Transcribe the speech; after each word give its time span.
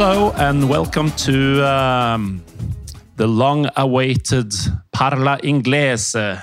Hello 0.00 0.30
and 0.36 0.68
welcome 0.68 1.10
to 1.26 1.66
um, 1.66 2.40
the 3.16 3.26
long-awaited 3.26 4.52
Parla 4.92 5.38
Inglese 5.42 6.40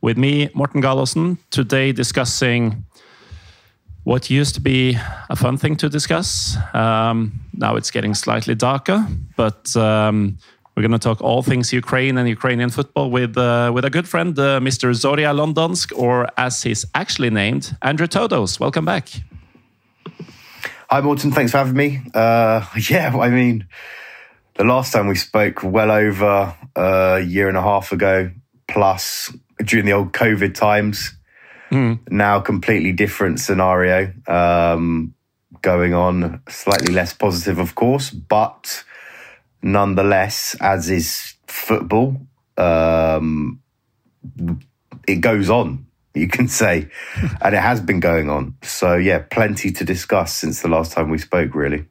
with 0.00 0.16
me, 0.16 0.48
Morten 0.54 0.80
Gallosen. 0.80 1.36
Today 1.50 1.90
discussing 1.90 2.84
what 4.04 4.30
used 4.30 4.54
to 4.54 4.60
be 4.60 4.96
a 5.28 5.34
fun 5.34 5.56
thing 5.56 5.74
to 5.78 5.88
discuss. 5.88 6.56
Um, 6.74 7.32
now 7.54 7.74
it's 7.74 7.90
getting 7.90 8.14
slightly 8.14 8.54
darker, 8.54 9.04
but 9.36 9.76
um, 9.76 10.38
we're 10.76 10.82
going 10.82 10.92
to 10.92 11.00
talk 11.00 11.20
all 11.20 11.42
things 11.42 11.72
Ukraine 11.72 12.16
and 12.18 12.28
Ukrainian 12.28 12.70
football 12.70 13.10
with 13.10 13.36
uh, 13.36 13.72
with 13.74 13.84
a 13.84 13.90
good 13.90 14.06
friend, 14.06 14.38
uh, 14.38 14.60
Mr. 14.60 14.94
Zorya 14.94 15.34
Londonsk, 15.34 15.92
or 15.98 16.28
as 16.36 16.62
he's 16.62 16.84
actually 16.94 17.30
named, 17.30 17.76
Andrew 17.82 18.06
Todos. 18.06 18.60
Welcome 18.60 18.84
back. 18.84 19.08
Hi, 20.88 21.00
Morten. 21.00 21.32
Thanks 21.32 21.50
for 21.50 21.58
having 21.58 21.74
me. 21.74 22.00
Uh, 22.14 22.64
yeah, 22.88 23.16
I 23.16 23.28
mean, 23.28 23.66
the 24.54 24.62
last 24.62 24.92
time 24.92 25.08
we 25.08 25.16
spoke, 25.16 25.64
well 25.64 25.90
over 25.90 26.54
a 26.76 27.20
year 27.20 27.48
and 27.48 27.56
a 27.56 27.62
half 27.62 27.90
ago, 27.90 28.30
plus 28.68 29.32
during 29.64 29.84
the 29.84 29.92
old 29.92 30.12
COVID 30.12 30.54
times. 30.54 31.12
Mm. 31.72 32.08
Now, 32.08 32.38
completely 32.38 32.92
different 32.92 33.40
scenario 33.40 34.12
um, 34.28 35.12
going 35.60 35.92
on. 35.92 36.40
Slightly 36.48 36.94
less 36.94 37.12
positive, 37.12 37.58
of 37.58 37.74
course, 37.74 38.10
but 38.10 38.84
nonetheless, 39.62 40.54
as 40.60 40.88
is 40.88 41.34
football, 41.48 42.16
um, 42.56 43.60
it 45.08 45.16
goes 45.16 45.50
on 45.50 45.85
you 46.20 46.28
can 46.28 46.48
say, 46.48 46.88
and 47.42 47.54
it 47.54 47.60
has 47.60 47.80
been 47.80 48.00
going 48.00 48.30
on. 48.30 48.54
So 48.62 48.94
yeah, 48.94 49.18
plenty 49.30 49.70
to 49.72 49.84
discuss 49.84 50.34
since 50.34 50.62
the 50.62 50.68
last 50.68 50.92
time 50.92 51.10
we 51.10 51.18
spoke. 51.18 51.54
Really, 51.54 51.84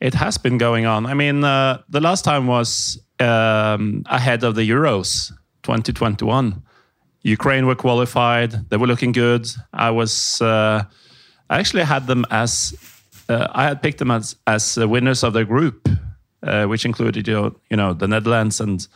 it 0.00 0.14
has 0.14 0.38
been 0.38 0.58
going 0.58 0.86
on. 0.86 1.06
I 1.06 1.14
mean, 1.14 1.42
uh, 1.42 1.82
the 1.88 2.00
last 2.00 2.24
time 2.24 2.46
was 2.46 2.98
um, 3.18 4.04
ahead 4.06 4.44
of 4.44 4.54
the 4.54 4.62
Euros 4.62 5.32
2021. 5.64 6.62
Ukraine 7.22 7.66
were 7.66 7.74
qualified; 7.74 8.70
they 8.70 8.76
were 8.76 8.86
looking 8.86 9.10
good. 9.10 9.48
I 9.72 9.90
was, 9.90 10.40
uh, 10.40 10.84
I 11.50 11.58
actually 11.58 11.82
had 11.82 12.06
them 12.06 12.24
as, 12.30 12.74
uh, 13.28 13.48
I 13.50 13.64
had 13.64 13.82
picked 13.82 13.98
them 13.98 14.12
as 14.12 14.36
as 14.46 14.76
winners 14.76 15.24
of 15.24 15.32
their 15.32 15.44
group, 15.44 15.88
uh, 16.44 16.66
which 16.66 16.84
included 16.84 17.26
you 17.26 17.34
know, 17.34 17.56
you 17.70 17.76
know 17.76 17.92
the 17.92 18.06
Netherlands 18.06 18.60
and 18.60 18.86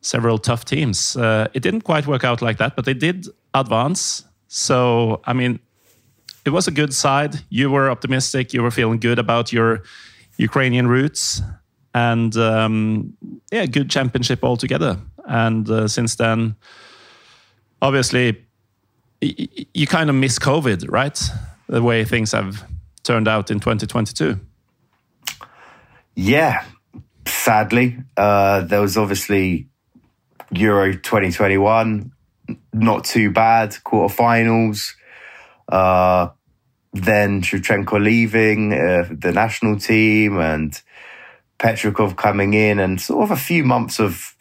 several 0.00 0.38
tough 0.38 0.64
teams. 0.64 1.16
Uh, 1.16 1.46
it 1.54 1.62
didn't 1.62 1.82
quite 1.82 2.08
work 2.08 2.24
out 2.24 2.42
like 2.42 2.58
that, 2.58 2.74
but 2.74 2.86
they 2.86 2.94
did 2.94 3.28
advance. 3.54 4.24
So, 4.48 5.20
I 5.24 5.32
mean, 5.32 5.60
it 6.44 6.50
was 6.50 6.66
a 6.66 6.70
good 6.70 6.94
side. 6.94 7.36
You 7.48 7.70
were 7.70 7.90
optimistic. 7.90 8.52
You 8.52 8.62
were 8.62 8.70
feeling 8.70 8.98
good 8.98 9.18
about 9.18 9.52
your 9.52 9.82
Ukrainian 10.38 10.86
roots, 10.86 11.42
and 11.94 12.34
um, 12.36 13.16
yeah, 13.52 13.66
good 13.66 13.90
championship 13.90 14.42
altogether. 14.42 14.98
And 15.26 15.68
uh, 15.68 15.86
since 15.86 16.16
then, 16.16 16.56
obviously, 17.82 18.44
you 19.20 19.86
kind 19.86 20.08
of 20.08 20.16
miss 20.16 20.38
COVID, 20.38 20.86
right? 20.88 21.20
The 21.68 21.82
way 21.82 22.04
things 22.04 22.32
have 22.32 22.64
turned 23.02 23.28
out 23.28 23.50
in 23.50 23.60
2022. 23.60 24.40
Yeah, 26.16 26.64
sadly, 27.26 27.98
uh, 28.16 28.62
there 28.62 28.80
was 28.80 28.96
obviously 28.96 29.68
Euro 30.52 30.92
2021, 30.92 32.12
not 32.72 33.04
too 33.04 33.30
bad. 33.30 33.70
Quarterfinals. 33.84 34.92
Uh, 35.68 36.28
then 36.92 37.40
Shevchenko 37.42 38.02
leaving 38.02 38.72
uh, 38.72 39.06
the 39.10 39.32
national 39.32 39.78
team 39.78 40.38
and 40.38 40.80
Petrakov 41.58 42.16
coming 42.16 42.54
in, 42.54 42.78
and 42.78 43.00
sort 43.00 43.22
of 43.22 43.30
a 43.30 43.36
few 43.36 43.62
months 43.64 44.00
of, 44.00 44.34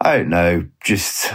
I 0.00 0.18
don't 0.18 0.30
know, 0.30 0.68
just 0.82 1.32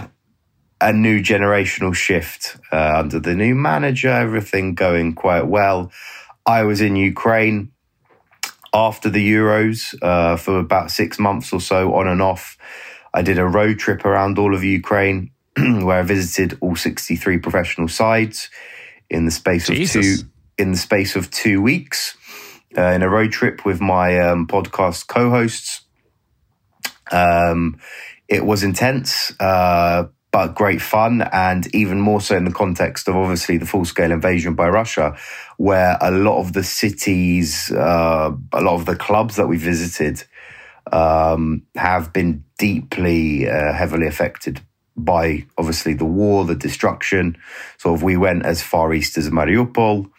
a 0.82 0.92
new 0.92 1.20
generational 1.20 1.94
shift 1.94 2.58
uh, 2.72 2.94
under 2.98 3.20
the 3.20 3.36
new 3.36 3.54
manager, 3.56 4.10
everything 4.10 4.76
going 4.76 5.14
quite 5.14 5.48
well. 5.48 5.92
I 6.46 6.64
was 6.64 6.82
in 6.82 6.96
Ukraine 6.96 7.72
after 8.74 9.10
the 9.10 9.26
Euros 9.34 9.96
uh, 10.02 10.36
for 10.36 10.60
about 10.60 10.92
six 10.92 11.20
months 11.20 11.54
or 11.54 11.62
so, 11.62 11.94
on 11.96 12.08
and 12.08 12.22
off. 12.22 12.58
I 13.14 13.22
did 13.22 13.40
a 13.40 13.46
road 13.46 13.80
trip 13.80 14.04
around 14.06 14.38
all 14.38 14.54
of 14.54 14.64
Ukraine 14.64 15.32
where 15.84 16.00
I 16.00 16.02
visited 16.02 16.58
all 16.62 16.76
63 16.76 17.38
professional 17.40 17.88
sides 17.88 18.50
in 19.10 19.26
the 19.26 19.32
space 19.32 19.68
Jesus. 19.68 19.96
of 19.96 20.22
two 20.22 20.30
in 20.58 20.72
the 20.72 20.78
space 20.78 21.16
of 21.16 21.30
two 21.32 21.62
weeks 21.62 22.18
uh, 22.78 22.92
in 22.92 23.04
a 23.04 23.10
road 23.10 23.32
trip 23.32 23.66
with 23.66 23.82
my 23.82 24.20
um, 24.20 24.48
podcast 24.48 25.08
co-hosts. 25.08 25.82
Um, 27.12 27.80
it 28.28 28.46
was 28.46 28.64
intense, 28.64 29.34
uh, 29.40 30.06
but 30.32 30.56
great 30.56 30.82
fun, 30.82 31.22
and 31.22 31.74
even 31.76 32.00
more 32.00 32.20
so 32.20 32.36
in 32.36 32.46
the 32.46 32.52
context 32.52 33.08
of 33.08 33.16
obviously 33.16 33.58
the 33.58 33.66
full-scale 33.66 34.12
invasion 34.12 34.56
by 34.56 34.68
Russia, 34.68 35.16
where 35.58 35.98
a 36.02 36.12
lot 36.12 36.40
of 36.40 36.54
the 36.54 36.64
cities, 36.64 37.72
uh, 37.72 38.32
a 38.52 38.62
lot 38.62 38.76
of 38.76 38.86
the 38.86 38.96
clubs 38.96 39.36
that 39.36 39.48
we 39.48 39.58
visited 39.58 40.24
um, 40.92 41.64
have 41.76 42.12
been 42.12 42.44
deeply 42.58 43.48
uh, 43.48 43.74
heavily 43.74 44.08
affected 44.08 44.62
by 44.98 45.46
obviously 45.58 45.94
the 45.94 46.06
war, 46.06 46.46
the 46.46 46.56
destruction. 46.56 47.38
So 47.78 47.96
if 47.96 48.02
we 48.02 48.18
went 48.18 48.46
as 48.46 48.62
far 48.62 48.94
east 48.94 49.18
as 49.18 49.30
Mariupol. 49.30 50.10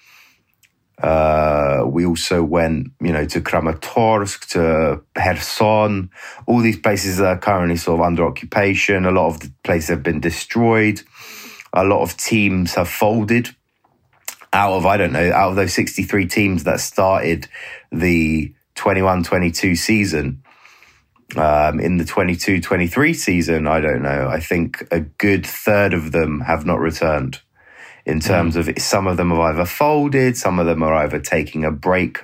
Uh, 0.98 1.84
we 1.87 2.06
also 2.06 2.42
went, 2.42 2.88
you 3.03 3.12
know, 3.12 3.26
to 3.26 3.41
Kramatorsk, 3.42 4.48
to 4.53 5.03
Kherson, 5.14 6.10
all 6.47 6.60
these 6.60 6.78
places 6.78 7.20
are 7.20 7.37
currently 7.37 7.76
sort 7.76 8.00
of 8.00 8.06
under 8.06 8.25
occupation. 8.25 9.04
A 9.04 9.10
lot 9.10 9.26
of 9.26 9.41
the 9.41 9.53
places 9.62 9.91
have 9.91 10.03
been 10.03 10.20
destroyed. 10.20 11.03
A 11.75 11.84
lot 11.84 12.00
of 12.00 12.16
teams 12.16 12.75
have 12.75 12.88
folded. 12.88 13.50
Out 14.54 14.72
of, 14.72 14.87
I 14.87 14.97
don't 14.97 15.12
know, 15.12 15.32
out 15.32 15.50
of 15.50 15.56
those 15.56 15.75
63 15.75 16.28
teams 16.28 16.64
that 16.64 16.81
started 16.81 17.47
the 17.93 18.54
21 18.76 19.25
22 19.25 19.76
season, 19.76 20.43
um, 21.34 21.81
in 21.81 21.97
the 21.97 22.04
22 22.04 22.60
23 22.60 23.12
season, 23.12 23.66
I 23.66 23.81
don't 23.81 24.03
know. 24.03 24.28
I 24.28 24.38
think 24.38 24.87
a 24.91 25.00
good 25.00 25.44
third 25.44 25.92
of 25.92 26.12
them 26.12 26.41
have 26.41 26.64
not 26.64 26.78
returned 26.78 27.41
in 28.06 28.20
terms 28.20 28.54
mm. 28.54 28.69
of 28.69 28.82
some 28.82 29.06
of 29.09 29.16
them 29.16 29.31
have 29.31 29.41
either 29.41 29.64
folded, 29.66 30.37
some 30.37 30.59
of 30.60 30.66
them 30.66 30.82
are 30.82 30.94
either 30.94 31.19
taking 31.19 31.64
a 31.64 31.72
break 31.72 32.20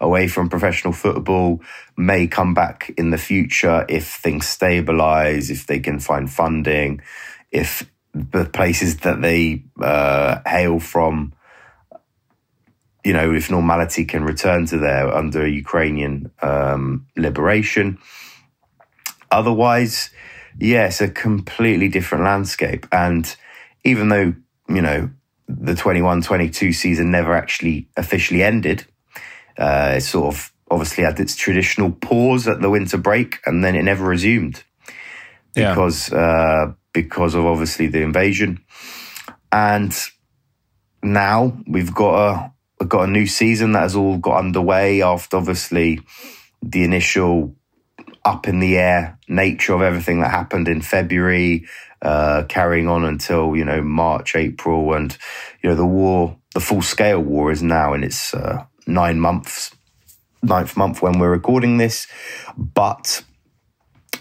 away 0.00 0.28
from 0.28 0.48
professional 0.48 0.92
football, 0.92 1.60
may 1.96 2.26
come 2.26 2.54
back 2.54 2.92
in 2.96 3.10
the 3.10 3.18
future 3.18 3.84
if 3.88 4.06
things 4.06 4.46
stabilize, 4.48 5.50
if 5.50 5.66
they 5.66 5.78
can 5.78 6.00
find 6.00 6.30
funding, 6.30 7.00
if 7.52 7.88
the 8.14 8.46
places 8.46 8.98
that 8.98 9.20
they 9.20 9.62
uh, 9.80 10.40
hail 10.46 10.80
from 10.80 11.32
you 13.04 13.12
know, 13.12 13.32
if 13.32 13.52
normality 13.52 14.04
can 14.04 14.24
return 14.24 14.66
to 14.66 14.78
there 14.78 15.14
under 15.14 15.46
Ukrainian 15.46 16.28
um, 16.42 17.06
liberation. 17.16 17.98
Otherwise, 19.30 20.10
yes, 20.58 21.00
a 21.00 21.08
completely 21.08 21.88
different 21.88 22.24
landscape. 22.24 22.86
And 22.92 23.34
even 23.84 24.08
though, 24.08 24.34
you 24.68 24.82
know, 24.82 25.10
the 25.48 25.74
21 25.74 26.22
22 26.22 26.72
season 26.72 27.10
never 27.10 27.34
actually 27.34 27.88
officially 27.96 28.42
ended, 28.42 28.86
uh, 29.58 29.94
it 29.96 30.00
sort 30.02 30.34
of 30.34 30.52
obviously 30.70 31.04
had 31.04 31.20
its 31.20 31.36
traditional 31.36 31.92
pause 31.92 32.48
at 32.48 32.60
the 32.60 32.70
winter 32.70 32.98
break 32.98 33.38
and 33.46 33.62
then 33.62 33.76
it 33.76 33.82
never 33.82 34.04
resumed 34.04 34.64
because, 35.54 36.10
yeah. 36.10 36.18
uh, 36.18 36.72
because 36.92 37.34
of 37.34 37.46
obviously 37.46 37.86
the 37.86 38.02
invasion. 38.02 38.58
And 39.52 39.96
now 41.02 41.56
we've 41.66 41.94
got 41.94 42.14
a, 42.14 42.52
we've 42.80 42.88
got 42.88 43.08
a 43.08 43.10
new 43.10 43.26
season 43.26 43.72
that 43.72 43.82
has 43.82 43.96
all 43.96 44.18
got 44.18 44.38
underway 44.38 45.02
after 45.02 45.36
obviously 45.36 46.00
the 46.62 46.82
initial 46.82 47.54
up 48.26 48.48
in 48.48 48.58
the 48.58 48.76
air 48.76 49.18
nature 49.28 49.72
of 49.72 49.80
everything 49.80 50.20
that 50.20 50.30
happened 50.30 50.66
in 50.66 50.82
February, 50.82 51.64
uh, 52.02 52.42
carrying 52.48 52.88
on 52.88 53.04
until 53.04 53.56
you 53.56 53.64
know 53.64 53.80
March, 53.80 54.34
April, 54.34 54.92
and 54.92 55.16
you 55.62 55.70
know 55.70 55.76
the 55.76 55.86
war, 55.86 56.36
the 56.52 56.60
full 56.60 56.82
scale 56.82 57.20
war, 57.20 57.50
is 57.52 57.62
now 57.62 57.94
in 57.94 58.02
its 58.02 58.34
uh, 58.34 58.64
nine 58.86 59.20
months, 59.20 59.74
ninth 60.42 60.76
month 60.76 61.00
when 61.00 61.18
we're 61.18 61.30
recording 61.30 61.78
this, 61.78 62.06
but. 62.58 63.22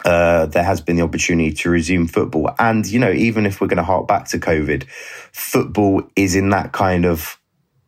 Uh, 0.03 0.45
there 0.45 0.63
has 0.63 0.81
been 0.81 0.97
the 0.97 1.01
opportunity 1.01 1.51
to 1.51 1.67
resume 1.67 2.05
football. 2.05 2.53
And, 2.59 2.85
you 2.85 2.99
know, 2.99 3.11
even 3.11 3.47
if 3.47 3.59
we're 3.59 3.65
going 3.65 3.77
to 3.77 3.83
hark 3.83 4.07
back 4.07 4.27
to 4.27 4.37
COVID, 4.37 4.83
football 5.31 6.03
is 6.15 6.35
in 6.35 6.51
that 6.51 6.73
kind 6.73 7.05
of 7.05 7.39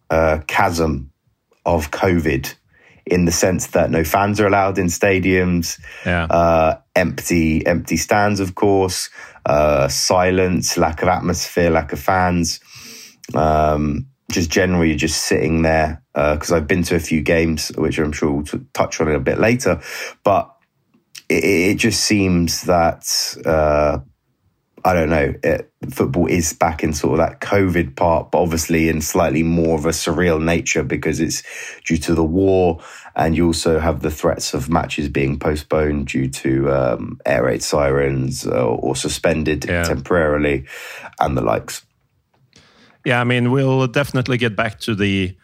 uh, 0.10 0.40
chasm 0.48 1.12
of 1.64 1.92
COVID 1.92 2.56
in 3.10 3.26
the 3.26 3.32
sense 3.32 3.68
that 3.68 3.90
no 3.90 4.04
fans 4.04 4.40
are 4.40 4.48
allowed 4.48 4.78
in 4.78 4.88
stadiums, 4.88 5.80
yeah. 6.06 6.26
uh, 6.26 6.80
empty 6.96 7.66
empty 7.66 7.98
stands, 7.98 8.40
of 8.40 8.56
course, 8.56 9.10
uh, 9.46 9.88
silence, 9.88 10.78
lack 10.78 11.02
of 11.02 11.08
atmosphere, 11.08 11.70
lack 11.70 11.94
of 11.94 12.00
fans. 12.00 12.60
Um, 13.34 14.08
just 14.32 14.50
generally, 14.50 14.96
just 14.96 15.24
sitting 15.24 15.62
there 15.62 16.04
because 16.14 16.52
uh, 16.52 16.58
I've 16.58 16.68
been 16.68 16.84
to 16.84 16.96
a 16.96 17.00
few 17.00 17.22
games, 17.22 17.72
which 17.78 17.98
I'm 17.98 18.12
sure 18.12 18.32
we'll 18.32 18.44
t- 18.44 18.60
touch 18.74 19.00
on 19.00 19.08
it 19.08 19.16
a 19.16 19.20
bit 19.20 19.40
later. 19.40 19.82
But 20.24 20.54
it, 21.30 21.44
it 21.44 21.76
just 21.78 22.04
seems 22.04 22.64
that 22.64 23.06
uh, 23.46 24.00
I 24.88 24.94
don't 24.94 25.10
know. 25.10 25.34
It, 25.44 25.70
football 25.90 26.28
is 26.28 26.54
back 26.54 26.82
in 26.82 26.94
sort 26.94 27.20
of 27.20 27.28
that 27.28 27.42
COVID 27.42 27.98
part, 27.98 28.32
but 28.32 28.40
obviously 28.40 28.88
in 28.88 29.02
slightly 29.02 29.44
more 29.44 29.78
of 29.78 29.86
a 29.86 29.90
surreal 29.90 30.42
nature 30.42 30.82
because 30.82 31.20
it's 31.20 31.44
due 31.86 31.98
to 31.98 32.16
the 32.16 32.24
war, 32.24 32.80
and 33.14 33.36
you 33.36 33.48
also 33.48 33.80
have 33.80 34.02
the 34.02 34.10
threats 34.10 34.54
of 34.54 34.70
matches 34.70 35.10
being 35.10 35.38
postponed 35.38 36.08
due 36.08 36.30
to 36.30 36.72
um, 36.72 37.20
air 37.26 37.44
raid 37.44 37.62
sirens 37.62 38.48
or, 38.48 38.80
or 38.80 38.96
suspended 38.96 39.66
yeah. 39.68 39.84
temporarily, 39.84 40.66
and 41.20 41.36
the 41.36 41.42
likes. 41.42 41.86
Yeah, 43.04 43.20
I 43.20 43.26
mean, 43.26 43.52
we'll 43.52 43.88
definitely 43.88 44.38
get 44.38 44.56
back 44.56 44.80
to 44.82 44.96
the 44.96 45.36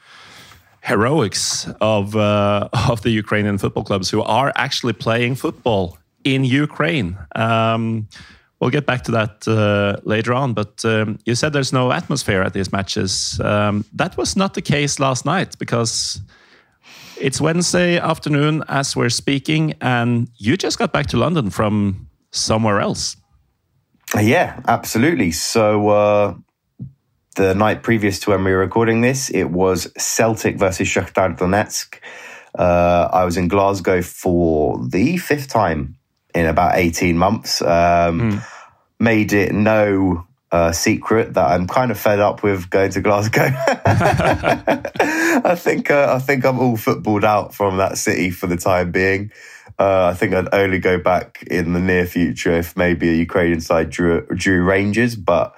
heroics 0.84 1.68
of 1.81 2.16
uh, 2.16 2.69
of 2.90 3.01
the 3.01 3.10
Ukrainian 3.10 3.57
football 3.57 3.84
clubs 3.84 4.10
who 4.10 4.22
are 4.22 4.54
actually 4.56 4.94
playing 4.94 5.36
football 5.36 5.98
in 6.24 6.45
Ukraine. 6.45 7.18
Um, 7.36 8.07
we'll 8.63 8.71
get 8.71 8.86
back 8.86 9.04
to 9.04 9.12
that 9.12 9.45
uh, 9.45 10.00
later 10.04 10.33
on. 10.33 10.54
But 10.54 10.86
um, 10.86 11.19
you 11.25 11.36
said 11.36 11.51
there's 11.51 11.74
no 11.74 11.92
atmosphere 11.92 12.42
at 12.42 12.54
these 12.54 12.71
matches. 12.71 13.39
Um, 13.42 13.83
that 13.94 14.15
was 14.15 14.38
not 14.38 14.54
the 14.54 14.62
case 14.62 15.00
last 15.00 15.25
night 15.25 15.60
because 15.60 16.21
it's 17.19 17.42
Wednesday 17.42 17.98
afternoon 17.98 18.63
as 18.69 18.95
we're 18.95 19.10
speaking, 19.10 19.75
and 19.81 20.30
you 20.38 20.56
just 20.56 20.80
got 20.80 20.94
back 20.94 21.07
to 21.07 21.18
London 21.18 21.50
from 21.50 22.07
somewhere 22.31 22.80
else. 22.80 23.18
Yeah, 24.18 24.62
absolutely. 24.66 25.31
So 25.31 25.89
uh, 25.89 26.36
the 27.36 27.54
night 27.56 27.83
previous 27.83 28.18
to 28.19 28.30
when 28.30 28.45
we 28.45 28.51
were 28.51 28.59
recording 28.59 29.01
this, 29.01 29.30
it 29.30 29.51
was 29.51 29.92
Celtic 29.98 30.57
versus 30.57 30.88
Shakhtar 30.88 31.38
Donetsk. 31.38 32.00
Uh, 32.57 33.09
I 33.12 33.25
was 33.25 33.36
in 33.36 33.50
Glasgow 33.50 34.01
for 34.01 34.80
the 34.88 35.18
fifth 35.18 35.50
time 35.50 35.98
in 36.33 36.45
about 36.45 36.77
18 36.77 37.18
months. 37.18 37.62
Um, 37.62 37.68
mm. 38.31 38.52
Made 39.03 39.33
it 39.33 39.51
no 39.53 40.25
uh, 40.51 40.71
secret 40.71 41.33
that 41.33 41.51
I'm 41.51 41.67
kind 41.67 41.91
of 41.91 42.00
fed 42.00 42.19
up 42.19 42.44
with 42.44 42.69
going 42.69 42.91
to 42.91 43.01
Glasgow. 43.01 43.50
I 45.45 45.55
think 45.57 45.89
uh, 45.91 46.13
I 46.15 46.19
think 46.19 46.45
I'm 46.45 46.59
all 46.59 46.77
footballed 46.77 47.25
out 47.25 47.53
from 47.53 47.77
that 47.77 47.97
city 47.97 48.29
for 48.29 48.47
the 48.47 48.55
time 48.55 48.91
being. 48.91 49.31
Uh, 49.79 50.05
I 50.05 50.13
think 50.13 50.33
I'd 50.33 50.53
only 50.53 50.79
go 50.79 51.00
back 51.00 51.44
in 51.50 51.73
the 51.73 51.79
near 51.79 52.05
future 52.05 52.51
if 52.51 52.77
maybe 52.77 53.09
a 53.09 53.13
Ukrainian 53.13 53.61
side 53.61 53.89
drew, 53.89 54.25
drew 54.27 54.63
Rangers, 54.63 55.15
but 55.15 55.57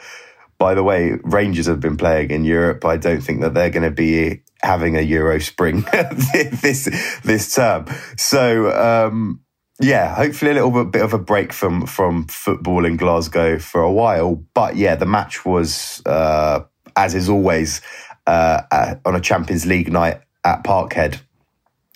by 0.58 0.74
the 0.74 0.84
way, 0.84 1.18
Rangers 1.24 1.66
have 1.66 1.82
been 1.82 1.98
playing 1.98 2.32
in 2.32 2.46
Europe. 2.46 2.86
I 2.86 2.96
don't 2.96 3.22
think 3.22 3.42
that 3.42 3.54
they're 3.54 3.70
going 3.70 3.84
to 3.84 3.92
be 3.92 4.44
having 4.62 4.96
a 4.96 5.02
Euro 5.02 5.40
spring 5.40 5.82
this 5.92 6.90
this 7.24 7.54
term. 7.54 7.86
So 8.18 8.72
um, 8.72 9.42
yeah, 9.80 10.16
hopefully 10.16 10.52
a 10.52 10.54
little 10.54 10.86
bit 10.86 11.02
of 11.02 11.14
a 11.14 11.20
break 11.20 11.52
from 11.52 11.86
from 11.86 12.28
football 12.28 12.86
in 12.86 12.98
Glasgow 12.98 13.60
for 13.60 13.82
a 13.82 13.92
while. 13.92 14.36
But 14.54 14.76
yeah, 14.76 14.96
the 14.96 15.06
match 15.06 15.46
was 15.46 16.02
uh, 16.06 16.62
as 16.96 17.14
is 17.14 17.30
always 17.30 17.82
uh, 18.26 18.62
at, 18.72 19.02
on 19.06 19.16
a 19.16 19.22
Champions 19.22 19.66
League 19.66 19.92
night 19.92 20.22
at 20.44 20.64
Parkhead. 20.64 21.20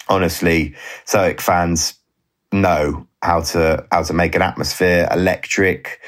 Honestly, 0.10 0.76
Celtic 1.06 1.40
fans 1.40 1.96
know 2.52 3.08
how 3.22 3.42
to 3.42 3.86
how 3.92 4.04
to 4.04 4.14
make 4.14 4.36
an 4.36 4.42
atmosphere 4.42 5.08
electric. 5.12 6.02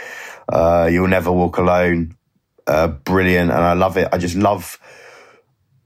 Uh, 0.50 0.90
you'll 0.92 1.08
never 1.08 1.32
walk 1.32 1.58
alone 1.58 2.16
uh, 2.68 2.88
brilliant, 2.88 3.52
and 3.52 3.60
I 3.60 3.74
love 3.74 3.98
it. 3.98 4.08
I 4.12 4.18
just 4.18 4.36
love, 4.36 4.80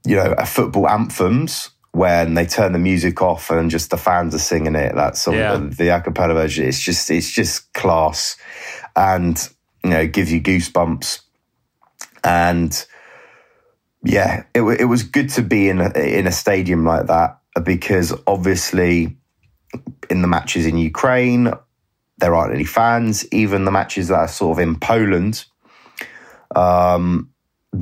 you 0.06 0.16
know, 0.16 0.34
a 0.38 0.46
football 0.46 0.88
anthems 0.88 1.72
when 1.96 2.34
they 2.34 2.46
turn 2.46 2.74
the 2.74 2.80
music 2.80 3.22
off 3.22 3.50
and 3.50 3.72
just 3.72 3.90
the 3.90 3.98
fans 3.98 4.36
are 4.36 4.40
singing 4.40 4.76
it. 4.76 4.94
That 4.96 5.16
song, 5.16 5.36
yeah. 5.36 5.56
the, 5.56 5.60
the 5.70 5.84
acapella 5.86 6.34
version. 6.34 6.68
It's 6.68 6.82
just, 6.82 7.10
it's 7.10 7.32
just 7.32 7.72
class, 7.74 8.36
and 8.98 9.38
you 9.82 9.92
know, 9.92 10.06
gives 10.06 10.32
you 10.32 10.42
goosebumps. 10.42 11.22
And 12.26 12.86
yeah, 14.04 14.44
it 14.54 14.62
it 14.62 14.86
was 14.86 15.04
good 15.04 15.30
to 15.30 15.42
be 15.42 15.70
in 15.70 15.80
a, 15.80 15.90
in 15.98 16.28
a 16.28 16.32
stadium 16.34 16.84
like 16.84 17.08
that 17.08 17.40
because 17.64 18.14
obviously 18.28 19.16
in 20.10 20.22
the 20.22 20.28
matches 20.28 20.66
in 20.66 20.78
Ukraine 20.78 21.54
there 22.18 22.36
aren't 22.36 22.54
any 22.54 22.66
fans. 22.66 23.26
Even 23.32 23.64
the 23.64 23.72
matches 23.72 24.10
that 24.10 24.20
are 24.20 24.28
sort 24.28 24.58
of 24.58 24.62
in 24.62 24.78
Poland 24.78 25.46
um, 26.56 27.30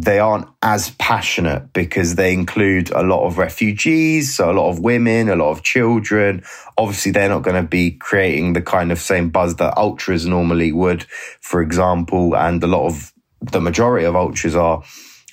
they 0.01 0.19
aren't 0.19 0.47
as 0.61 0.91
passionate 0.91 1.71
because 1.71 2.15
they 2.15 2.33
include 2.33 2.89
a 2.91 3.03
lot 3.03 3.25
of 3.25 3.37
refugees, 3.37 4.35
so 4.35 4.49
a 4.49 4.53
lot 4.53 4.69
of 4.69 4.79
women, 4.79 5.29
a 5.29 5.35
lot 5.35 5.51
of 5.51 5.63
children. 5.63 6.43
Obviously, 6.77 7.11
they're 7.11 7.29
not 7.29 7.43
going 7.43 7.61
to 7.61 7.67
be 7.67 7.91
creating 7.91 8.53
the 8.53 8.61
kind 8.61 8.91
of 8.91 8.99
same 8.99 9.29
buzz 9.29 9.55
that 9.57 9.77
ultras 9.77 10.25
normally 10.25 10.71
would, 10.71 11.03
for 11.41 11.61
example. 11.61 12.35
And 12.35 12.63
a 12.63 12.67
lot 12.67 12.87
of 12.87 13.13
the 13.41 13.61
majority 13.61 14.05
of 14.05 14.15
ultras 14.15 14.55
are 14.55 14.81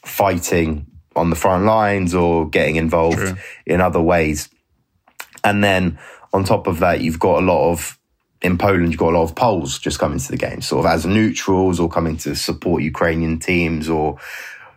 fighting 0.04 0.86
on 1.16 1.30
the 1.30 1.36
front 1.36 1.64
lines 1.64 2.14
or 2.14 2.48
getting 2.48 2.76
involved 2.76 3.18
True. 3.18 3.36
in 3.66 3.80
other 3.80 4.00
ways. 4.00 4.48
And 5.42 5.64
then 5.64 5.98
on 6.32 6.44
top 6.44 6.66
of 6.66 6.80
that, 6.80 7.00
you've 7.00 7.18
got 7.18 7.42
a 7.42 7.46
lot 7.46 7.70
of 7.70 7.98
in 8.42 8.56
Poland, 8.56 8.90
you've 8.90 8.98
got 8.98 9.12
a 9.12 9.18
lot 9.18 9.24
of 9.24 9.34
Poles 9.34 9.78
just 9.78 9.98
coming 9.98 10.18
to 10.18 10.30
the 10.30 10.36
game, 10.36 10.62
sort 10.62 10.86
of 10.86 10.92
as 10.92 11.04
neutrals 11.04 11.78
or 11.78 11.88
coming 11.88 12.16
to 12.18 12.34
support 12.34 12.82
Ukrainian 12.82 13.38
teams. 13.38 13.88
Or 13.88 14.18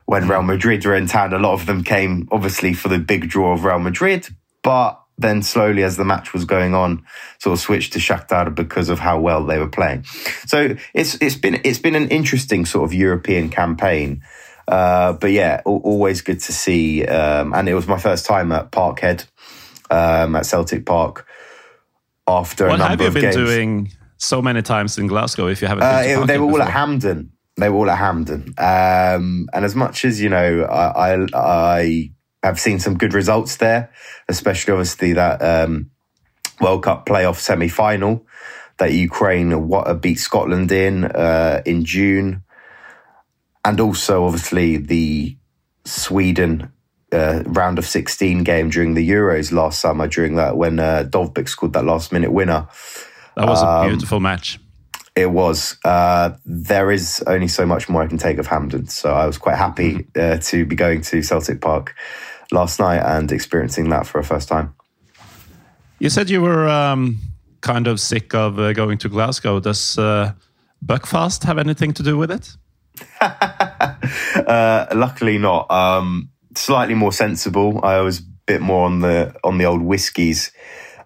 when 0.05 0.27
Real 0.27 0.43
Madrid 0.43 0.85
were 0.85 0.95
in 0.95 1.07
town, 1.07 1.33
a 1.33 1.39
lot 1.39 1.53
of 1.53 1.65
them 1.65 1.83
came 1.83 2.27
obviously 2.31 2.73
for 2.73 2.89
the 2.89 2.99
big 2.99 3.29
draw 3.29 3.53
of 3.53 3.63
Real 3.63 3.79
Madrid, 3.79 4.27
but 4.63 4.99
then 5.17 5.43
slowly 5.43 5.83
as 5.83 5.95
the 5.95 6.03
match 6.03 6.33
was 6.33 6.43
going 6.43 6.73
on, 6.73 7.05
sort 7.39 7.53
of 7.53 7.59
switched 7.59 7.93
to 7.93 7.99
Shakhtar 7.99 8.53
because 8.53 8.89
of 8.89 8.99
how 8.99 9.19
well 9.19 9.45
they 9.45 9.59
were 9.59 9.69
playing. 9.69 10.03
So 10.45 10.75
it's 10.93 11.15
it's 11.21 11.35
been 11.35 11.61
it's 11.63 11.79
been 11.79 11.95
an 11.95 12.09
interesting 12.09 12.65
sort 12.65 12.85
of 12.85 12.93
European 12.93 13.49
campaign. 13.49 14.23
Uh, 14.67 15.13
but 15.13 15.31
yeah, 15.31 15.61
always 15.65 16.21
good 16.21 16.39
to 16.39 16.53
see. 16.53 17.05
Um, 17.05 17.53
and 17.53 17.67
it 17.67 17.73
was 17.73 17.87
my 17.87 17.99
first 17.99 18.25
time 18.25 18.51
at 18.53 18.71
Parkhead 18.71 19.25
um, 19.89 20.35
at 20.35 20.45
Celtic 20.45 20.85
Park 20.85 21.27
after 22.27 22.67
what 22.67 22.75
a 22.75 22.77
number 22.77 23.03
have 23.03 23.15
you 23.15 23.21
been 23.21 23.31
games. 23.31 23.35
doing 23.35 23.91
so 24.17 24.41
many 24.41 24.61
times 24.61 24.97
in 24.97 25.07
Glasgow 25.07 25.47
if 25.47 25.61
you 25.61 25.67
haven't 25.67 25.83
uh, 25.83 26.01
it, 26.03 26.27
they 26.27 26.37
were 26.37 26.45
all 26.45 26.51
before? 26.51 26.63
at 26.63 26.71
Hampden. 26.71 27.31
They 27.57 27.69
were 27.69 27.75
all 27.75 27.89
at 27.89 27.97
Hampden. 27.97 28.53
Um, 28.57 29.47
and 29.53 29.65
as 29.65 29.75
much 29.75 30.05
as, 30.05 30.21
you 30.21 30.29
know, 30.29 30.63
I, 30.63 31.13
I, 31.13 31.27
I, 31.33 32.11
have 32.41 32.59
seen 32.59 32.77
some 32.77 32.97
good 32.97 33.13
results 33.13 33.57
there, 33.57 33.89
especially 34.27 34.73
obviously 34.73 35.13
that 35.13 35.41
um, 35.41 35.91
World 36.59 36.83
Cup 36.83 37.05
playoff 37.05 37.37
semi 37.37 37.69
final 37.69 38.25
that 38.79 38.91
Ukraine 38.91 39.67
what, 39.67 40.01
beat 40.01 40.19
Scotland 40.19 40.71
in 40.71 41.05
uh, 41.05 41.61
in 41.65 41.85
June. 41.85 42.43
And 43.65 43.79
also, 43.79 44.25
obviously, 44.25 44.77
the 44.77 45.37
Sweden 45.85 46.73
uh, 47.13 47.43
round 47.45 47.77
of 47.77 47.85
16 47.85 48.43
game 48.43 48.69
during 48.69 48.95
the 48.95 49.07
Euros 49.07 49.51
last 49.51 49.79
summer, 49.79 50.07
during 50.07 50.35
that 50.35 50.57
when 50.57 50.79
uh, 50.79 51.05
Dovbyk 51.07 51.47
scored 51.47 51.73
that 51.73 51.85
last 51.85 52.11
minute 52.11 52.31
winner. 52.31 52.67
That 53.35 53.47
was 53.47 53.61
um, 53.63 53.85
a 53.85 53.89
beautiful 53.89 54.19
match. 54.19 54.59
It 55.15 55.31
was. 55.31 55.77
Uh, 55.85 56.31
there 56.45 56.91
is 56.91 57.23
only 57.27 57.47
so 57.47 57.65
much 57.65 57.87
more 57.87 58.01
I 58.01 58.07
can 58.07 58.17
take 58.17 58.37
of 58.39 58.47
Hampden, 58.47 58.87
so 58.87 59.13
I 59.13 59.27
was 59.27 59.37
quite 59.37 59.57
happy 59.57 59.93
mm-hmm. 59.93 60.37
uh, 60.37 60.41
to 60.41 60.65
be 60.65 60.75
going 60.75 61.01
to 61.01 61.21
Celtic 61.21 61.61
Park 61.61 61.95
last 62.51 62.79
night 62.79 62.99
and 62.99 63.31
experiencing 63.31 63.89
that 63.89 64.07
for 64.07 64.19
a 64.19 64.23
first 64.23 64.47
time. 64.49 64.73
You 65.99 66.09
said 66.09 66.29
you 66.29 66.41
were 66.41 66.67
um, 66.67 67.19
kind 67.61 67.87
of 67.87 67.99
sick 67.99 68.33
of 68.33 68.59
uh, 68.59 68.73
going 68.73 68.97
to 68.99 69.09
Glasgow. 69.09 69.59
Does 69.59 69.97
uh, 69.97 70.33
Buckfast 70.85 71.43
have 71.43 71.57
anything 71.57 71.93
to 71.93 72.03
do 72.03 72.17
with 72.17 72.31
it? 72.31 72.57
Uh, 74.35 74.87
luckily 74.93 75.37
not. 75.37 75.69
Um, 75.71 76.29
slightly 76.63 76.95
more 76.95 77.11
sensible. 77.11 77.81
I 77.83 77.99
was 77.99 78.19
a 78.19 78.23
bit 78.45 78.61
more 78.61 78.85
on 78.85 79.01
the 79.01 79.35
on 79.43 79.57
the 79.57 79.65
old 79.65 79.81
whiskies 79.81 80.51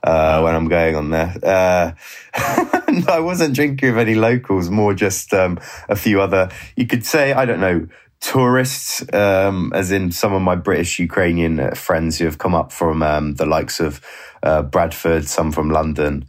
uh, 0.04 0.42
when 0.42 0.54
I'm 0.54 0.68
going 0.68 0.96
on 0.96 1.10
there. 1.10 1.34
Uh, 1.44 1.92
I 3.18 3.20
wasn't 3.20 3.56
drinking 3.56 3.90
with 3.90 4.00
any 4.00 4.16
locals, 4.16 4.70
more 4.70 4.94
just 4.94 5.34
um, 5.34 5.60
a 5.90 5.96
few 5.96 6.22
other. 6.22 6.50
You 6.76 6.86
could 6.86 7.06
say 7.06 7.34
I 7.34 7.46
don't 7.46 7.60
know 7.60 7.88
tourists, 8.20 9.04
um, 9.14 9.72
as 9.74 9.92
in 9.92 10.12
some 10.12 10.34
of 10.34 10.42
my 10.42 10.56
British 10.56 11.00
Ukrainian 11.00 11.60
uh, 11.60 11.72
friends 11.76 12.18
who 12.18 12.26
have 12.26 12.38
come 12.38 12.56
up 12.56 12.72
from 12.72 13.02
um, 13.02 13.36
the 13.36 13.46
likes 13.46 13.80
of 13.80 14.02
uh, 14.44 14.62
Bradford, 14.62 15.26
some 15.26 15.52
from 15.52 15.70
London, 15.70 16.26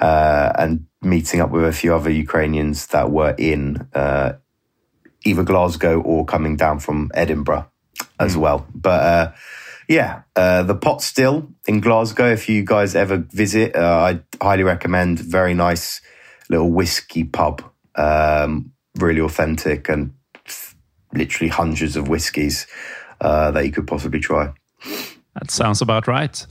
uh, 0.00 0.52
and 0.58 0.86
meeting 1.02 1.40
up 1.40 1.50
with 1.50 1.64
a 1.64 1.72
few 1.72 1.94
other 1.94 2.10
Ukrainians 2.10 2.86
that 2.88 3.10
were 3.10 3.34
in 3.38 3.88
uh, 3.94 4.32
either 5.24 5.42
Glasgow 5.42 6.00
or 6.00 6.24
coming 6.24 6.56
down 6.56 6.78
from 6.80 7.10
Edinburgh 7.14 7.71
as 8.18 8.36
mm. 8.36 8.40
well. 8.40 8.66
But 8.74 9.02
uh, 9.02 9.32
yeah, 9.88 10.22
uh, 10.36 10.62
the 10.62 10.74
pot 10.74 11.02
still 11.02 11.48
in 11.66 11.80
Glasgow. 11.80 12.30
If 12.32 12.48
you 12.48 12.64
guys 12.64 12.94
ever 12.94 13.18
visit, 13.18 13.76
uh, 13.76 14.18
I 14.40 14.44
highly 14.44 14.62
recommend. 14.62 15.18
Very 15.18 15.54
nice 15.54 16.00
little 16.48 16.70
whiskey 16.70 17.24
pub, 17.24 17.62
um, 17.96 18.72
really 18.98 19.20
authentic, 19.20 19.88
and 19.88 20.12
literally 21.12 21.48
hundreds 21.48 21.96
of 21.96 22.08
whiskies 22.08 22.66
uh, 23.20 23.50
that 23.50 23.64
you 23.64 23.72
could 23.72 23.86
possibly 23.86 24.20
try. 24.20 24.52
That 25.34 25.50
sounds 25.50 25.80
about 25.80 26.06
right. 26.06 26.46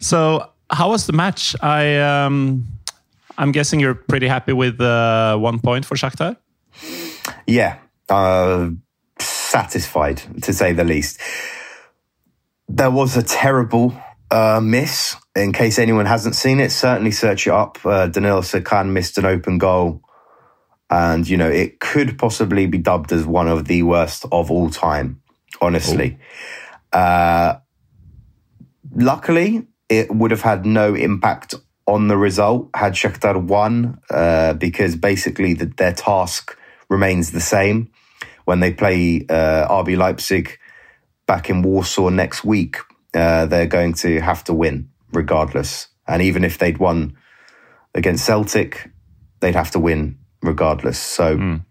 So, 0.00 0.50
how 0.70 0.90
was 0.90 1.06
the 1.06 1.12
match? 1.12 1.54
I 1.60 1.96
um, 1.96 2.66
I'm 3.38 3.52
guessing 3.52 3.80
you're 3.80 3.94
pretty 3.94 4.28
happy 4.28 4.52
with 4.52 4.80
uh, 4.80 5.36
one 5.36 5.58
point 5.58 5.84
for 5.84 5.96
Shakhtar. 5.96 6.36
Yeah, 7.46 7.78
uh, 8.08 8.70
satisfied 9.52 10.22
to 10.42 10.52
say 10.52 10.72
the 10.72 10.84
least. 10.84 11.20
There 12.68 12.90
was 12.90 13.16
a 13.16 13.22
terrible 13.22 13.94
uh, 14.30 14.60
miss. 14.62 15.14
In 15.36 15.52
case 15.52 15.78
anyone 15.78 16.06
hasn't 16.06 16.34
seen 16.34 16.58
it, 16.58 16.72
certainly 16.72 17.10
search 17.10 17.46
it 17.46 17.52
up. 17.52 17.78
Uh, 17.84 18.06
Danilo 18.06 18.40
Sikan 18.40 18.90
missed 18.92 19.18
an 19.18 19.26
open 19.26 19.58
goal, 19.58 20.02
and 20.88 21.28
you 21.28 21.36
know 21.36 21.50
it 21.50 21.80
could 21.80 22.18
possibly 22.18 22.66
be 22.66 22.78
dubbed 22.78 23.12
as 23.12 23.26
one 23.26 23.48
of 23.48 23.66
the 23.66 23.82
worst 23.82 24.24
of 24.32 24.50
all 24.50 24.70
time. 24.70 25.20
Honestly, 25.60 26.18
uh, 26.92 27.56
luckily 28.94 29.66
it 29.88 30.10
would 30.14 30.30
have 30.30 30.40
had 30.40 30.64
no 30.64 30.94
impact 30.94 31.54
on 31.86 32.08
the 32.08 32.16
result 32.16 32.70
had 32.74 32.94
Shakhtar 32.94 33.36
won, 33.36 33.98
uh, 34.10 34.54
because 34.54 34.96
basically 34.96 35.52
the, 35.54 35.66
their 35.66 35.92
task 35.92 36.56
remains 36.88 37.32
the 37.32 37.40
same 37.40 37.90
when 38.44 38.60
they 38.60 38.72
play 38.72 39.24
uh, 39.28 39.68
RB 39.68 39.96
Leipzig 39.96 40.58
back 41.26 41.50
in 41.50 41.62
Warsaw 41.62 42.08
next 42.08 42.44
week. 42.44 42.76
Uh, 43.14 43.46
they're 43.46 43.66
going 43.66 43.92
to 43.92 44.20
have 44.20 44.42
to 44.44 44.54
win 44.54 44.88
regardless, 45.12 45.88
and 46.06 46.22
even 46.22 46.44
if 46.44 46.58
they'd 46.58 46.78
won 46.78 47.16
against 47.94 48.24
Celtic, 48.24 48.90
they'd 49.40 49.54
have 49.54 49.70
to 49.72 49.78
win 49.78 50.18
regardless. 50.42 50.98
So. 50.98 51.36
Mm 51.36 51.64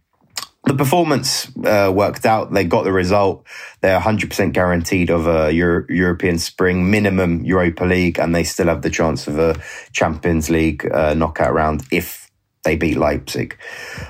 the 0.65 0.75
performance 0.75 1.51
uh, 1.65 1.91
worked 1.93 2.25
out. 2.25 2.53
They 2.53 2.63
got 2.63 2.83
the 2.83 2.91
result. 2.91 3.45
They're 3.81 3.99
100% 3.99 4.53
guaranteed 4.53 5.09
of 5.09 5.27
a 5.27 5.51
Euro- 5.51 5.85
European 5.89 6.37
spring, 6.37 6.89
minimum 6.91 7.43
Europa 7.43 7.83
League, 7.83 8.19
and 8.19 8.35
they 8.35 8.43
still 8.43 8.67
have 8.67 8.83
the 8.83 8.89
chance 8.89 9.27
of 9.27 9.39
a 9.39 9.59
Champions 9.91 10.49
League 10.49 10.89
uh, 10.91 11.13
knockout 11.15 11.53
round 11.53 11.83
if 11.91 12.29
they 12.63 12.75
beat 12.75 12.97
Leipzig. 12.97 13.57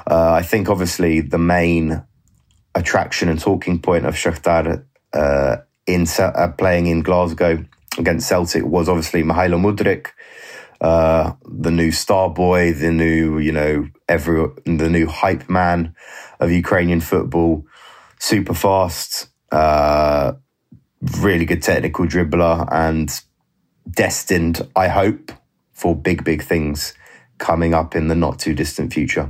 Uh, 0.06 0.34
I 0.34 0.41
think, 0.41 0.68
obviously, 0.68 1.22
the 1.22 1.38
main 1.38 2.03
attraction 2.74 3.30
and 3.30 3.40
talking 3.40 3.80
point 3.80 4.06
of 4.06 4.16
Shakhtar 4.16 4.86
uh, 5.13 5.58
in 5.86 6.06
uh, 6.18 6.48
playing 6.58 6.88
in 6.88 7.01
Glasgow 7.01 7.66
against 7.98 8.28
Celtic 8.28 8.63
was 8.66 8.88
obviously 8.88 9.24
Mykhailo 9.24 9.60
Mudryk, 9.60 10.08
Uh, 10.82 11.34
the 11.46 11.70
new 11.70 11.92
star 11.92 12.28
boy, 12.34 12.74
the 12.74 12.92
new, 12.92 13.38
you 13.38 13.51
know, 13.51 13.88
every 14.08 14.48
the 14.66 14.90
new 14.90 15.06
hype 15.06 15.46
man 15.48 15.94
of 16.40 16.50
Ukrainian 16.50 17.01
football. 17.01 17.63
Super 18.18 18.56
fast, 18.56 19.30
uh, 19.51 20.34
really 21.22 21.46
good 21.46 21.62
technical 21.62 22.06
dribbler, 22.08 22.68
and 22.72 23.10
destined, 24.04 24.58
I 24.75 24.88
hope, 24.88 25.32
for 25.72 25.96
big, 25.96 26.24
big 26.24 26.42
things 26.42 26.96
coming 27.38 27.75
up 27.75 27.96
in 27.96 28.08
the 28.08 28.16
not 28.16 28.40
too 28.40 28.54
distant 28.54 28.94
future. 28.94 29.28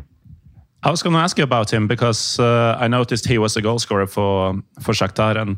I 0.83 0.89
was 0.89 1.03
going 1.03 1.13
to 1.13 1.19
ask 1.19 1.37
you 1.37 1.43
about 1.43 1.71
him 1.71 1.87
because 1.87 2.39
uh, 2.39 2.75
I 2.79 2.87
noticed 2.87 3.27
he 3.27 3.37
was 3.37 3.55
a 3.55 3.61
goal 3.61 3.79
scorer 3.79 4.07
for 4.07 4.55
for 4.79 4.93
Shakhtar, 4.93 5.35
and 5.35 5.57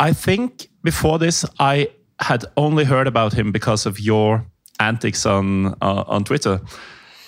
I 0.00 0.12
think 0.12 0.68
before 0.82 1.18
this 1.18 1.44
I 1.58 1.88
had 2.20 2.44
only 2.56 2.84
heard 2.84 3.06
about 3.06 3.32
him 3.32 3.52
because 3.52 3.86
of 3.86 3.98
your 3.98 4.44
antics 4.80 5.26
on 5.26 5.74
uh, 5.80 6.04
on 6.06 6.24
Twitter. 6.24 6.60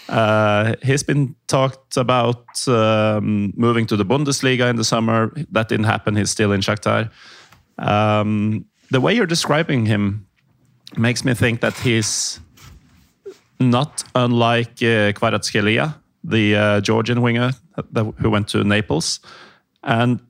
Uh, 0.08 0.74
he's 0.82 1.04
been 1.04 1.36
talked 1.46 1.96
about 1.96 2.68
um, 2.68 3.52
moving 3.56 3.86
to 3.86 3.96
the 3.96 4.04
Bundesliga 4.04 4.68
in 4.68 4.76
the 4.76 4.84
summer. 4.84 5.32
That 5.52 5.68
didn't 5.68 5.86
happen. 5.86 6.16
He's 6.16 6.30
still 6.30 6.52
in 6.52 6.60
Shakhtar. 6.60 7.10
Um, 7.78 8.64
the 8.90 9.00
way 9.00 9.14
you're 9.14 9.26
describing 9.26 9.86
him 9.86 10.26
makes 10.96 11.24
me 11.24 11.34
think 11.34 11.60
that 11.60 11.74
he's 11.74 12.40
not 13.60 14.02
unlike 14.14 14.82
uh, 14.82 15.12
Kvaratskhelia, 15.12 15.94
the 16.24 16.56
uh, 16.56 16.80
Georgian 16.80 17.22
winger 17.22 17.52
who 17.94 18.30
went 18.30 18.48
to 18.48 18.64
Naples, 18.64 19.20
and 19.82 20.20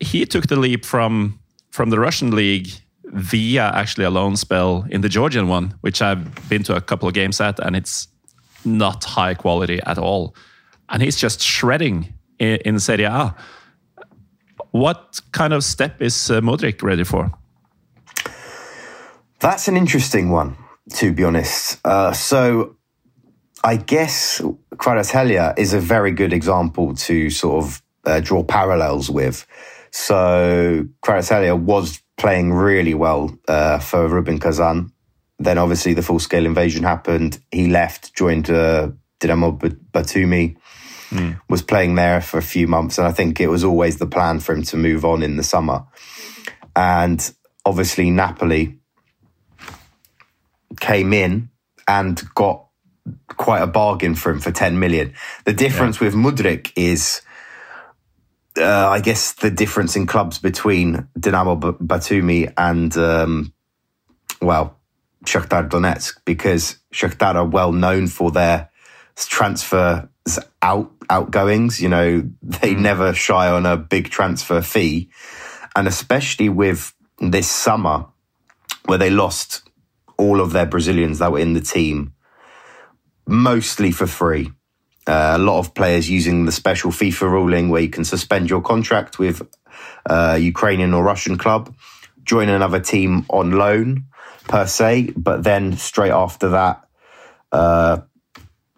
he 0.00 0.26
took 0.26 0.46
the 0.46 0.56
leap 0.56 0.84
from 0.84 1.38
from 1.70 1.90
the 1.90 1.98
Russian 1.98 2.30
league 2.30 2.68
via 3.04 3.70
actually 3.74 4.04
a 4.04 4.10
loan 4.10 4.36
spell 4.36 4.86
in 4.90 5.00
the 5.00 5.08
Georgian 5.08 5.48
one, 5.48 5.74
which 5.82 6.00
I've 6.02 6.48
been 6.48 6.62
to 6.64 6.76
a 6.76 6.80
couple 6.80 7.08
of 7.08 7.14
games 7.14 7.40
at, 7.40 7.58
and 7.58 7.76
it's 7.76 8.08
not 8.64 9.04
high 9.04 9.34
quality 9.34 9.80
at 9.86 9.98
all. 9.98 10.34
And 10.88 11.02
he's 11.02 11.16
just 11.16 11.40
shredding 11.40 12.14
in, 12.38 12.56
in 12.64 12.80
Serie 12.80 13.04
A. 13.04 13.34
What 14.70 15.20
kind 15.32 15.52
of 15.52 15.62
step 15.62 16.02
is 16.02 16.30
uh, 16.30 16.40
Mudryk 16.40 16.82
ready 16.82 17.04
for? 17.04 17.30
That's 19.40 19.68
an 19.68 19.76
interesting 19.76 20.30
one, 20.30 20.56
to 20.94 21.12
be 21.12 21.24
honest. 21.24 21.78
Uh, 21.84 22.12
so 22.12 22.76
I 23.64 23.76
guess 23.76 24.40
Kvaratskhelia 24.76 25.58
is 25.58 25.72
a 25.72 25.80
very 25.80 26.12
good 26.12 26.32
example 26.32 26.94
to 26.94 27.30
sort 27.30 27.64
of 27.64 27.82
uh, 28.04 28.20
draw 28.20 28.44
parallels 28.44 29.10
with. 29.10 29.46
So 29.90 30.86
Kvaratskhelia 31.02 31.58
was 31.58 32.02
playing 32.16 32.52
really 32.52 32.94
well 32.94 33.36
uh, 33.48 33.78
for 33.78 34.06
Rubin 34.06 34.38
Kazan 34.38 34.92
then 35.38 35.58
obviously 35.58 35.94
the 35.94 36.02
full 36.02 36.18
scale 36.18 36.46
invasion 36.46 36.84
happened. 36.84 37.38
He 37.50 37.68
left, 37.68 38.14
joined 38.14 38.50
uh, 38.50 38.90
Dinamo 39.20 39.58
Batumi, 39.92 40.56
mm. 41.10 41.40
was 41.48 41.62
playing 41.62 41.94
there 41.96 42.20
for 42.20 42.38
a 42.38 42.42
few 42.42 42.66
months, 42.66 42.98
and 42.98 43.06
I 43.06 43.12
think 43.12 43.40
it 43.40 43.48
was 43.48 43.64
always 43.64 43.98
the 43.98 44.06
plan 44.06 44.40
for 44.40 44.54
him 44.54 44.62
to 44.64 44.76
move 44.76 45.04
on 45.04 45.22
in 45.22 45.36
the 45.36 45.42
summer. 45.42 45.84
And 46.76 47.32
obviously 47.64 48.10
Napoli 48.10 48.78
came 50.80 51.12
in 51.12 51.50
and 51.86 52.20
got 52.34 52.63
quite 53.28 53.62
a 53.62 53.66
bargain 53.66 54.14
for 54.14 54.30
him 54.30 54.40
for 54.40 54.50
10 54.50 54.78
million. 54.78 55.14
The 55.44 55.52
difference 55.52 56.00
yeah. 56.00 56.06
with 56.06 56.14
Mudryk 56.14 56.72
is, 56.76 57.22
uh, 58.58 58.88
I 58.88 59.00
guess, 59.00 59.32
the 59.34 59.50
difference 59.50 59.96
in 59.96 60.06
clubs 60.06 60.38
between 60.38 61.08
Dinamo 61.18 61.78
Batumi 61.78 62.52
and, 62.56 62.96
um, 62.96 63.52
well, 64.40 64.78
Shakhtar 65.24 65.68
Donetsk 65.68 66.20
because 66.24 66.78
Shakhtar 66.92 67.34
are 67.34 67.46
well 67.46 67.72
known 67.72 68.06
for 68.06 68.30
their 68.30 68.70
transfer 69.16 70.08
out 70.62 70.90
outgoings. 71.10 71.80
You 71.80 71.88
know, 71.88 72.30
they 72.42 72.74
mm. 72.74 72.80
never 72.80 73.14
shy 73.14 73.48
on 73.48 73.66
a 73.66 73.76
big 73.76 74.10
transfer 74.10 74.60
fee, 74.60 75.10
and 75.74 75.88
especially 75.88 76.48
with 76.48 76.94
this 77.18 77.50
summer 77.50 78.06
where 78.86 78.98
they 78.98 79.10
lost 79.10 79.68
all 80.16 80.40
of 80.40 80.52
their 80.52 80.66
Brazilians 80.66 81.18
that 81.18 81.32
were 81.32 81.38
in 81.38 81.54
the 81.54 81.60
team, 81.60 82.13
mostly 83.26 83.90
for 83.90 84.06
free. 84.06 84.52
Uh, 85.06 85.34
a 85.34 85.38
lot 85.38 85.58
of 85.58 85.74
players 85.74 86.08
using 86.08 86.46
the 86.46 86.52
special 86.52 86.90
FIFA 86.90 87.30
ruling 87.30 87.68
where 87.68 87.82
you 87.82 87.90
can 87.90 88.04
suspend 88.04 88.48
your 88.48 88.62
contract 88.62 89.18
with 89.18 89.42
a 90.06 90.38
Ukrainian 90.38 90.94
or 90.94 91.02
Russian 91.02 91.36
club, 91.36 91.74
join 92.24 92.48
another 92.48 92.80
team 92.80 93.26
on 93.28 93.52
loan, 93.52 94.06
per 94.48 94.66
se, 94.66 95.12
but 95.16 95.42
then 95.42 95.76
straight 95.76 96.10
after 96.10 96.50
that, 96.50 96.86
uh, 97.52 97.98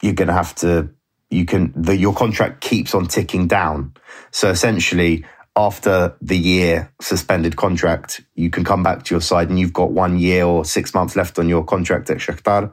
you're 0.03 0.15
going 0.15 0.29
to 0.29 0.35
have 0.35 0.55
to. 0.57 0.91
You 1.29 1.45
can 1.45 1.73
the 1.75 1.97
your 1.97 2.15
contract 2.15 2.61
keeps 2.61 2.95
on 2.95 3.07
ticking 3.07 3.49
down. 3.49 3.95
So 4.31 4.49
essentially, 4.49 5.25
after 5.57 6.15
the 6.21 6.37
year 6.37 6.93
suspended 7.01 7.57
contract, 7.57 8.21
you 8.35 8.51
can 8.51 8.63
come 8.63 8.83
back 8.83 9.05
to 9.05 9.15
your 9.15 9.21
side 9.21 9.49
and 9.49 9.59
you've 9.59 9.73
got 9.73 9.91
one 9.91 10.19
year 10.19 10.45
or 10.45 10.65
six 10.65 10.95
months 10.95 11.17
left 11.17 11.39
on 11.39 11.49
your 11.49 11.65
contract 11.65 12.11
at 12.11 12.19
Shakhtar. 12.19 12.73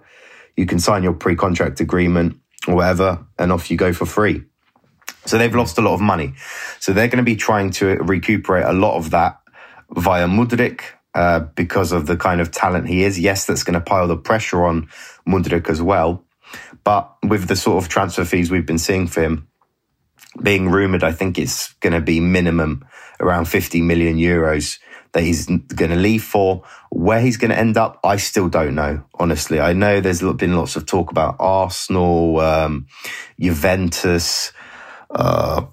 You 0.56 0.66
can 0.66 0.80
sign 0.80 1.04
your 1.04 1.14
pre-contract 1.14 1.80
agreement 1.80 2.38
or 2.68 2.76
whatever, 2.76 3.26
and 3.38 3.52
off 3.52 3.70
you 3.70 3.78
go 3.78 3.94
for 3.94 4.06
free. 4.06 4.44
So 5.26 5.38
they've 5.38 5.54
lost 5.54 5.78
a 5.78 5.82
lot 5.82 5.94
of 5.94 6.02
money. 6.02 6.34
So 6.80 6.94
they're 6.94 7.08
going 7.08 7.18
to 7.18 7.24
be 7.24 7.36
trying 7.36 7.72
to 7.72 7.98
recuperate 7.98 8.66
a 8.66 8.74
lot 8.74 8.98
of 8.98 9.12
that 9.12 9.40
via 9.92 10.28
Mudryk, 10.28 10.82
uh, 11.16 11.42
because 11.56 11.92
of 11.92 12.08
the 12.08 12.18
kind 12.18 12.42
of 12.42 12.52
talent 12.52 12.88
he 12.88 13.04
is. 13.04 13.20
Yes, 13.20 13.46
that's 13.46 13.64
going 13.64 13.76
to 13.76 13.82
pile 13.82 14.08
the 14.08 14.18
pressure 14.18 14.66
on 14.66 14.90
Mudryk 15.28 15.70
as 15.70 15.82
well. 15.82 16.26
But 16.84 17.16
with 17.24 17.48
the 17.48 17.56
sort 17.56 17.84
of 17.84 17.90
transfer 17.90 18.26
fees 18.26 18.52
we've 18.52 18.66
been 18.66 18.78
seeing 18.78 19.08
for 19.08 19.22
him 19.22 19.48
being 20.42 20.70
rumoured, 20.70 21.04
I 21.04 21.12
think 21.12 21.38
it's 21.38 21.74
going 21.74 21.94
to 21.94 22.02
be 22.02 22.20
minimum 22.20 22.86
around 23.20 23.46
50 23.46 23.82
million 23.82 24.18
euros 24.18 24.80
that 25.14 25.24
he's 25.24 25.46
going 25.46 25.92
to 25.92 25.96
leave 25.96 26.24
for. 26.24 26.64
Where 26.90 27.22
he's 27.22 27.38
going 27.38 27.52
to 27.52 27.58
end 27.58 27.78
up, 27.78 28.00
I 28.04 28.18
still 28.18 28.50
don't 28.50 28.76
know, 28.76 29.04
honestly. 29.20 29.60
I 29.60 29.74
know 29.74 30.02
there's 30.02 30.22
been 30.22 30.56
lots 30.56 30.76
of 30.76 30.86
talk 30.86 31.10
about 31.10 31.38
Arsenal, 31.40 32.40
um, 32.40 32.88
Juventus, 33.40 34.52
uh, 35.10 35.66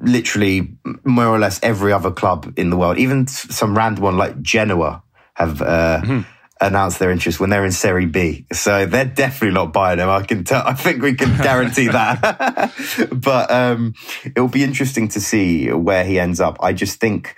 literally 0.00 0.76
more 1.04 1.26
or 1.26 1.38
less 1.38 1.60
every 1.62 1.92
other 1.92 2.10
club 2.10 2.52
in 2.56 2.70
the 2.70 2.76
world, 2.76 2.98
even 2.98 3.26
some 3.26 3.76
random 3.76 4.04
one 4.04 4.16
like 4.16 4.40
Genoa, 4.42 5.02
have 5.34 5.62
uh, 5.62 6.00
mm-hmm. 6.02 6.20
announced 6.60 6.98
their 6.98 7.10
interest 7.10 7.38
when 7.38 7.50
they're 7.50 7.64
in 7.64 7.72
Serie 7.72 8.06
B. 8.06 8.46
So 8.52 8.86
they're 8.86 9.04
definitely 9.04 9.54
not 9.54 9.72
buying 9.72 9.98
him. 9.98 10.08
I 10.08 10.22
can 10.22 10.44
tell. 10.44 10.66
I 10.66 10.74
think 10.74 11.02
we 11.02 11.14
can 11.14 11.36
guarantee 11.38 11.88
that. 11.88 12.74
but 13.12 13.50
um, 13.50 13.94
it'll 14.24 14.48
be 14.48 14.64
interesting 14.64 15.08
to 15.08 15.20
see 15.20 15.70
where 15.70 16.04
he 16.04 16.18
ends 16.18 16.40
up. 16.40 16.58
I 16.60 16.72
just 16.72 17.00
think. 17.00 17.36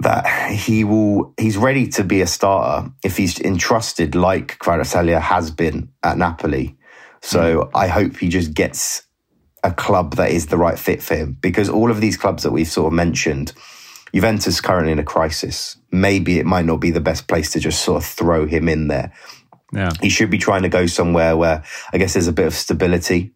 That 0.00 0.26
he 0.50 0.84
will 0.84 1.34
he's 1.38 1.56
ready 1.56 1.88
to 1.88 2.04
be 2.04 2.20
a 2.20 2.26
starter 2.26 2.90
if 3.04 3.16
he's 3.16 3.40
entrusted 3.40 4.14
like 4.14 4.58
Kvaratskhelia 4.58 5.20
has 5.20 5.50
been 5.50 5.90
at 6.02 6.18
Napoli. 6.18 6.76
So 7.20 7.62
mm. 7.62 7.70
I 7.74 7.88
hope 7.88 8.16
he 8.16 8.28
just 8.28 8.54
gets 8.54 9.02
a 9.64 9.72
club 9.72 10.14
that 10.16 10.30
is 10.30 10.46
the 10.46 10.56
right 10.56 10.78
fit 10.78 11.02
for 11.02 11.16
him 11.16 11.36
because 11.40 11.68
all 11.68 11.90
of 11.90 12.00
these 12.00 12.16
clubs 12.16 12.44
that 12.44 12.52
we've 12.52 12.68
sort 12.68 12.86
of 12.86 12.92
mentioned, 12.92 13.52
Juventus 14.14 14.60
currently 14.60 14.92
in 14.92 14.98
a 14.98 15.04
crisis. 15.04 15.76
Maybe 15.90 16.38
it 16.38 16.46
might 16.46 16.64
not 16.64 16.76
be 16.80 16.90
the 16.90 17.00
best 17.00 17.26
place 17.26 17.50
to 17.52 17.60
just 17.60 17.82
sort 17.84 18.02
of 18.02 18.08
throw 18.08 18.46
him 18.46 18.68
in 18.68 18.88
there. 18.88 19.12
Yeah. 19.72 19.90
He 20.00 20.08
should 20.08 20.30
be 20.30 20.38
trying 20.38 20.62
to 20.62 20.68
go 20.68 20.86
somewhere 20.86 21.36
where 21.36 21.64
I 21.92 21.98
guess 21.98 22.14
there's 22.14 22.28
a 22.28 22.32
bit 22.32 22.46
of 22.46 22.54
stability, 22.54 23.34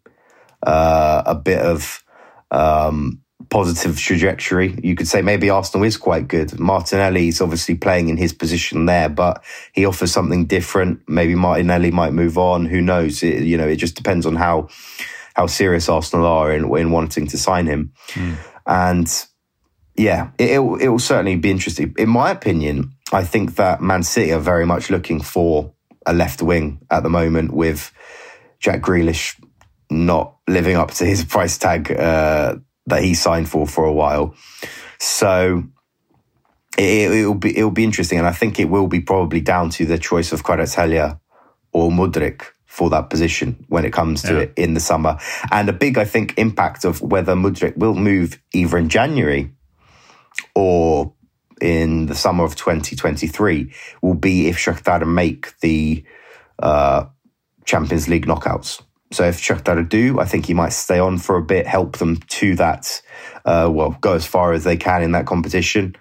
uh, 0.64 1.22
a 1.26 1.34
bit 1.34 1.58
of 1.58 2.04
um, 2.50 3.21
positive 3.48 3.98
trajectory. 3.98 4.78
You 4.82 4.94
could 4.94 5.08
say 5.08 5.22
maybe 5.22 5.50
Arsenal 5.50 5.84
is 5.84 5.96
quite 5.96 6.28
good. 6.28 6.58
Martinelli 6.58 7.28
is 7.28 7.40
obviously 7.40 7.74
playing 7.74 8.08
in 8.08 8.16
his 8.16 8.32
position 8.32 8.86
there, 8.86 9.08
but 9.08 9.42
he 9.72 9.84
offers 9.84 10.12
something 10.12 10.46
different. 10.46 11.00
Maybe 11.08 11.34
Martinelli 11.34 11.90
might 11.90 12.12
move 12.12 12.38
on. 12.38 12.66
Who 12.66 12.80
knows? 12.80 13.22
It, 13.22 13.42
you 13.42 13.56
know, 13.56 13.68
it 13.68 13.76
just 13.76 13.96
depends 13.96 14.26
on 14.26 14.36
how 14.36 14.68
how 15.34 15.46
serious 15.46 15.88
Arsenal 15.88 16.26
are 16.26 16.52
in, 16.52 16.64
in 16.76 16.90
wanting 16.90 17.26
to 17.28 17.38
sign 17.38 17.66
him. 17.66 17.92
Mm. 18.08 18.36
And 18.66 19.26
yeah, 19.96 20.30
it, 20.38 20.58
will 20.58 20.76
it 20.76 20.88
will 20.88 20.98
certainly 20.98 21.36
be 21.36 21.50
interesting. 21.50 21.94
In 21.98 22.08
my 22.08 22.30
opinion, 22.30 22.92
I 23.12 23.24
think 23.24 23.56
that 23.56 23.80
Man 23.80 24.02
City 24.02 24.32
are 24.32 24.40
very 24.40 24.66
much 24.66 24.90
looking 24.90 25.20
for 25.20 25.72
a 26.06 26.12
left 26.12 26.42
wing 26.42 26.80
at 26.90 27.02
the 27.02 27.08
moment 27.08 27.52
with 27.52 27.92
Jack 28.58 28.80
Grealish 28.80 29.40
not 29.90 30.36
living 30.48 30.76
up 30.76 30.90
to 30.92 31.04
his 31.04 31.24
price 31.34 31.58
tag 31.58 31.90
uh, 31.92 32.56
that 32.86 33.02
he 33.02 33.14
signed 33.14 33.48
for 33.48 33.66
for 33.66 33.84
a 33.84 33.92
while. 33.92 34.34
So 34.98 35.64
it, 36.78 37.26
will 37.26 37.34
be 37.34 37.56
it'll 37.56 37.70
be 37.70 37.84
interesting, 37.84 38.18
and 38.18 38.26
I 38.26 38.32
think 38.32 38.58
it 38.58 38.68
will 38.68 38.86
be 38.86 39.00
probably 39.00 39.40
down 39.40 39.70
to 39.70 39.86
the 39.86 39.98
choice 39.98 40.32
of 40.32 40.42
Kvaratskhelia 40.42 41.20
or 41.72 41.90
Mudryk 41.90 42.44
for 42.66 42.88
that 42.90 43.10
position 43.10 43.64
when 43.68 43.84
it 43.84 43.92
comes 43.92 44.22
to 44.22 44.32
yeah. 44.32 44.40
it 44.40 44.54
in 44.56 44.72
the 44.72 44.80
summer. 44.80 45.18
And 45.50 45.68
a 45.68 45.74
big, 45.74 45.98
I 45.98 46.04
think, 46.04 46.38
impact 46.38 46.84
of 46.84 47.02
whether 47.02 47.34
Mudryk 47.34 47.76
will 47.76 47.94
move 47.94 48.40
either 48.54 48.78
in 48.78 48.88
January 48.88 49.52
or 50.54 51.12
in 51.60 52.06
the 52.06 52.14
summer 52.14 52.44
of 52.44 52.56
2023 52.56 53.72
will 54.00 54.14
be 54.14 54.48
if 54.48 54.56
Shakhtar 54.56 55.06
make 55.06 55.58
the 55.60 56.02
uh, 56.58 57.04
Champions 57.64 58.08
League 58.08 58.26
knockouts. 58.26 58.82
So 59.12 59.24
if 59.24 59.40
Shakhtar 59.40 59.86
do, 59.88 60.18
I 60.18 60.24
think 60.24 60.46
he 60.46 60.54
might 60.54 60.72
stay 60.72 60.98
on 60.98 61.18
for 61.18 61.36
a 61.36 61.42
bit, 61.42 61.66
help 61.66 61.98
them 61.98 62.16
to 62.16 62.54
that, 62.56 63.02
uh, 63.44 63.68
well, 63.70 63.96
go 64.00 64.14
as 64.14 64.26
far 64.26 64.52
as 64.52 64.64
they 64.64 64.76
can 64.76 65.02
in 65.02 65.12
that 65.12 65.26
competition. 65.26 65.94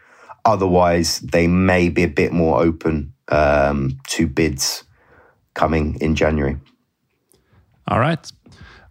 Otherwise, 0.45 1.19
they 1.19 1.45
may 1.47 1.89
be 1.89 2.03
a 2.03 2.07
bit 2.07 2.31
more 2.31 2.61
open 2.61 3.13
um, 3.27 3.99
to 4.07 4.27
bids 4.27 4.85
coming 5.53 5.97
in 5.99 6.15
January. 6.15 6.57
All 7.87 7.99
right. 7.99 8.31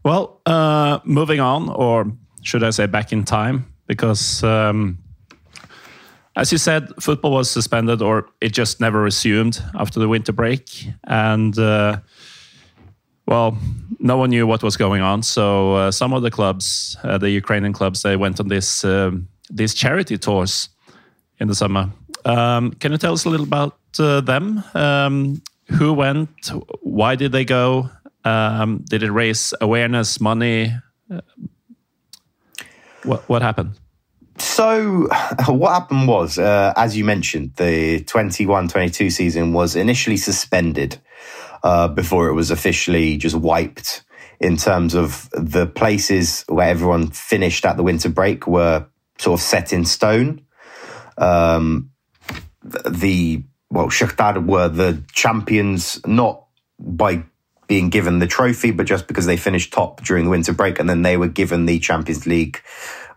Well, 0.04 0.40
uh, 0.46 1.00
moving 1.04 1.40
on, 1.40 1.68
or 1.68 2.12
should 2.42 2.62
I 2.62 2.70
say 2.70 2.86
back 2.86 3.12
in 3.12 3.24
time, 3.24 3.72
because 3.86 4.44
um, 4.44 4.98
as 6.36 6.52
you 6.52 6.58
said, 6.58 6.88
football 7.00 7.32
was 7.32 7.50
suspended 7.50 8.00
or 8.00 8.28
it 8.40 8.52
just 8.52 8.80
never 8.80 9.00
resumed 9.00 9.62
after 9.74 9.98
the 9.98 10.08
winter 10.08 10.32
break. 10.32 10.86
And 11.04 11.58
uh, 11.58 12.00
well, 13.30 13.56
no 14.00 14.16
one 14.16 14.30
knew 14.30 14.44
what 14.44 14.62
was 14.62 14.76
going 14.76 15.02
on. 15.02 15.22
So 15.22 15.74
uh, 15.76 15.90
some 15.92 16.12
of 16.12 16.22
the 16.22 16.30
clubs, 16.30 16.96
uh, 17.04 17.16
the 17.16 17.30
Ukrainian 17.30 17.72
clubs, 17.72 18.02
they 18.02 18.16
went 18.16 18.40
on 18.40 18.48
this 18.48 18.84
um, 18.84 19.28
these 19.48 19.72
charity 19.72 20.18
tours 20.18 20.68
in 21.38 21.46
the 21.48 21.54
summer. 21.54 21.90
Um, 22.24 22.72
can 22.72 22.92
you 22.92 22.98
tell 22.98 23.12
us 23.12 23.24
a 23.24 23.30
little 23.30 23.46
about 23.46 23.78
uh, 23.98 24.20
them? 24.20 24.64
Um, 24.74 25.42
who 25.78 25.92
went? 25.94 26.50
Why 26.82 27.14
did 27.14 27.30
they 27.30 27.44
go? 27.44 27.88
Um, 28.24 28.84
did 28.90 29.02
it 29.02 29.12
raise 29.12 29.54
awareness, 29.60 30.20
money? 30.20 30.74
Uh, 31.08 31.20
what 33.04 33.28
what 33.28 33.42
happened? 33.42 33.78
So, 34.38 35.06
what 35.46 35.72
happened 35.72 36.08
was, 36.08 36.38
uh, 36.38 36.72
as 36.76 36.96
you 36.96 37.04
mentioned, 37.04 37.52
the 37.56 38.02
21 38.04 38.68
22 38.68 39.10
season 39.10 39.52
was 39.52 39.76
initially 39.76 40.16
suspended 40.16 40.98
uh, 41.62 41.88
before 41.88 42.28
it 42.28 42.34
was 42.34 42.50
officially 42.50 43.16
just 43.16 43.36
wiped 43.36 44.02
in 44.40 44.56
terms 44.56 44.94
of 44.94 45.28
the 45.32 45.66
places 45.66 46.44
where 46.48 46.70
everyone 46.70 47.08
finished 47.10 47.64
at 47.64 47.76
the 47.76 47.82
winter 47.82 48.08
break 48.08 48.46
were 48.46 48.86
sort 49.18 49.38
of 49.38 49.44
set 49.44 49.72
in 49.72 49.84
stone. 49.84 50.40
Um, 51.18 51.90
the 52.62 53.42
well, 53.70 53.86
Shakhtar 53.86 54.44
were 54.44 54.68
the 54.68 55.02
champions 55.12 56.00
not 56.04 56.44
by 56.78 57.22
being 57.68 57.88
given 57.88 58.18
the 58.18 58.26
trophy, 58.26 58.72
but 58.72 58.86
just 58.86 59.06
because 59.06 59.26
they 59.26 59.36
finished 59.36 59.72
top 59.72 60.02
during 60.02 60.24
the 60.24 60.30
winter 60.30 60.52
break, 60.52 60.80
and 60.80 60.88
then 60.88 61.02
they 61.02 61.16
were 61.16 61.28
given 61.28 61.66
the 61.66 61.78
Champions 61.78 62.26
League 62.26 62.60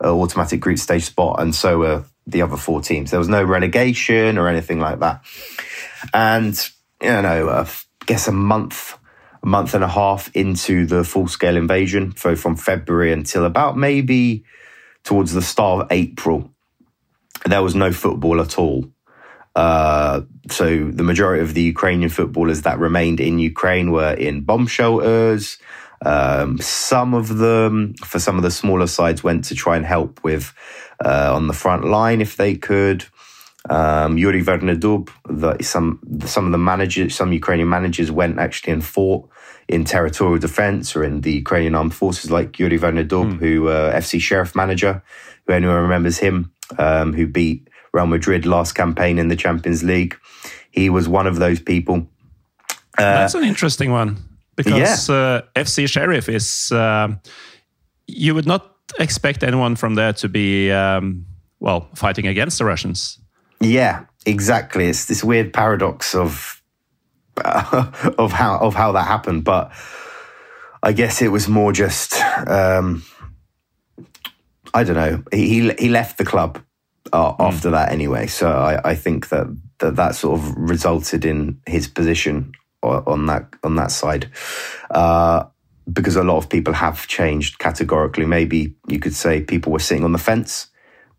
uh, 0.04 0.14
automatic 0.14 0.60
group 0.60 0.78
stage 0.78 1.04
spot, 1.06 1.42
and 1.42 1.56
so 1.56 1.80
were 1.80 2.06
the 2.28 2.42
other 2.42 2.58
four 2.58 2.82
teams. 2.82 3.10
There 3.10 3.20
was 3.20 3.30
no 3.30 3.44
relegation 3.44 4.38
or 4.38 4.48
anything 4.48 4.80
like 4.80 5.00
that, 5.00 5.24
and 6.14 6.56
you 7.02 7.10
know, 7.10 7.50
uh, 7.50 7.68
guess 8.06 8.28
a 8.28 8.32
month, 8.32 8.98
a 9.42 9.48
month 9.48 9.74
and 9.74 9.84
a 9.84 9.88
half 9.88 10.34
into 10.36 10.86
the 10.86 11.04
full 11.04 11.28
scale 11.28 11.58
invasion. 11.58 12.16
So 12.16 12.36
from 12.36 12.56
February 12.56 13.12
until 13.12 13.46
about 13.46 13.78
maybe 13.78 14.46
towards 15.04 15.34
the 15.34 15.42
start 15.42 15.86
of 15.86 15.92
April, 15.92 16.52
there 17.46 17.64
was 17.64 17.76
no 17.76 17.92
football 17.92 18.42
at 18.42 18.58
all. 18.58 18.86
Uh, 19.56 20.22
so 20.50 20.90
the 20.90 21.04
majority 21.04 21.42
of 21.42 21.54
the 21.54 21.62
Ukrainian 21.62 22.10
footballers 22.10 22.64
that 22.64 22.80
remained 22.80 23.20
in 23.20 23.40
Ukraine 23.40 23.92
were 23.92 24.14
in 24.14 24.42
bomb 24.42 24.68
shelters. 24.68 25.58
Um, 26.06 26.58
some 26.60 27.14
of 27.14 27.38
them, 27.38 27.94
for 28.04 28.20
some 28.20 28.38
of 28.38 28.44
the 28.44 28.52
smaller 28.52 28.88
sides, 28.88 29.24
went 29.24 29.46
to 29.46 29.56
try 29.56 29.78
and 29.78 29.86
help 29.86 30.24
with 30.24 30.54
uh, 31.04 31.32
on 31.34 31.48
the 31.48 31.54
front 31.54 31.86
line 31.86 32.20
if 32.20 32.36
they 32.36 32.56
could. 32.56 33.06
Um, 33.70 34.18
Yuri 34.18 34.44
Vernydub, 34.44 35.10
the, 35.30 35.62
some 35.64 36.00
some 36.26 36.46
of 36.46 36.52
the 36.52 36.58
managers, 36.58 37.16
some 37.16 37.32
Ukrainian 37.32 37.70
managers 37.70 38.12
went 38.12 38.38
actually 38.38 38.74
and 38.74 38.84
fought 38.84 39.30
in 39.70 39.86
territorial 39.86 40.38
defense 40.38 40.96
or 40.96 41.04
in 41.04 41.22
the 41.22 41.34
Ukrainian 41.34 41.76
armed 41.76 41.94
forces, 41.94 42.30
like 42.30 42.60
Yuri 42.60 42.78
Vernydub, 42.78 43.34
mm. 43.34 43.40
who 43.40 43.70
uh, 43.70 43.94
FC 43.96 44.20
Sheriff 44.20 44.56
manager, 44.56 45.02
who 45.48 45.54
anyone 45.54 45.82
remembers 45.82 46.18
him, 46.18 46.52
um, 46.78 47.14
who 47.14 47.26
beat 47.26 47.70
Real 47.94 48.08
Madrid 48.08 48.46
last 48.46 48.74
campaign 48.74 49.18
in 49.18 49.30
the 49.30 49.36
Champions 49.36 49.84
League. 49.84 50.18
He 50.72 50.90
was 50.90 51.08
one 51.08 51.28
of 51.28 51.38
those 51.38 51.62
people. 51.62 52.08
Uh, 52.98 53.20
That's 53.20 53.36
an 53.36 53.44
interesting 53.44 53.92
one 53.92 54.18
because 54.56 55.10
yeah. 55.10 55.16
uh, 55.16 55.42
FC 55.56 55.88
Sheriff 55.88 56.28
is. 56.28 56.72
Uh, 56.72 57.16
you 58.08 58.36
would 58.36 58.46
not 58.46 58.76
expect 59.00 59.44
anyone 59.44 59.76
from 59.78 59.96
there 59.96 60.12
to 60.14 60.28
be 60.28 60.72
um, 60.72 61.26
well 61.60 61.90
fighting 61.96 62.28
against 62.28 62.58
the 62.58 62.66
Russians. 62.66 63.20
Yeah, 63.64 64.06
exactly. 64.26 64.88
It's 64.88 65.06
this 65.06 65.24
weird 65.24 65.54
paradox 65.54 66.14
of 66.16 66.62
uh, 67.38 67.92
of 68.18 68.34
how 68.34 68.58
of 68.58 68.76
how 68.76 68.92
that 68.92 69.08
happened, 69.08 69.44
but 69.46 69.72
I 70.82 70.92
guess 70.92 71.22
it 71.22 71.30
was 71.30 71.48
more 71.48 71.72
just 71.72 72.14
um, 72.48 73.04
I 74.74 74.84
don't 74.84 74.96
know. 74.96 75.24
He 75.32 75.72
he 75.80 75.90
left 75.90 76.18
the 76.18 76.26
club 76.26 76.60
uh, 77.14 77.34
mm. 77.34 77.36
after 77.40 77.70
that 77.72 77.92
anyway, 77.92 78.28
so 78.28 78.50
I, 78.50 78.92
I 78.92 78.96
think 78.96 79.30
that, 79.30 79.48
that 79.80 79.96
that 79.96 80.16
sort 80.16 80.40
of 80.40 80.58
resulted 80.58 81.24
in 81.24 81.62
his 81.66 81.88
position 81.88 82.52
on 82.82 83.28
that 83.28 83.48
on 83.64 83.78
that 83.78 83.92
side. 83.92 84.30
Uh, 84.92 85.46
because 85.92 86.16
a 86.16 86.24
lot 86.24 86.38
of 86.38 86.50
people 86.50 86.74
have 86.74 87.08
changed 87.08 87.60
categorically. 87.60 88.26
Maybe 88.26 88.76
you 88.88 89.00
could 89.00 89.14
say 89.14 89.42
people 89.42 89.72
were 89.72 89.80
sitting 89.80 90.06
on 90.06 90.14
the 90.14 90.18
fence 90.18 90.68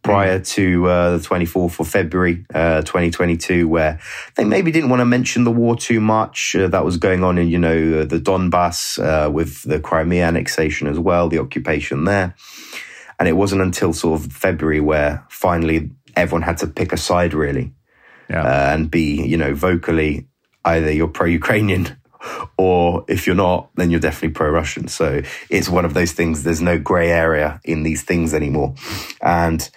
prior 0.04 0.38
to 0.38 0.86
uh, 0.86 1.16
the 1.16 1.18
24th 1.18 1.80
of 1.80 1.88
February 1.88 2.44
uh, 2.54 2.82
2022, 2.82 3.66
where 3.66 3.98
they 4.36 4.44
maybe 4.44 4.70
didn't 4.70 4.90
want 4.90 5.00
to 5.00 5.04
mention 5.04 5.44
the 5.44 5.50
war 5.50 5.74
too 5.74 5.98
much. 5.98 6.54
Uh, 6.54 6.68
that 6.68 6.84
was 6.84 6.98
going 6.98 7.24
on 7.24 7.38
in, 7.38 7.48
you 7.48 7.58
know, 7.58 8.00
uh, 8.00 8.04
the 8.04 8.20
Donbass 8.20 9.02
uh, 9.02 9.30
with 9.30 9.62
the 9.62 9.80
Crimea 9.80 10.26
annexation 10.26 10.86
as 10.86 10.98
well, 10.98 11.28
the 11.28 11.38
occupation 11.38 12.04
there. 12.04 12.36
And 13.18 13.28
it 13.28 13.32
wasn't 13.32 13.62
until 13.62 13.92
sort 13.92 14.20
of 14.20 14.30
February 14.32 14.80
where 14.80 15.24
finally 15.30 15.90
everyone 16.14 16.42
had 16.42 16.58
to 16.58 16.66
pick 16.66 16.92
a 16.92 16.98
side, 16.98 17.32
really, 17.32 17.72
yeah. 18.28 18.42
Uh, 18.42 18.74
and 18.74 18.90
be, 18.90 19.22
you 19.26 19.38
know, 19.38 19.54
vocally 19.54 20.28
either 20.66 20.92
you're 20.92 21.08
pro 21.08 21.26
Ukrainian 21.26 21.96
or 22.56 23.04
if 23.08 23.26
you're 23.26 23.36
not, 23.36 23.70
then 23.76 23.90
you're 23.90 24.00
definitely 24.00 24.30
pro 24.30 24.50
Russian. 24.50 24.88
So 24.88 25.22
it's 25.50 25.68
one 25.68 25.84
of 25.84 25.94
those 25.94 26.12
things. 26.12 26.42
There's 26.42 26.60
no 26.60 26.78
grey 26.78 27.10
area 27.10 27.60
in 27.64 27.82
these 27.82 28.02
things 28.02 28.34
anymore, 28.34 28.74
and 29.22 29.68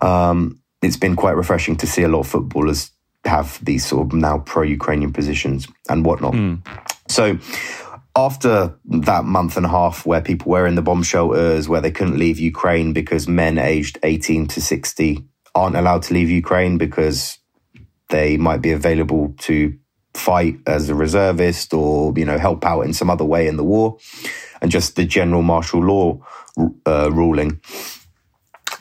um, 0.00 0.60
it's 0.82 0.96
been 0.96 1.16
quite 1.16 1.36
refreshing 1.36 1.76
to 1.76 1.86
see 1.86 2.02
a 2.02 2.08
lot 2.08 2.20
of 2.20 2.28
footballers 2.28 2.90
have 3.24 3.64
these 3.64 3.86
sort 3.86 4.06
of 4.06 4.12
now 4.12 4.38
pro 4.38 4.62
Ukrainian 4.62 5.12
positions 5.12 5.68
and 5.88 6.04
whatnot. 6.04 6.34
Mm. 6.34 6.60
So 7.08 7.38
after 8.16 8.76
that 8.84 9.24
month 9.24 9.56
and 9.56 9.64
a 9.64 9.68
half 9.68 10.04
where 10.04 10.20
people 10.20 10.52
were 10.52 10.66
in 10.66 10.74
the 10.74 10.82
bomb 10.82 11.02
shelters, 11.02 11.68
where 11.68 11.80
they 11.80 11.90
couldn't 11.90 12.18
leave 12.18 12.38
Ukraine 12.38 12.92
because 12.92 13.28
men 13.28 13.58
aged 13.58 13.98
18 14.02 14.46
to 14.48 14.60
60 14.60 15.24
aren't 15.54 15.76
allowed 15.76 16.02
to 16.02 16.14
leave 16.14 16.30
Ukraine 16.30 16.78
because 16.78 17.38
they 18.08 18.36
might 18.36 18.60
be 18.60 18.72
available 18.72 19.34
to 19.38 19.76
fight 20.14 20.58
as 20.66 20.88
a 20.88 20.94
reservist 20.94 21.72
or 21.74 22.12
you 22.16 22.24
know 22.24 22.38
help 22.38 22.64
out 22.64 22.82
in 22.82 22.92
some 22.92 23.10
other 23.10 23.24
way 23.24 23.46
in 23.46 23.56
the 23.56 23.64
war, 23.64 23.98
and 24.60 24.70
just 24.70 24.96
the 24.96 25.04
general 25.04 25.42
martial 25.42 25.82
law 25.82 26.18
uh, 26.86 27.10
ruling. 27.12 27.60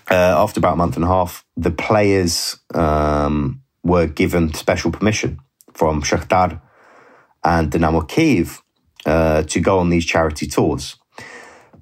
Uh, 0.10 0.36
after 0.44 0.60
about 0.60 0.74
a 0.74 0.78
month 0.78 0.96
and 0.96 1.06
a 1.06 1.08
half, 1.08 1.46
the 1.56 1.72
players 1.72 2.58
um, 2.74 3.62
were 3.84 4.08
given 4.08 4.54
special 4.54 4.92
permission 4.92 5.40
from 5.74 6.02
Shakhtar 6.02 6.62
and 7.44 7.72
Dynamo 7.72 8.02
Kiev 8.02 8.62
uh, 9.06 9.44
to 9.44 9.60
go 9.60 9.80
on 9.80 9.90
these 9.90 10.06
charity 10.06 10.48
tours. 10.48 10.98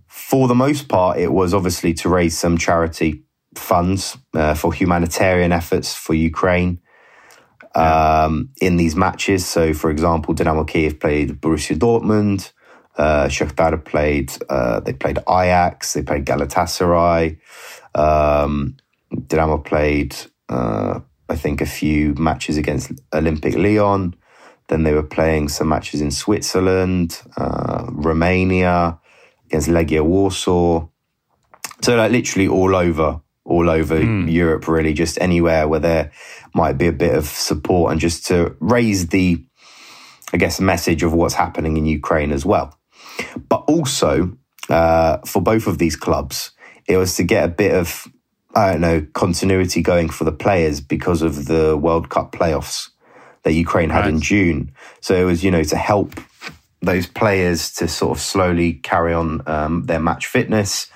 For 0.08 0.48
the 0.48 0.56
most 0.56 0.88
part, 0.88 1.18
it 1.18 1.32
was 1.32 1.54
obviously 1.56 1.94
to 1.96 2.10
raise 2.10 2.38
some 2.38 2.58
charity 2.58 3.24
funds 3.56 4.16
uh, 4.36 4.54
for 4.54 4.74
humanitarian 4.74 5.52
efforts 5.52 5.96
for 5.96 6.14
Ukraine 6.14 6.80
um, 7.76 8.50
in 8.62 8.78
these 8.78 8.96
matches. 8.96 9.46
So, 9.46 9.74
for 9.74 9.90
example, 9.90 10.34
Dynamo 10.34 10.64
Kiev 10.64 11.00
played 11.00 11.42
Borussia 11.42 11.78
Dortmund. 11.78 12.52
Uh, 12.98 13.28
Shakhtar 13.28 13.84
played. 13.84 14.32
Uh, 14.50 14.80
they 14.82 14.94
played 14.94 15.20
Ajax. 15.20 15.94
They 15.94 16.04
played 16.04 16.26
Galatasaray. 16.26 17.38
Um, 17.96 18.78
Dynamo 19.28 19.58
played. 19.58 20.16
Uh, 20.50 21.00
I 21.30 21.36
think 21.36 21.62
a 21.62 21.66
few 21.66 22.16
matches 22.16 22.58
against 22.58 22.92
Olympic 23.14 23.56
Lyon. 23.56 24.16
Then 24.68 24.84
they 24.84 24.94
were 24.94 25.04
playing 25.04 25.50
some 25.50 25.70
matches 25.70 26.02
in 26.02 26.12
Switzerland, 26.12 27.22
uh, 27.38 27.86
Romania, 27.90 29.00
against 29.46 29.68
Legia 29.68 30.04
Warsaw. 30.04 30.88
So 31.82 31.96
like 31.96 32.12
literally 32.12 32.48
all 32.48 32.76
over, 32.76 33.22
all 33.50 33.70
over 33.70 34.00
mm. 34.00 34.32
Europe, 34.32 34.68
really, 34.68 34.94
just 34.94 35.20
anywhere 35.20 35.68
where 35.68 35.80
there 35.80 36.12
might 36.54 36.78
be 36.78 36.88
a 36.88 36.94
bit 36.94 37.16
of 37.16 37.26
support 37.26 37.92
and 37.92 38.00
just 38.00 38.26
to 38.28 38.56
raise 38.60 39.08
the, 39.08 39.44
I 40.32 40.38
guess, 40.38 40.60
message 40.60 41.04
of 41.04 41.14
what's 41.14 41.34
happening 41.34 41.76
in 41.76 41.86
Ukraine 41.86 42.32
as 42.32 42.46
well. 42.46 42.78
But 43.50 43.64
also 43.68 44.38
uh, 44.70 45.18
for 45.26 45.42
both 45.42 45.68
of 45.68 45.80
these 45.80 45.96
clubs, 45.96 46.52
it 46.88 46.98
was 46.98 47.16
to 47.16 47.24
get 47.24 47.44
a 47.44 47.48
bit 47.48 47.74
of, 47.74 48.08
I 48.56 48.72
don't 48.72 48.82
know, 48.82 49.06
continuity 49.14 49.82
going 49.82 50.10
for 50.10 50.24
the 50.24 50.32
players 50.32 50.80
because 50.80 51.22
of 51.22 51.46
the 51.46 51.76
World 51.76 52.10
Cup 52.10 52.32
playoffs 52.32 52.90
that 53.44 53.54
Ukraine 53.54 53.90
had 53.90 54.02
right. 54.02 54.10
in 54.10 54.22
June. 54.22 54.72
So 55.02 55.16
it 55.16 55.24
was, 55.24 55.44
you 55.44 55.52
know, 55.52 55.64
to 55.64 55.76
help 55.76 56.20
those 56.82 57.08
players 57.08 57.74
to 57.74 57.88
sort 57.88 58.18
of 58.18 58.22
slowly 58.22 58.74
carry 58.74 59.14
on 59.14 59.42
um, 59.48 59.86
their 59.86 60.00
match 60.00 60.28
fitness 60.28 60.90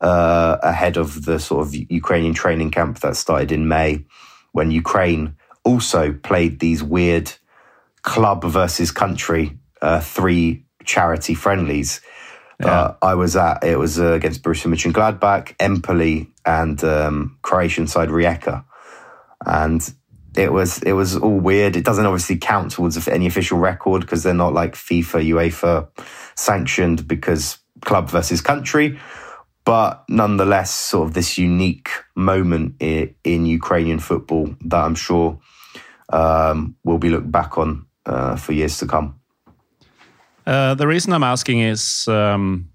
uh, 0.00 0.58
ahead 0.62 0.96
of 0.96 1.24
the 1.24 1.38
sort 1.38 1.66
of 1.66 1.74
Ukrainian 1.74 2.34
training 2.34 2.70
camp 2.70 3.00
that 3.00 3.16
started 3.16 3.52
in 3.52 3.68
May, 3.68 4.04
when 4.52 4.70
Ukraine 4.70 5.36
also 5.64 6.12
played 6.12 6.60
these 6.60 6.82
weird 6.82 7.32
club 8.02 8.44
versus 8.44 8.90
country 8.92 9.58
uh, 9.82 10.00
three 10.00 10.64
charity 10.84 11.34
friendlies. 11.34 12.00
Yeah. 12.60 12.66
Uh, 12.68 12.96
I 13.02 13.14
was 13.14 13.36
at 13.36 13.64
it 13.64 13.78
was 13.78 13.98
uh, 14.00 14.12
against 14.12 14.42
Borussia 14.42 14.72
Mönchengladbach, 14.72 15.54
Empoli, 15.60 16.32
and 16.46 16.82
um, 16.84 17.38
Croatian 17.42 17.86
side 17.86 18.08
Rijeka, 18.08 18.64
and 19.44 19.92
it 20.36 20.52
was 20.52 20.82
it 20.82 20.92
was 20.92 21.16
all 21.16 21.38
weird. 21.38 21.76
It 21.76 21.84
doesn't 21.84 22.06
obviously 22.06 22.38
count 22.38 22.72
towards 22.72 23.08
any 23.08 23.26
official 23.26 23.58
record 23.58 24.00
because 24.02 24.22
they're 24.22 24.32
not 24.34 24.54
like 24.54 24.74
FIFA, 24.74 25.28
UEFA 25.28 25.88
sanctioned 26.34 27.06
because 27.06 27.58
club 27.82 28.08
versus 28.08 28.40
country. 28.40 28.98
But 29.66 30.04
nonetheless, 30.08 30.70
sort 30.70 31.08
of 31.08 31.14
this 31.14 31.36
unique 31.36 31.90
moment 32.14 32.76
in, 32.80 33.14
in 33.24 33.46
Ukrainian 33.46 33.98
football 33.98 34.54
that 34.64 34.82
I'm 34.84 34.94
sure 34.94 35.38
um, 36.08 36.76
will 36.84 36.98
be 36.98 37.10
looked 37.10 37.30
back 37.30 37.58
on 37.58 37.84
uh, 38.06 38.36
for 38.36 38.52
years 38.52 38.78
to 38.78 38.86
come. 38.86 39.20
Uh, 40.46 40.74
the 40.74 40.86
reason 40.86 41.12
I'm 41.12 41.24
asking 41.24 41.60
is 41.60 42.06
um, 42.06 42.70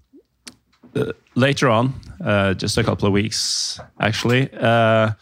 uh, 0.94 1.12
later 1.34 1.70
on, 1.70 1.94
uh, 2.22 2.52
just 2.52 2.76
a 2.76 2.84
couple 2.84 3.06
of 3.06 3.14
weeks 3.14 3.80
actually, 3.98 4.50
uh, 4.52 5.12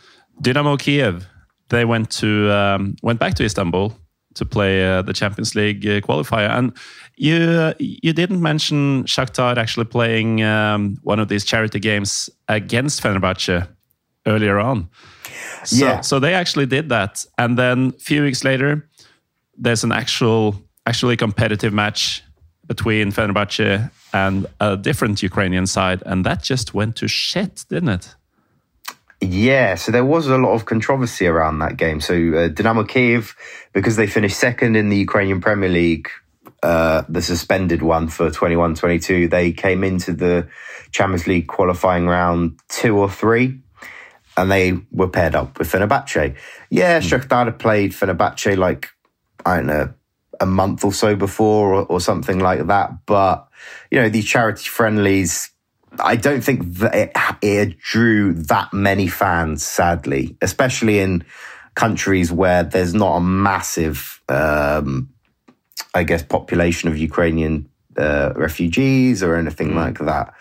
Dynamo 0.42 0.76
Kiev 0.76 1.24
they 1.70 1.85
went 1.85 2.11
to 2.11 2.50
um, 2.52 2.96
went 3.02 3.18
back 3.18 3.35
to 3.35 3.44
Istanbul 3.44 3.96
to 4.40 4.44
play 4.44 4.74
uh, 4.85 5.03
the 5.03 5.12
Champions 5.12 5.55
League 5.55 5.87
uh, 5.87 6.00
qualifier. 6.00 6.50
And 6.50 6.72
you 7.16 7.74
you 7.79 8.12
didn't 8.12 8.40
mention 8.42 9.05
Shakhtar 9.05 9.57
actually 9.57 9.87
playing 9.87 10.42
um, 10.42 10.98
one 11.03 11.20
of 11.22 11.29
these 11.29 11.44
charity 11.44 11.79
games 11.79 12.31
against 12.48 13.03
Fenerbahce 13.03 13.68
earlier 14.26 14.59
on. 14.59 14.88
So, 15.64 15.87
yeah. 15.87 16.00
So 16.00 16.18
they 16.18 16.35
actually 16.35 16.66
did 16.66 16.88
that, 16.88 17.24
and 17.37 17.59
then 17.59 17.92
a 17.96 18.00
few 18.00 18.22
weeks 18.22 18.42
later, 18.44 18.88
there's 19.64 19.85
an 19.85 19.92
actual 19.92 20.55
actually 20.87 21.16
competitive 21.16 21.72
match 21.72 22.22
between 22.66 23.12
Fenerbahce 23.12 23.90
and 24.12 24.46
a 24.61 24.76
different 24.76 25.22
Ukrainian 25.22 25.66
side, 25.66 26.03
and 26.07 26.24
that 26.24 26.42
just 26.42 26.74
went 26.74 26.96
to 26.96 27.09
shit, 27.09 27.64
didn't 27.68 27.90
it? 27.90 28.16
Yeah, 29.20 29.74
so 29.74 29.92
there 29.92 30.04
was 30.04 30.28
a 30.28 30.38
lot 30.38 30.54
of 30.54 30.64
controversy 30.64 31.26
around 31.26 31.59
that 31.59 31.76
game. 31.76 32.00
So 32.00 32.14
uh, 32.14 32.48
Dynamo 32.48 32.85
Kiev, 32.85 33.37
because 33.74 33.96
they 33.96 34.06
finished 34.06 34.38
second 34.38 34.76
in 34.76 34.88
the 34.88 34.96
Ukrainian 34.96 35.42
Premier 35.42 35.68
League, 35.68 36.09
uh, 36.62 37.02
the 37.09 37.20
suspended 37.20 37.83
one 37.83 38.09
for 38.09 38.30
21-22, 38.30 39.28
they 39.30 39.52
came 39.52 39.85
into 39.85 40.14
the 40.14 40.48
Champions 40.90 41.26
League 41.26 41.48
qualifying 41.48 42.06
round 42.06 42.59
two 42.68 42.96
or 42.96 43.11
three, 43.11 43.61
and 44.38 44.50
they 44.50 44.78
were 44.90 45.09
paired 45.09 45.35
up 45.35 45.59
with 45.59 45.70
Fenerbahce. 45.70 46.35
Yeah, 46.70 47.00
mm. 47.00 47.02
Shakhtar 47.02 47.59
played 47.59 47.92
Fenerbahce 47.92 48.56
like, 48.56 48.88
I 49.44 49.56
don't 49.56 49.66
know, 49.66 49.94
a 50.40 50.46
month 50.46 50.83
or 50.83 50.94
so 50.94 51.14
before 51.14 51.74
or, 51.74 51.87
or 51.87 52.00
something 52.00 52.38
like 52.38 52.66
that. 52.68 53.04
But, 53.04 53.46
you 53.90 54.00
know, 54.00 54.09
these 54.09 54.24
charity 54.24 54.66
friendlies, 54.66 55.50
I 55.98 56.16
don't 56.16 56.42
think 56.42 56.62
that 56.79 56.94
it, 56.94 57.12
it, 57.42 57.79
drew 57.79 58.33
that 58.35 58.72
many 58.72 59.09
fans, 59.09 59.64
sadly, 59.64 60.37
especially 60.40 61.00
in 61.00 61.24
countries 61.74 62.31
where 62.31 62.62
there's 62.62 62.94
not 62.94 63.16
a 63.16 63.20
massive, 63.20 64.22
um, 64.29 65.11
I 65.94 66.05
guess, 66.05 66.22
population 66.22 66.88
of 66.88 66.96
Ukrainian 66.96 67.68
uh, 67.96 68.33
refugees 68.37 69.22
or 69.22 69.37
anything 69.37 69.70
mm. 69.70 69.76
like 69.76 69.98
that. 69.98 70.35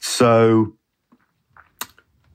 So 0.00 0.74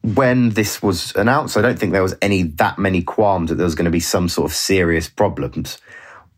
when 0.02 0.52
this 0.52 0.82
was 0.82 1.16
announced, 1.16 1.58
I 1.58 1.62
don't 1.62 1.78
think 1.78 1.92
there 1.92 2.04
was 2.04 2.16
any 2.22 2.44
that 2.44 2.78
many 2.78 3.02
qualms 3.02 3.50
that 3.50 3.56
there 3.56 3.66
was 3.66 3.76
going 3.76 3.86
to 3.86 3.92
be 3.92 4.00
some 4.00 4.30
sort 4.30 4.50
of 4.50 4.56
serious 4.56 5.10
problems. 5.10 5.80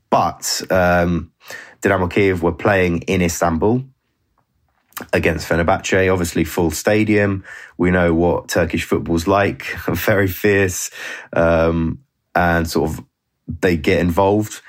But 0.10 0.62
um, 0.70 1.32
Dynamo 1.82 2.08
Kiev 2.08 2.42
were 2.42 2.54
playing 2.54 3.02
in 3.02 3.22
Istanbul 3.22 3.84
against 5.14 5.48
Fenerbahce, 5.48 6.12
obviously 6.12 6.44
full 6.44 6.72
stadium. 6.72 7.44
We 7.78 7.92
know 7.92 8.14
what 8.14 8.50
Turkish 8.50 8.84
football's 8.84 9.28
like, 9.28 9.64
very 9.88 10.28
fierce, 10.28 10.92
um, 11.34 12.00
and 12.36 12.70
sort 12.70 12.92
of 12.92 13.06
they 13.48 13.78
get 13.78 14.00
involved. 14.00 14.62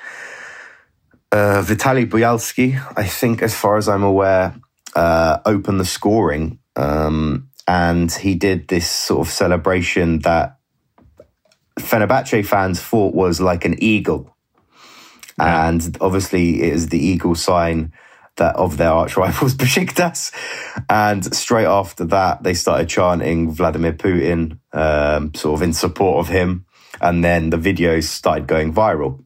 Uh, 1.31 1.63
Vitaly 1.63 2.09
Buyalskyi, 2.09 2.81
I 2.97 3.05
think, 3.05 3.43
as 3.43 3.55
far 3.55 3.77
as 3.77 3.89
I'm 3.89 4.03
aware, 4.03 4.55
uh, 4.97 5.39
opened 5.45 5.81
the 5.81 5.85
scoring, 5.85 6.59
um, 6.77 7.51
and 7.67 8.11
he 8.11 8.35
did 8.35 8.69
this 8.69 8.91
sort 8.91 9.27
of 9.27 9.33
celebration 9.33 10.21
that 10.21 10.59
Fenerbahce 11.79 12.47
fans 12.47 12.81
thought 12.81 13.15
was 13.15 13.41
like 13.41 13.65
an 13.65 13.83
eagle, 13.83 14.35
yeah. 15.39 15.69
and 15.69 15.97
obviously 16.01 16.63
it 16.63 16.73
is 16.73 16.89
the 16.89 16.99
eagle 16.99 17.35
sign 17.35 17.93
that 18.39 18.57
of 18.57 18.77
their 18.77 18.91
arch 18.91 19.17
rivals 19.17 19.55
Besiktas. 19.57 20.33
And 20.89 21.35
straight 21.35 21.67
after 21.67 22.05
that, 22.07 22.43
they 22.43 22.55
started 22.55 22.89
chanting 22.89 23.53
Vladimir 23.53 23.93
Putin, 23.93 24.59
um, 24.73 25.35
sort 25.35 25.59
of 25.59 25.63
in 25.63 25.73
support 25.73 26.19
of 26.27 26.29
him. 26.33 26.65
And 27.01 27.23
then 27.23 27.51
the 27.51 27.59
videos 27.59 28.05
started 28.05 28.47
going 28.49 28.75
viral. 28.75 29.25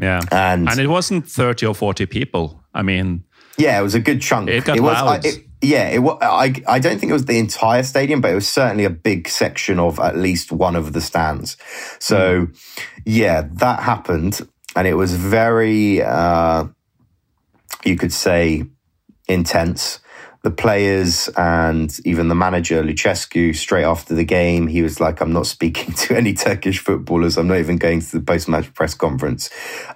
Yeah. 0.00 0.20
And, 0.30 0.68
and 0.68 0.78
it 0.78 0.88
wasn't 0.88 1.28
30 1.28 1.66
or 1.66 1.74
40 1.74 2.06
people. 2.06 2.62
I 2.74 2.82
mean, 2.82 3.24
yeah, 3.56 3.78
it 3.78 3.82
was 3.82 3.94
a 3.94 4.00
good 4.00 4.20
chunk. 4.20 4.48
It 4.48 4.64
got 4.64 4.76
it 4.76 4.82
was, 4.82 4.94
loud. 4.94 5.26
I, 5.26 5.28
it, 5.28 5.44
yeah, 5.60 5.88
it, 5.88 6.00
I, 6.22 6.54
I 6.68 6.78
don't 6.78 6.98
think 6.98 7.10
it 7.10 7.14
was 7.14 7.24
the 7.24 7.38
entire 7.38 7.82
stadium, 7.82 8.20
but 8.20 8.30
it 8.30 8.36
was 8.36 8.48
certainly 8.48 8.84
a 8.84 8.90
big 8.90 9.28
section 9.28 9.80
of 9.80 9.98
at 9.98 10.16
least 10.16 10.52
one 10.52 10.76
of 10.76 10.92
the 10.92 11.00
stands. 11.00 11.56
So, 11.98 12.46
mm. 12.46 12.84
yeah, 13.04 13.48
that 13.54 13.80
happened. 13.80 14.48
And 14.76 14.86
it 14.86 14.94
was 14.94 15.14
very, 15.14 16.02
uh, 16.02 16.66
you 17.88 17.96
could 17.96 18.12
say, 18.12 18.64
intense. 19.28 20.00
The 20.42 20.50
players 20.52 21.28
and 21.36 21.94
even 22.04 22.28
the 22.28 22.34
manager, 22.34 22.82
Lucescu, 22.82 23.56
straight 23.56 23.84
after 23.84 24.14
the 24.14 24.24
game, 24.24 24.68
he 24.68 24.82
was 24.82 25.00
like, 25.00 25.20
I'm 25.20 25.32
not 25.32 25.46
speaking 25.46 25.94
to 26.04 26.16
any 26.16 26.34
Turkish 26.34 26.78
footballers. 26.78 27.36
I'm 27.36 27.48
not 27.48 27.58
even 27.58 27.76
going 27.76 28.00
to 28.00 28.12
the 28.18 28.24
post 28.24 28.48
match 28.48 28.72
press 28.74 28.94
conference 28.94 29.50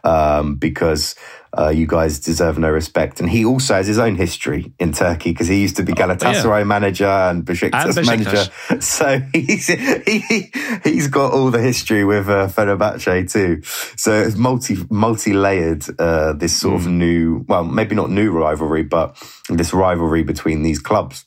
um, 0.05 0.57
because 0.57 1.14
uh, 1.56 1.68
you 1.68 1.86
guys 1.86 2.18
deserve 2.18 2.58
no 2.58 2.70
respect. 2.70 3.20
And 3.20 3.28
he 3.28 3.44
also 3.44 3.74
has 3.74 3.86
his 3.86 3.98
own 3.98 4.16
history 4.16 4.72
in 4.78 4.92
Turkey 4.92 5.32
because 5.32 5.48
he 5.48 5.60
used 5.60 5.76
to 5.76 5.82
be 5.82 5.92
Galatasaray 5.92 6.44
oh, 6.44 6.58
yeah. 6.58 6.64
manager 6.64 7.06
and 7.06 7.44
Besiktas, 7.44 7.96
and 7.96 8.06
manager. 8.06 8.50
So 8.80 9.20
he's 9.32 9.66
he, 9.66 10.50
he's 10.82 11.08
got 11.08 11.32
all 11.32 11.50
the 11.50 11.60
history 11.60 12.04
with 12.04 12.28
uh, 12.28 12.48
Fenerbahce 12.48 13.30
too. 13.30 13.62
So 13.96 14.12
it's 14.12 14.36
multi 14.36 14.76
multi 14.90 15.32
layered. 15.34 15.84
Uh, 15.98 16.32
this 16.32 16.58
sort 16.58 16.74
mm. 16.74 16.76
of 16.76 16.84
hmm. 16.84 16.98
new, 16.98 17.44
well, 17.48 17.64
maybe 17.64 17.94
not 17.94 18.10
new 18.10 18.32
rivalry, 18.32 18.82
but 18.82 19.16
this 19.48 19.74
rivalry 19.74 20.22
between 20.22 20.62
these 20.62 20.78
clubs. 20.78 21.24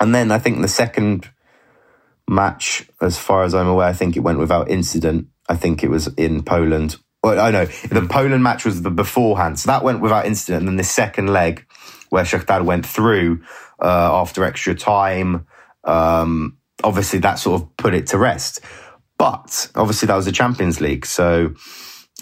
And 0.00 0.14
then 0.14 0.30
I 0.30 0.38
think 0.38 0.60
the 0.60 0.68
second 0.68 1.30
match, 2.28 2.88
as 3.00 3.18
far 3.18 3.44
as 3.44 3.54
I'm 3.54 3.68
aware, 3.68 3.86
I 3.86 3.92
think 3.92 4.16
it 4.16 4.20
went 4.20 4.38
without 4.38 4.68
incident. 4.68 5.28
I 5.48 5.54
think 5.54 5.84
it 5.84 5.90
was 5.90 6.08
in 6.14 6.42
Poland 6.42 6.96
well, 7.26 7.40
I 7.40 7.50
know 7.50 7.64
the 7.64 8.06
Poland 8.08 8.44
match 8.44 8.64
was 8.64 8.82
the 8.82 8.90
beforehand, 8.90 9.58
so 9.58 9.66
that 9.66 9.82
went 9.82 10.00
without 10.00 10.26
incident. 10.26 10.60
And 10.60 10.68
then 10.68 10.76
the 10.76 10.84
second 10.84 11.32
leg, 11.32 11.66
where 12.08 12.22
Shakhtar 12.22 12.64
went 12.64 12.86
through 12.86 13.42
uh, 13.82 14.20
after 14.20 14.44
extra 14.44 14.76
time, 14.76 15.44
um, 15.82 16.58
obviously 16.84 17.18
that 17.20 17.34
sort 17.40 17.60
of 17.60 17.76
put 17.76 17.94
it 17.94 18.06
to 18.08 18.18
rest. 18.18 18.60
But 19.18 19.70
obviously 19.74 20.06
that 20.06 20.14
was 20.14 20.26
the 20.26 20.32
Champions 20.32 20.80
League, 20.80 21.04
so 21.04 21.54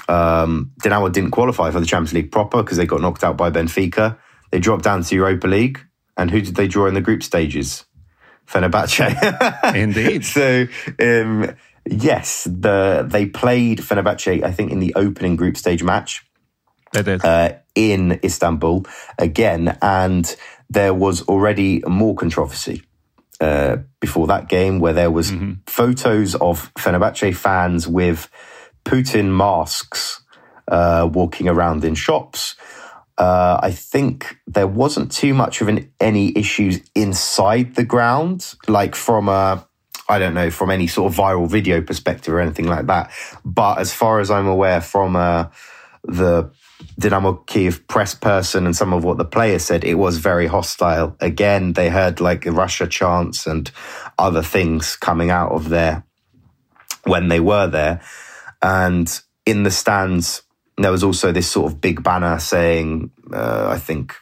um, 0.09 0.73
Dinamo 0.83 1.13
didn't 1.13 1.33
qualify 1.33 1.71
for 1.71 1.81
the 1.81 1.87
Champions 1.87 2.15
League 2.15 2.33
proper 2.33 2.63
because 2.63 2.79
they 2.79 2.87
got 2.87 3.03
knocked 3.03 3.25
out 3.25 3.37
by 3.37 3.51
Benfica. 3.51 4.17
They 4.53 4.59
dropped 4.59 4.85
down 4.85 5.03
to 5.03 5.15
Europa 5.15 5.47
League, 5.47 5.81
and 6.17 6.31
who 6.31 6.41
did 6.41 6.55
they 6.55 6.67
draw 6.67 6.87
in 6.87 6.95
the 6.95 7.03
group 7.03 7.23
stages? 7.23 7.85
Fenerbahce. 8.47 9.75
Indeed. 9.75 10.25
so 10.25 10.67
um, 10.99 11.55
Yes, 11.87 12.45
the 12.45 13.05
they 13.07 13.27
played 13.27 13.79
Fenerbahce, 13.81 14.43
I 14.43 14.51
think, 14.53 14.73
in 14.73 14.81
the 14.81 14.95
opening 14.95 15.37
group 15.37 15.57
stage 15.57 15.83
match. 15.83 16.25
They 16.93 17.03
did. 17.03 17.25
Uh, 17.25 17.55
in 17.75 18.21
Istanbul 18.23 18.87
again, 19.19 19.77
and 19.83 20.37
there 20.71 20.95
was 20.95 21.23
already 21.23 21.83
more 21.87 22.15
controversy 22.15 22.83
uh, 23.41 23.79
before 24.01 24.27
that 24.29 24.49
game, 24.49 24.79
where 24.79 24.93
there 24.93 25.11
was 25.11 25.31
mm-hmm. 25.31 25.55
photos 25.67 26.35
of 26.37 26.73
Fenerbahce 26.75 27.35
fans 27.35 27.87
with 27.87 28.31
Putin 28.85 29.37
masks 29.37 30.23
uh, 30.69 31.09
walking 31.13 31.49
around 31.49 31.85
in 31.85 31.95
shops. 31.95 32.55
Uh, 33.17 33.61
I 33.63 33.71
think 33.71 34.39
there 34.47 34.67
wasn't 34.67 35.13
too 35.13 35.35
much 35.35 35.61
of 35.61 35.69
an, 35.69 35.93
any 36.01 36.37
issues 36.37 36.81
inside 36.95 37.75
the 37.75 37.85
ground, 37.85 38.55
like 38.67 38.95
from 38.95 39.29
a 39.29 39.67
I 40.09 40.19
don't 40.19 40.35
know, 40.35 40.51
from 40.51 40.71
any 40.71 40.87
sort 40.87 41.13
of 41.13 41.19
viral 41.19 41.49
video 41.49 41.81
perspective 41.81 42.35
or 42.35 42.41
anything 42.41 42.67
like 42.67 42.87
that. 42.87 43.11
But 43.45 43.79
as 43.79 43.93
far 43.93 44.21
as 44.21 44.31
I'm 44.31 44.47
aware, 44.47 44.81
from 44.81 45.17
uh, 45.17 45.47
the 46.03 46.51
Dynamo 46.99 47.35
Kiev 47.47 47.87
press 47.89 48.15
person 48.15 48.67
and 48.67 48.77
some 48.77 48.93
of 48.93 49.05
what 49.05 49.19
the 49.19 49.25
players 49.25 49.65
said, 49.65 49.85
it 49.85 49.95
was 49.95 50.19
very 50.19 50.47
hostile. 50.47 51.17
Again, 51.21 51.73
they 51.73 51.89
heard 51.89 52.21
like 52.21 52.45
Russia 52.45 52.87
chants 52.87 53.47
and 53.47 53.71
other 54.19 54.43
things 54.43 54.97
coming 54.97 55.31
out 55.31 55.53
of 55.53 55.71
there 55.71 56.05
when 57.05 57.29
they 57.29 57.41
were 57.41 57.67
there. 57.67 58.01
And 58.61 59.09
in 59.47 59.63
the 59.63 59.71
stands, 59.71 60.43
there 60.77 60.91
was 60.91 61.05
also 61.05 61.33
this 61.33 61.51
sort 61.51 61.73
of 61.73 61.81
big 61.81 62.03
banner 62.03 62.39
saying, 62.39 63.11
uh, 63.33 63.69
I 63.71 63.79
think, 63.79 64.15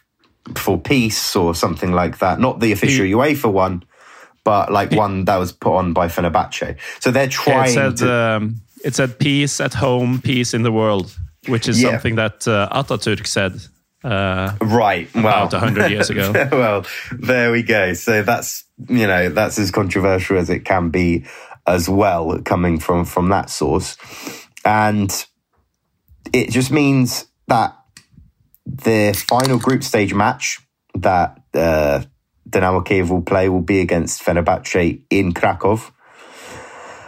for 0.57 0.79
peace 0.79 1.37
or 1.37 1.55
something 1.55 1.93
like 1.93 2.19
that. 2.19 2.41
Not 2.41 2.61
the 2.61 2.73
official 2.73 3.07
UEFA 3.07 3.53
one, 3.53 3.85
but 4.45 4.73
like 4.73 4.93
one 4.93 5.25
that 5.27 5.37
was 5.37 5.53
put 5.53 5.77
on 5.77 5.93
by 5.93 6.09
Fenerbahce. 6.09 6.77
So 7.01 7.11
they're 7.11 7.29
trying 7.29 7.75
yeah, 7.75 7.89
it 7.89 7.97
said, 7.97 7.97
to. 7.99 8.15
Um, 8.15 8.61
it 8.85 8.95
said 8.95 9.19
peace 9.19 9.61
at 9.61 9.75
home, 9.75 10.21
peace 10.21 10.55
in 10.55 10.63
the 10.63 10.73
world, 10.73 11.17
which 11.47 11.69
is 11.69 11.81
yeah. 11.81 11.91
something 11.91 12.17
that 12.17 12.47
uh, 12.49 12.69
Ataturk 12.73 13.27
said. 13.27 13.61
Uh, 14.03 14.57
right. 14.61 15.13
Well, 15.15 15.47
about 15.47 15.53
hundred 15.53 15.91
years 15.91 16.11
ago. 16.11 16.33
well, 16.53 16.85
there 17.13 17.53
we 17.53 17.63
go. 17.63 17.95
So 17.95 18.23
that's 18.23 18.65
you 18.89 19.07
know 19.07 19.29
that's 19.29 19.59
as 19.59 19.71
controversial 19.71 20.39
as 20.39 20.51
it 20.51 20.65
can 20.65 20.91
be, 20.91 21.25
as 21.67 21.89
well, 21.89 22.41
coming 22.43 22.81
from 22.81 23.05
from 23.05 23.29
that 23.29 23.49
source, 23.49 23.97
and 24.65 25.25
it 26.33 26.51
just 26.51 26.73
means 26.73 27.27
that 27.47 27.77
the 28.67 29.13
final 29.29 29.59
group 29.59 29.85
stage 29.85 30.15
match 30.15 30.59
that 30.95 31.41
uh, 31.55 32.03
Dynamo 32.53 32.83
Kiev 32.83 33.11
will 33.11 33.23
play 33.23 33.49
will 33.49 33.63
be 33.63 33.81
against 33.81 34.23
Fenerbahce 34.23 35.03
in 35.11 35.33
Krakow. 35.33 35.81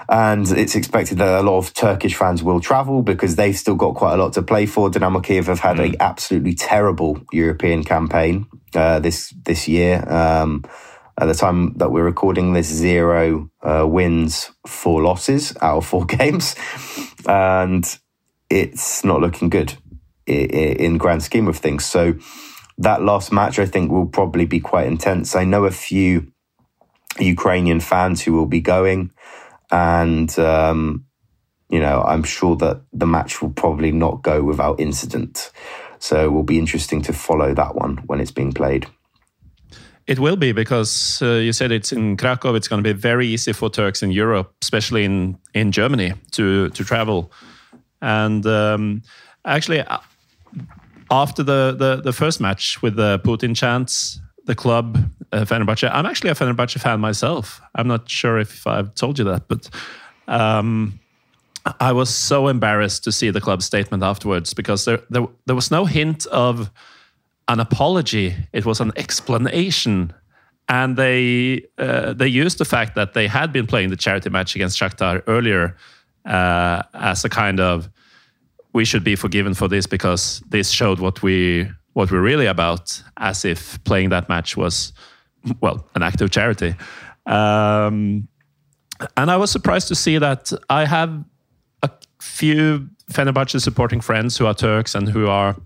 And 0.09 0.51
it's 0.51 0.75
expected 0.75 1.19
that 1.19 1.41
a 1.41 1.43
lot 1.43 1.59
of 1.59 1.73
Turkish 1.73 2.15
fans 2.15 2.43
will 2.43 2.61
travel 2.61 3.03
because 3.03 3.37
they've 3.37 3.57
still 3.57 3.75
got 3.75 3.95
quite 3.95 4.15
a 4.15 4.17
lot 4.17 4.35
to 4.35 4.43
play 4.43 4.67
for. 4.67 4.91
Dynamo 4.91 5.21
Kiev 5.21 5.47
have 5.47 5.61
had 5.61 5.77
mm. 5.77 5.91
an 5.91 5.97
absolutely 6.01 6.55
terrible 6.55 7.21
European 7.33 7.85
campaign 7.85 8.47
uh, 8.75 8.99
this 8.99 9.33
this 9.45 9.67
year. 9.69 10.05
Um, 10.11 10.65
at 11.17 11.27
the 11.27 11.35
time 11.35 11.75
that 11.79 11.93
we're 11.93 12.05
recording 12.05 12.53
this, 12.53 12.67
zero 12.67 13.49
uh, 13.63 13.87
wins, 13.87 14.51
four 14.67 15.01
losses 15.01 15.57
out 15.63 15.79
of 15.79 15.87
four 15.87 16.05
games, 16.19 16.55
and 17.27 17.99
it's 18.51 19.05
not 19.05 19.21
looking 19.21 19.49
good 19.49 19.75
in, 20.27 20.47
in 20.77 20.99
grand 20.99 21.23
scheme 21.23 21.49
of 21.49 21.57
things. 21.57 21.85
So 21.85 22.15
that 22.79 23.03
last 23.03 23.33
match, 23.33 23.59
I 23.59 23.67
think, 23.67 23.91
will 23.91 24.07
probably 24.07 24.47
be 24.47 24.61
quite 24.61 24.87
intense. 24.87 25.37
I 25.37 25.45
know 25.45 25.65
a 25.65 25.71
few 25.71 26.33
Ukrainian 27.19 27.81
fans 27.81 28.23
who 28.23 28.33
will 28.33 28.47
be 28.47 28.61
going, 28.61 29.13
and 29.71 30.37
um, 30.39 31.05
you 31.71 31.81
know, 31.81 32.03
I'm 32.03 32.23
sure 32.23 32.57
that 32.57 32.83
the 32.93 33.07
match 33.07 33.41
will 33.41 33.51
probably 33.51 33.93
not 33.93 34.23
go 34.23 34.43
without 34.43 34.81
incident. 34.81 35.51
So 35.99 36.25
it 36.25 36.33
will 36.33 36.43
be 36.43 36.59
interesting 36.59 37.03
to 37.03 37.13
follow 37.13 37.55
that 37.55 37.75
one 37.75 37.99
when 38.07 38.21
it's 38.21 38.31
being 38.31 38.53
played. 38.53 38.87
It 40.07 40.19
will 40.19 40.37
be 40.37 40.53
because 40.53 41.23
uh, 41.23 41.37
you 41.37 41.53
said 41.53 41.73
it's 41.73 41.91
in 41.91 42.19
Krakow. 42.19 42.55
It's 42.55 42.69
going 42.69 42.83
to 42.83 42.95
be 42.95 42.99
very 42.99 43.27
easy 43.27 43.55
for 43.55 43.71
Turks 43.71 44.03
in 44.03 44.11
Europe, 44.11 44.53
especially 44.61 45.05
in 45.05 45.39
in 45.55 45.73
Germany, 45.73 46.13
to 46.33 46.69
to 46.71 46.85
travel. 46.85 47.33
And 48.03 48.45
um, 48.45 49.03
actually, 49.47 49.83
after 51.23 51.43
the, 51.43 51.75
the, 51.79 52.03
the 52.03 52.13
first 52.13 52.41
match 52.41 52.83
with 52.83 52.97
the 52.97 53.21
Putin 53.21 53.55
chants, 53.55 54.21
the 54.47 54.55
club, 54.55 54.99
uh, 55.33 55.45
Fenerbahce, 55.45 55.89
I'm 55.93 56.07
actually 56.07 56.31
a 56.31 56.35
Fenerbahce 56.35 56.81
fan 56.81 57.01
myself. 57.01 57.61
I'm 57.75 57.89
not 57.89 58.11
sure 58.11 58.39
if 58.39 58.67
I've 58.67 58.95
told 58.95 59.19
you 59.19 59.25
that, 59.27 59.49
but 59.49 59.71
um, 60.27 60.99
I 61.81 61.93
was 61.93 62.11
so 62.11 62.49
embarrassed 62.49 63.05
to 63.05 63.13
see 63.13 63.31
the 63.31 63.41
club 63.41 63.63
statement 63.63 64.03
afterwards 64.03 64.55
because 64.55 64.85
there, 64.85 65.01
there, 65.09 65.27
there 65.47 65.55
was 65.55 65.71
no 65.71 65.85
hint 65.85 66.27
of 66.27 66.71
an 67.49 67.61
apology. 67.61 68.35
It 68.53 68.67
was 68.67 68.81
an 68.81 68.93
explanation. 68.97 70.13
And 70.67 70.97
they 70.97 71.67
uh, 71.77 72.15
they 72.15 72.27
used 72.27 72.57
the 72.57 72.65
fact 72.65 72.95
that 72.95 73.13
they 73.13 73.27
had 73.27 73.53
been 73.53 73.67
playing 73.67 73.91
the 73.91 73.97
charity 73.97 74.31
match 74.31 74.57
against 74.57 74.81
Shakhtar 74.81 75.23
earlier 75.27 75.77
uh, 76.25 76.83
as 76.95 77.23
a 77.23 77.29
kind 77.29 77.61
of 77.61 77.91
we 78.75 78.85
should 78.85 79.05
be 79.05 79.17
forgiven 79.17 79.55
for 79.55 79.69
this 79.69 79.87
because 79.87 80.43
this 80.51 80.71
showed 80.71 81.01
what 81.01 81.23
we 81.23 81.71
what 81.95 82.11
we're 82.11 82.21
really 82.21 82.47
about, 82.47 83.01
as 83.19 83.45
if 83.45 83.83
playing 83.85 84.11
that 84.11 84.29
match 84.29 84.57
was 84.57 84.93
well 85.61 85.89
an 85.95 86.03
act 86.03 86.21
of 86.21 86.31
charity. 86.31 86.75
Um, 87.27 88.29
and 89.17 89.31
I 89.31 89.37
was 89.37 89.51
surprised 89.51 89.89
to 89.89 89.95
see 89.95 90.19
that 90.19 90.53
I 90.69 90.85
have 90.87 91.25
a 91.83 91.91
few 92.21 92.89
Fenerbahce 93.13 93.61
supporting 93.61 94.01
friends 94.01 94.37
who 94.37 94.47
are 94.47 94.55
Turks 94.55 94.95
and 94.95 95.09
who 95.09 95.29
are 95.29 95.57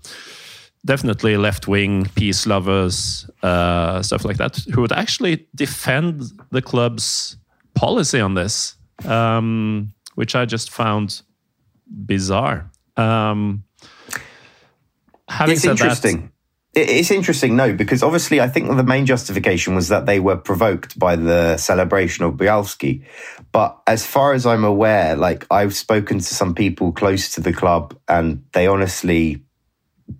definitely 0.84 1.36
left 1.36 1.66
wing 1.66 2.06
peace 2.14 2.46
lovers, 2.46 3.28
uh, 3.42 4.02
stuff 4.02 4.24
like 4.24 4.36
that, 4.36 4.58
who 4.74 4.82
would 4.82 4.92
actually 4.92 5.46
defend 5.54 6.22
the 6.50 6.62
club's 6.62 7.36
policy 7.74 8.20
on 8.20 8.34
this, 8.34 8.76
um, 9.06 9.94
which 10.14 10.34
I 10.34 10.44
just 10.44 10.70
found 10.70 11.22
bizarre. 12.06 12.70
Um, 12.98 13.64
it's 15.30 15.64
interesting. 15.64 16.20
That, 16.22 16.32
it's 16.74 17.10
interesting, 17.10 17.56
no, 17.56 17.72
because 17.72 18.02
obviously 18.02 18.40
I 18.40 18.48
think 18.48 18.68
the 18.68 18.84
main 18.84 19.06
justification 19.06 19.74
was 19.74 19.88
that 19.88 20.06
they 20.06 20.20
were 20.20 20.36
provoked 20.36 20.98
by 20.98 21.16
the 21.16 21.56
celebration 21.56 22.24
of 22.24 22.34
Buyalskyi. 22.34 23.04
But 23.52 23.80
as 23.86 24.06
far 24.06 24.32
as 24.32 24.46
I'm 24.46 24.64
aware, 24.64 25.16
like 25.16 25.46
I've 25.50 25.74
spoken 25.74 26.18
to 26.18 26.34
some 26.34 26.54
people 26.54 26.92
close 26.92 27.34
to 27.34 27.40
the 27.40 27.52
club 27.52 27.98
and 28.06 28.44
they 28.52 28.66
honestly 28.66 29.42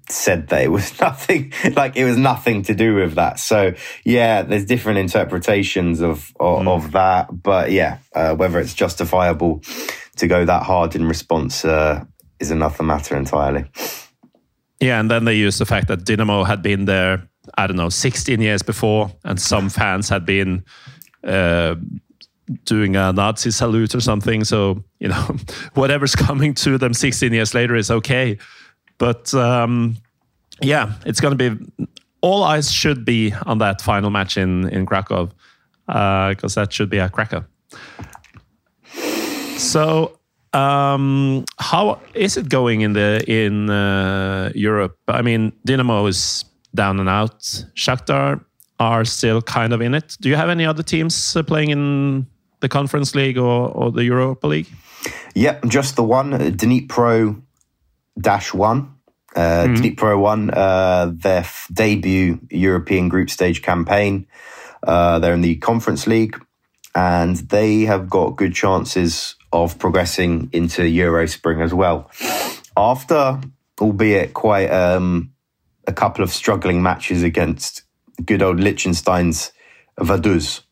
said 0.09 0.49
that 0.49 0.62
it 0.62 0.69
was 0.69 0.99
nothing 1.01 1.53
like 1.75 1.97
it 1.97 2.05
was 2.05 2.17
nothing 2.17 2.62
to 2.62 2.75
do 2.75 2.95
with 2.95 3.14
that 3.14 3.38
so 3.38 3.73
yeah 4.05 4.43
there's 4.43 4.67
different 4.67 4.99
interpretations 4.99 6.03
of 6.03 6.31
of, 6.38 6.61
mm. 6.61 6.69
of 6.69 6.93
that 6.93 7.43
but 7.43 7.73
yeah 7.73 7.97
uh, 8.14 8.35
whether 8.35 8.59
it's 8.59 8.75
justifiable 8.75 9.62
to 10.14 10.27
go 10.27 10.45
that 10.45 10.62
hard 10.62 10.95
in 10.95 11.07
response 11.07 11.64
uh, 11.64 12.05
is 12.40 12.51
another 12.51 12.83
matter 12.83 13.16
entirely. 13.16 13.64
Yeah, 14.81 15.01
and 15.01 15.11
then 15.11 15.24
they 15.24 15.35
used 15.35 15.59
the 15.59 15.66
fact 15.66 15.88
that 15.88 16.05
Dynamo 16.05 16.44
had 16.44 16.62
been 16.62 16.85
there, 16.85 17.29
I 17.57 17.66
don't 17.66 17.77
know, 17.77 17.88
16 17.88 18.40
years 18.40 18.62
before, 18.62 19.11
and 19.24 19.40
some 19.40 19.68
fans 19.68 20.09
had 20.09 20.24
been 20.24 20.64
uh, 21.24 21.74
doing 22.64 22.96
a 22.96 23.12
Nazi 23.12 23.51
salute 23.51 23.94
or 23.94 24.01
something. 24.01 24.44
So, 24.44 24.85
you 25.01 25.09
know, 25.09 25.37
whatever's 25.74 26.14
coming 26.14 26.55
to 26.55 26.79
them 26.79 26.94
16 26.94 27.33
years 27.33 27.55
later 27.55 27.74
is 27.74 27.90
okay. 27.90 28.38
But 28.98 29.33
um, 29.35 29.96
yeah, 30.61 30.94
it's 31.07 31.20
going 31.20 31.37
to 31.37 31.51
be 31.51 31.66
all 32.20 32.42
eyes 32.42 32.70
should 32.70 33.05
be 33.05 33.33
on 33.46 33.59
that 33.59 33.81
final 33.81 34.11
match 34.11 34.37
in 34.37 34.68
in 34.68 34.87
Krakow 34.87 35.31
because 35.87 36.57
uh, 36.57 36.62
that 36.62 36.72
should 36.72 36.90
be 36.90 36.98
a 36.98 37.09
cracker. 37.09 37.46
So, 39.57 40.18
um, 40.53 41.45
how 41.59 42.01
is 42.15 42.37
it 42.37 42.49
going 42.49 42.81
in 42.81 42.93
the 42.93 43.23
in 43.27 43.71
uh, 43.71 44.51
Europe? 44.55 44.97
I 45.09 45.23
mean, 45.23 45.53
Dynamo 45.65 46.07
is 46.07 46.45
down 46.75 47.01
and 47.01 47.09
out. 47.09 47.41
Shakhtar 47.75 48.45
are 48.79 49.05
still 49.05 49.43
kind 49.43 49.73
of 49.73 49.81
in 49.81 49.95
it. 49.95 50.17
Do 50.21 50.29
you 50.29 50.37
have 50.37 50.49
any 50.49 50.65
other 50.65 50.83
teams 50.83 51.37
uh, 51.37 51.43
playing 51.43 51.71
in 51.71 52.27
the 52.61 52.69
Conference 52.69 53.15
League 53.15 53.39
or, 53.39 53.69
or 53.71 53.91
the 53.91 54.05
Europa 54.05 54.47
League? 54.47 54.69
Yep, 55.35 55.67
just 55.67 55.97
the 55.97 56.03
one, 56.03 56.33
Dnipro 56.33 57.41
Dash 58.21 58.55
One. 58.55 58.95
Uh. 59.37 59.67
Dnipro 59.69 60.19
won 60.19 60.51
uh, 60.51 61.13
their 61.15 61.47
debut 61.73 62.41
European 62.51 63.09
group 63.09 63.31
stage 63.31 63.63
campaign. 63.63 64.27
Uh, 64.83 65.19
they're 65.19 65.35
in 65.35 65.43
the 65.43 65.57
Conference 65.57 66.07
League, 66.07 66.41
and 66.95 67.37
they 67.37 67.83
have 67.83 68.09
got 68.09 68.37
good 68.37 68.55
chances 68.55 69.35
of 69.53 69.79
progressing 69.79 70.51
into 70.53 70.87
Euro 70.87 71.27
Spring 71.27 71.61
as 71.61 71.73
well. 71.73 72.11
After, 72.77 73.41
albeit 73.81 74.35
quite 74.35 74.69
um, 74.69 75.33
a 75.87 75.93
couple 75.93 76.23
of 76.23 76.31
struggling 76.31 76.83
matches 76.83 77.23
against 77.23 77.83
good 78.25 78.43
old 78.43 78.61
Liechtenstein's 78.61 79.53
Vaduz, 79.99 80.63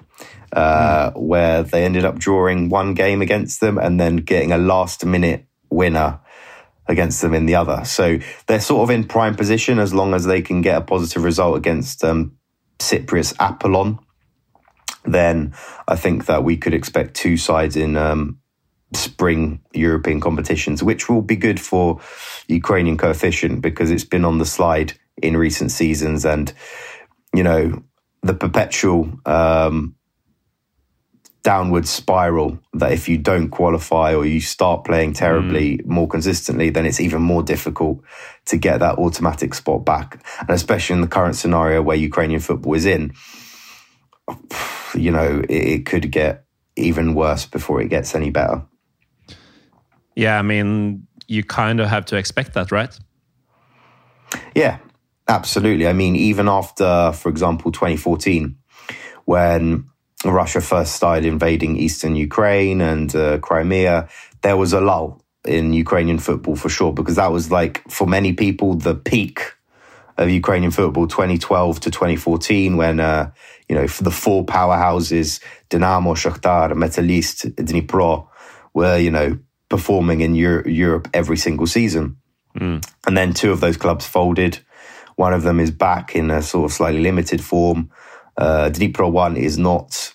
uh, 0.53 1.11
mm. 1.11 1.21
where 1.21 1.63
they 1.63 1.85
ended 1.85 2.05
up 2.05 2.19
drawing 2.19 2.69
one 2.69 2.95
game 2.95 3.23
against 3.23 3.61
them 3.61 3.79
and 3.79 3.99
then 3.99 4.17
getting 4.17 4.53
a 4.53 4.59
last 4.59 5.05
minute 5.05 5.47
winner 5.71 6.21
against 6.89 7.21
them 7.21 7.35
in 7.35 7.47
the 7.47 7.55
other. 7.55 7.85
So 7.85 8.19
they're 8.47 8.61
sort 8.61 8.83
of 8.85 8.95
in 8.95 9.05
prime 9.05 9.35
position 9.35 9.79
as 9.79 9.93
long 9.93 10.15
as 10.15 10.25
they 10.25 10.43
can 10.43 10.63
get 10.63 10.77
a 10.77 10.81
positive 10.81 11.25
result 11.25 11.57
against 11.57 12.05
um, 12.05 12.37
Cyprus 12.79 13.35
Apollon. 13.41 13.99
Then 15.05 15.55
I 15.89 15.97
think 15.97 16.27
that 16.27 16.45
we 16.45 16.57
could 16.57 16.75
expect 16.75 17.15
two 17.15 17.37
sides 17.37 17.77
in 17.77 17.97
um, 17.97 18.39
spring 18.93 19.61
European 19.73 20.21
competitions, 20.21 20.83
which 20.83 21.09
will 21.09 21.23
be 21.23 21.37
good 21.37 21.61
for 21.61 22.01
Ukrainian 22.49 22.97
coefficient 22.97 23.61
because 23.61 23.91
it's 23.91 24.05
been 24.05 24.25
on 24.25 24.39
the 24.39 24.47
slide 24.47 24.93
in 25.23 25.37
recent 25.37 25.71
seasons. 25.71 26.25
And, 26.25 26.53
you 27.35 27.43
know, 27.43 27.83
the 28.23 28.35
perpetual 28.35 29.11
um, 29.27 29.97
downward 31.43 31.87
spiral 31.87 32.59
that 32.75 32.93
if 32.93 33.09
you 33.09 33.19
don't 33.19 33.51
qualify 33.51 34.15
or 34.15 34.25
you 34.25 34.41
start 34.41 34.85
playing 34.85 35.13
terribly 35.13 35.79
mm. 35.79 35.87
more 35.87 36.09
consistently, 36.09 36.71
then 36.71 36.87
it's 36.87 37.01
even 37.01 37.23
more 37.23 37.43
difficult 37.43 38.03
to 38.47 38.57
get 38.57 38.81
that 38.81 38.99
automatic 38.99 39.55
spot 39.55 39.85
back. 39.85 40.21
And 40.41 40.51
especially 40.51 40.95
in 40.95 41.03
the 41.03 41.09
current 41.09 41.37
scenario 41.37 41.83
where 41.83 41.97
Ukrainian 41.97 42.41
football 42.41 42.75
is 42.75 42.87
in, 42.87 43.15
you 44.95 45.11
know, 45.11 45.43
it, 45.49 45.63
it 45.75 45.87
could 45.87 46.11
get 46.11 46.45
even 46.77 47.15
worse 47.15 47.47
before 47.47 47.81
it 47.81 47.89
gets 47.89 48.15
any 48.15 48.31
better. 48.31 48.63
Yeah, 50.17 50.39
I 50.39 50.43
mean, 50.43 51.07
you 51.29 51.45
kind 51.45 51.79
of 51.79 51.89
have 51.89 52.07
to 52.07 52.17
expect 52.17 52.55
that, 52.55 52.73
right? 52.73 52.99
Yeah, 54.55 54.79
absolutely. 55.29 55.87
I 55.87 55.93
mean, 55.93 56.17
even 56.17 56.49
after, 56.49 57.13
for 57.13 57.29
example, 57.29 57.71
2014, 57.71 58.57
when 59.27 59.85
Russia 60.25 60.61
first 60.61 60.97
started 60.97 61.27
invading 61.27 61.77
eastern 61.77 62.17
Ukraine 62.17 62.81
and 62.81 63.15
uh, 63.15 63.39
Crimea, 63.39 64.09
there 64.41 64.57
was 64.57 64.73
a 64.73 64.81
lull 64.81 65.23
in 65.45 65.75
Ukrainian 65.75 66.19
football 66.19 66.57
for 66.57 66.71
sure, 66.71 66.93
because 66.93 67.17
that 67.17 67.31
was 67.31 67.51
like, 67.51 67.89
for 67.91 68.07
many 68.07 68.33
people, 68.33 68.75
the 68.75 68.95
peak 68.95 69.53
of 70.17 70.31
Ukrainian 70.31 70.71
football 70.71 71.07
2012 71.07 71.81
to 71.81 71.91
2014, 71.91 72.77
when, 72.79 73.01
uh, 73.01 73.31
you 73.69 73.77
know, 73.77 73.87
for 73.87 74.03
the 74.03 74.11
four 74.11 74.47
powerhouses, 74.47 75.41
Dynamo, 75.69 76.15
Shakhtar, 76.15 76.73
Metalist, 76.73 77.55
Dnipro, 77.57 78.29
were, 78.73 78.97
you 78.97 79.11
know, 79.11 79.39
performing 79.69 80.21
in 80.21 80.35
Euro- 80.35 80.69
Europe 80.69 81.09
every 81.13 81.37
single 81.37 81.67
season. 81.67 82.17
Mm. 82.59 82.87
And 83.07 83.17
then 83.17 83.35
two 83.35 83.53
of 83.53 83.61
those 83.61 83.77
clubs 83.77 84.07
folded. 84.07 84.61
One 85.17 85.33
of 85.33 85.43
them 85.43 85.61
is 85.61 85.71
back 85.71 86.15
in 86.15 86.31
a 86.31 86.43
sort 86.43 86.71
of 86.71 86.73
slightly 86.73 87.01
limited 87.01 87.43
form. 87.43 87.91
Uh, 88.37 88.71
Dnipro 88.73 89.11
1 89.11 89.37
is 89.37 89.59
not 89.59 90.15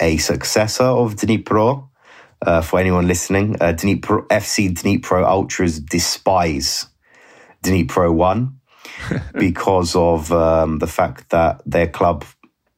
a 0.00 0.16
successor 0.16 0.84
of 0.84 1.16
Dnipro. 1.16 1.88
Uh, 2.40 2.60
for 2.60 2.78
anyone 2.78 3.08
listening, 3.08 3.56
uh, 3.56 3.72
Dnipro, 3.72 4.26
FC 4.28 4.72
Dnipro 4.72 5.26
Ultras 5.26 5.80
despise 5.80 6.86
Dnipro 7.64 8.14
1 8.14 8.60
because 9.34 9.96
of 9.96 10.30
um, 10.30 10.78
the 10.78 10.86
fact 10.86 11.30
that 11.30 11.60
their 11.66 11.88
club 11.88 12.24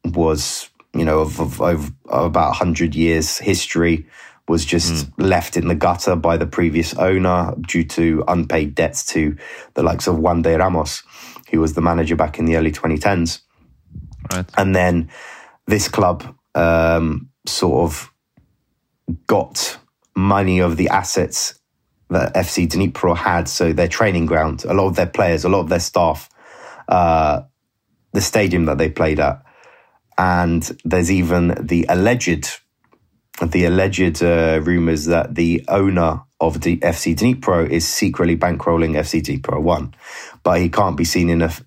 was, 0.05 0.71
you 0.95 1.05
know, 1.05 1.21
of, 1.21 1.39
of, 1.41 1.61
of 1.61 1.93
about 2.25 2.49
100 2.49 2.95
years 2.95 3.37
history, 3.37 4.07
was 4.51 4.65
just 4.65 4.93
mm. 4.93 5.13
left 5.17 5.57
in 5.57 5.69
the 5.69 5.75
gutter 5.75 6.17
by 6.17 6.37
the 6.37 6.47
previous 6.47 6.93
owner 6.95 7.55
due 7.67 7.85
to 7.85 8.25
unpaid 8.27 8.75
debts 8.75 9.07
to 9.07 9.37
the 9.75 9.83
likes 9.83 10.09
of 10.09 10.17
Juande 10.17 10.59
Ramos, 10.59 11.05
who 11.51 11.61
was 11.61 11.75
the 11.75 11.81
manager 11.81 12.17
back 12.17 12.39
in 12.39 12.47
the 12.47 12.57
early 12.57 12.73
2010s. 12.73 13.41
Right. 14.33 14.45
And 14.57 14.75
then 14.75 15.11
this 15.67 15.89
club 15.89 16.35
um, 16.57 17.31
sort 17.47 17.85
of 17.85 18.13
got 19.29 19.79
money 20.17 20.59
of 20.59 20.77
the 20.77 20.89
assets 20.89 21.59
that 22.11 22.35
FC 22.35 22.69
Dnipro 22.69 23.17
had. 23.17 23.49
So 23.49 23.73
their 23.73 23.89
training 23.89 24.27
ground, 24.27 24.65
a 24.65 24.75
lot 24.75 24.89
of 24.89 24.97
their 24.97 25.07
players, 25.07 25.45
a 25.45 25.49
lot 25.49 25.61
of 25.61 25.69
their 25.69 25.81
staff, 25.81 26.29
uh, 26.89 27.43
the 28.13 28.21
stadium 28.21 28.65
that 28.65 28.79
they 28.79 28.91
played 28.91 29.21
at. 29.21 29.43
And 30.19 30.63
there's 30.85 31.11
even 31.11 31.55
the 31.61 31.87
alleged, 31.89 32.61
the 33.47 33.65
alleged 33.65 34.23
uh, 34.23 34.61
rumors 34.63 35.07
that 35.07 35.35
the 35.35 35.65
owner 35.69 36.23
of 36.41 36.61
the 36.61 36.77
FC 36.79 37.15
Dnipro 37.17 37.69
is 37.69 37.87
secretly 37.87 38.37
bankrolling 38.37 38.97
FC 38.97 39.23
Dnipro 39.23 39.63
One, 39.63 39.95
but 40.43 40.61
he 40.61 40.69
can't 40.69 40.97
be 40.97 41.05
seen 41.05 41.31
in 41.31 41.43
a 41.43 41.47
f- 41.47 41.65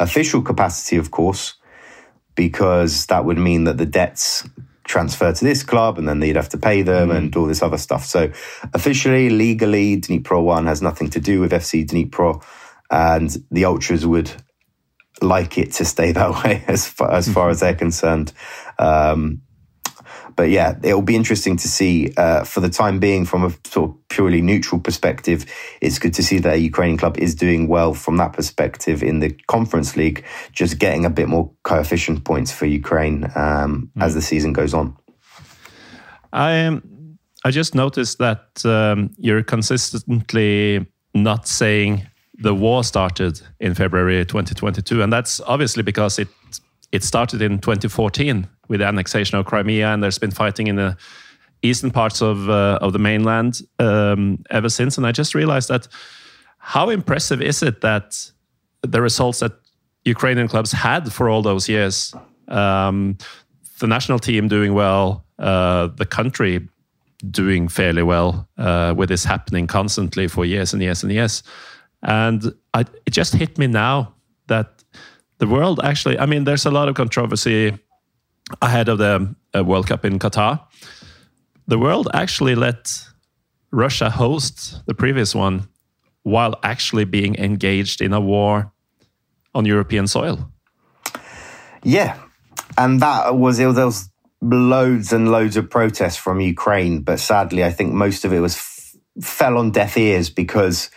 official 0.00 0.42
capacity, 0.42 0.96
of 0.96 1.10
course 1.10 1.54
because 2.34 3.06
that 3.06 3.24
would 3.24 3.38
mean 3.38 3.64
that 3.64 3.78
the 3.78 3.86
debts 3.86 4.48
transfer 4.84 5.32
to 5.32 5.44
this 5.44 5.62
club 5.62 5.98
and 5.98 6.08
then 6.08 6.20
they'd 6.20 6.36
have 6.36 6.48
to 6.50 6.58
pay 6.58 6.82
them 6.82 7.08
mm. 7.08 7.16
and 7.16 7.36
all 7.36 7.46
this 7.46 7.62
other 7.62 7.78
stuff. 7.78 8.04
So 8.04 8.30
officially, 8.74 9.30
legally, 9.30 10.00
Dnipro 10.00 10.42
1 10.42 10.66
has 10.66 10.82
nothing 10.82 11.08
to 11.10 11.20
do 11.20 11.40
with 11.40 11.52
FC 11.52 11.86
Dnipro 11.86 12.44
and 12.90 13.34
the 13.50 13.64
Ultras 13.64 14.06
would 14.06 14.30
like 15.22 15.56
it 15.56 15.72
to 15.72 15.84
stay 15.84 16.12
that 16.12 16.44
way 16.44 16.64
as 16.66 16.86
far 16.86 17.12
as, 17.12 17.32
far 17.32 17.48
as 17.48 17.60
they're 17.60 17.74
concerned. 17.74 18.32
Um, 18.78 19.42
but 20.36 20.50
yeah, 20.50 20.76
it'll 20.82 21.02
be 21.02 21.16
interesting 21.16 21.56
to 21.56 21.68
see. 21.68 22.12
Uh, 22.16 22.44
for 22.44 22.60
the 22.60 22.68
time 22.68 22.98
being, 22.98 23.24
from 23.24 23.44
a 23.44 23.50
sort 23.66 23.90
of 23.90 24.08
purely 24.08 24.40
neutral 24.40 24.80
perspective, 24.80 25.46
it's 25.80 25.98
good 25.98 26.14
to 26.14 26.22
see 26.22 26.38
that 26.38 26.54
a 26.54 26.58
Ukrainian 26.58 26.98
club 26.98 27.16
is 27.18 27.34
doing 27.34 27.68
well 27.68 27.94
from 27.94 28.16
that 28.18 28.32
perspective 28.32 29.02
in 29.02 29.20
the 29.20 29.30
Conference 29.46 29.96
League, 29.96 30.24
just 30.52 30.78
getting 30.78 31.04
a 31.04 31.10
bit 31.10 31.28
more 31.28 31.50
coefficient 31.62 32.24
points 32.24 32.52
for 32.52 32.66
Ukraine 32.66 33.24
um, 33.34 33.90
mm. 33.96 34.02
as 34.02 34.14
the 34.14 34.22
season 34.22 34.52
goes 34.52 34.74
on. 34.74 34.96
I 36.32 36.66
um, 36.66 36.82
I 37.44 37.50
just 37.50 37.74
noticed 37.74 38.18
that 38.18 38.64
um, 38.64 39.10
you're 39.18 39.42
consistently 39.42 40.86
not 41.14 41.46
saying 41.46 42.06
the 42.38 42.54
war 42.54 42.82
started 42.82 43.40
in 43.60 43.74
February 43.74 44.24
2022, 44.24 45.02
and 45.02 45.12
that's 45.12 45.40
obviously 45.40 45.82
because 45.82 46.18
it 46.18 46.28
it 46.92 47.02
started 47.02 47.42
in 47.42 47.58
2014 47.58 48.48
with 48.68 48.80
the 48.80 48.86
annexation 48.86 49.38
of 49.38 49.46
Crimea, 49.46 49.88
and 49.88 50.02
there's 50.02 50.18
been 50.18 50.30
fighting 50.30 50.66
in 50.66 50.76
the 50.76 50.96
eastern 51.62 51.90
parts 51.90 52.20
of 52.20 52.48
uh, 52.48 52.78
of 52.80 52.92
the 52.92 52.98
mainland 52.98 53.60
um, 53.78 54.42
ever 54.50 54.68
since. 54.68 54.98
And 54.98 55.06
I 55.06 55.12
just 55.12 55.34
realized 55.34 55.68
that 55.68 55.88
how 56.58 56.90
impressive 56.90 57.42
is 57.42 57.62
it 57.62 57.80
that 57.80 58.30
the 58.82 59.00
results 59.00 59.40
that 59.40 59.52
Ukrainian 60.04 60.48
clubs 60.48 60.72
had 60.72 61.12
for 61.12 61.28
all 61.28 61.42
those 61.42 61.68
years, 61.68 62.14
um, 62.48 63.16
the 63.80 63.86
national 63.86 64.18
team 64.18 64.48
doing 64.48 64.74
well, 64.74 65.24
uh, 65.38 65.88
the 65.96 66.06
country 66.06 66.68
doing 67.30 67.68
fairly 67.68 68.02
well 68.02 68.48
uh, 68.58 68.94
with 68.96 69.08
this 69.08 69.24
happening 69.24 69.66
constantly 69.66 70.28
for 70.28 70.44
years 70.44 70.72
and 70.74 70.82
years 70.82 71.02
and 71.02 71.12
years. 71.12 71.42
And 72.02 72.52
I, 72.74 72.80
it 73.06 73.10
just 73.10 73.34
hit 73.34 73.58
me 73.58 73.66
now 73.66 74.14
that 74.46 74.84
the 75.38 75.46
world 75.46 75.80
actually, 75.82 76.18
I 76.18 76.26
mean, 76.26 76.44
there's 76.44 76.66
a 76.66 76.70
lot 76.70 76.88
of 76.88 76.94
controversy 76.94 77.78
ahead 78.60 78.88
of 78.88 78.98
the 78.98 79.34
uh, 79.56 79.64
World 79.64 79.86
Cup 79.86 80.04
in 80.04 80.18
Qatar, 80.18 80.60
the 81.66 81.78
world 81.78 82.08
actually 82.12 82.54
let 82.54 82.92
Russia 83.70 84.10
host 84.10 84.82
the 84.86 84.94
previous 84.94 85.34
one 85.34 85.68
while 86.22 86.58
actually 86.62 87.04
being 87.04 87.36
engaged 87.36 88.00
in 88.00 88.12
a 88.12 88.20
war 88.20 88.72
on 89.54 89.64
European 89.64 90.06
soil. 90.06 90.50
Yeah, 91.82 92.18
and 92.78 93.00
that 93.00 93.36
was. 93.36 93.58
There 93.58 93.68
was 93.68 94.08
loads 94.40 95.12
and 95.12 95.30
loads 95.30 95.56
of 95.56 95.70
protests 95.70 96.16
from 96.16 96.40
Ukraine, 96.40 97.02
but 97.02 97.20
sadly, 97.20 97.62
I 97.64 97.70
think 97.70 97.92
most 97.92 98.24
of 98.24 98.32
it 98.32 98.40
was 98.40 98.54
fell 99.20 99.58
on 99.58 99.70
deaf 99.70 99.96
ears 99.96 100.30
because 100.30 100.90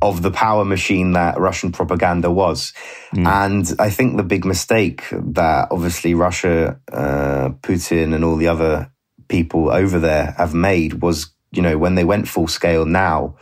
of 0.00 0.22
the 0.22 0.30
power 0.30 0.64
machine 0.64 1.12
that 1.12 1.38
Russian 1.38 1.72
propaganda 1.72 2.30
was. 2.30 2.72
Mm. 3.12 3.26
And 3.26 3.80
I 3.80 3.90
think 3.90 4.16
the 4.16 4.22
big 4.22 4.44
mistake 4.44 5.04
that 5.10 5.68
obviously 5.70 6.14
Russia, 6.14 6.80
uh, 6.92 7.50
Putin, 7.62 8.14
and 8.14 8.24
all 8.24 8.36
the 8.36 8.48
other 8.48 8.90
people 9.28 9.70
over 9.70 9.98
there 9.98 10.34
have 10.38 10.54
made 10.54 11.02
was, 11.02 11.30
you 11.50 11.62
know, 11.62 11.76
when 11.78 11.94
they 11.94 12.04
went 12.04 12.28
full 12.28 12.48
scale 12.48 12.84
now, 12.84 13.36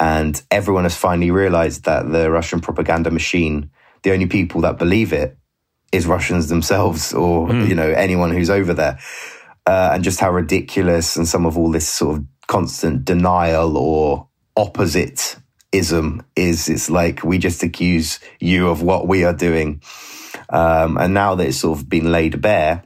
and 0.00 0.42
everyone 0.50 0.84
has 0.84 0.96
finally 0.96 1.30
realized 1.30 1.84
that 1.84 2.10
the 2.10 2.30
Russian 2.30 2.60
propaganda 2.60 3.10
machine, 3.10 3.70
the 4.02 4.12
only 4.12 4.26
people 4.26 4.60
that 4.62 4.78
believe 4.78 5.12
it 5.12 5.38
is 5.92 6.06
Russians 6.06 6.48
themselves 6.48 7.14
or, 7.14 7.48
mm. 7.48 7.68
you 7.68 7.74
know, 7.74 7.90
anyone 7.90 8.32
who's 8.32 8.50
over 8.50 8.74
there. 8.74 8.98
Uh, 9.66 9.92
and 9.94 10.04
just 10.04 10.20
how 10.20 10.30
ridiculous 10.30 11.16
and 11.16 11.26
some 11.26 11.46
of 11.46 11.56
all 11.56 11.70
this 11.70 11.88
sort 11.88 12.18
of 12.18 12.33
constant 12.46 13.04
denial 13.04 13.76
or 13.76 14.28
opposite 14.56 15.36
ism 15.72 16.22
is 16.36 16.68
it's 16.68 16.88
like 16.88 17.24
we 17.24 17.38
just 17.38 17.62
accuse 17.62 18.20
you 18.38 18.68
of 18.68 18.82
what 18.82 19.08
we 19.08 19.24
are 19.24 19.34
doing. 19.34 19.82
Um, 20.48 20.96
and 20.98 21.14
now 21.14 21.34
that 21.34 21.48
it's 21.48 21.58
sort 21.58 21.78
of 21.78 21.88
been 21.88 22.12
laid 22.12 22.40
bare 22.40 22.84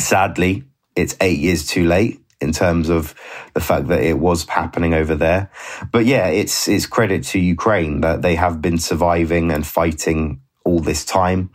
sadly 0.00 0.64
it's 0.96 1.16
eight 1.20 1.38
years 1.38 1.66
too 1.66 1.84
late 1.84 2.20
in 2.40 2.52
terms 2.52 2.88
of 2.88 3.14
the 3.54 3.60
fact 3.60 3.88
that 3.88 4.02
it 4.02 4.18
was 4.18 4.48
happening 4.48 4.94
over 4.94 5.14
there. 5.14 5.50
But 5.92 6.06
yeah 6.06 6.28
it's 6.28 6.68
it's 6.68 6.86
credit 6.86 7.24
to 7.24 7.38
ukraine 7.38 8.00
that 8.02 8.22
they 8.22 8.36
have 8.36 8.62
been 8.62 8.78
surviving 8.78 9.50
and 9.50 9.66
fighting 9.66 10.40
all 10.64 10.80
this 10.80 11.04
time. 11.04 11.50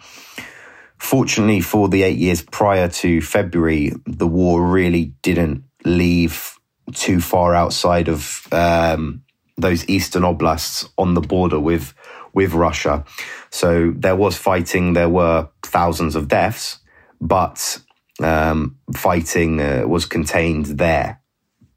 Fortunately 0.98 1.62
for 1.62 1.90
the 1.90 2.04
eight 2.04 2.18
years 2.18 2.42
prior 2.42 2.88
to 2.88 3.22
february 3.22 3.92
the 4.06 4.28
war 4.28 4.66
really 4.66 5.14
didn't 5.22 5.64
leave 5.86 6.53
too 6.94 7.22
far 7.22 7.54
outside 7.56 8.08
of 8.08 8.48
um, 8.52 9.24
those 9.58 9.88
eastern 9.88 10.24
oblasts 10.24 10.88
on 10.98 11.14
the 11.14 11.22
border 11.22 11.60
with 11.60 11.94
with 12.34 12.54
Russia. 12.54 13.06
So 13.52 13.94
there 13.96 14.16
was 14.16 14.36
fighting. 14.36 14.94
There 14.94 15.10
were 15.10 15.50
thousands 15.62 16.16
of 16.16 16.28
deaths, 16.28 16.80
but 17.22 17.80
um, 18.22 18.78
fighting 18.96 19.62
uh, 19.62 19.84
was 19.88 20.06
contained 20.06 20.66
there 20.66 21.20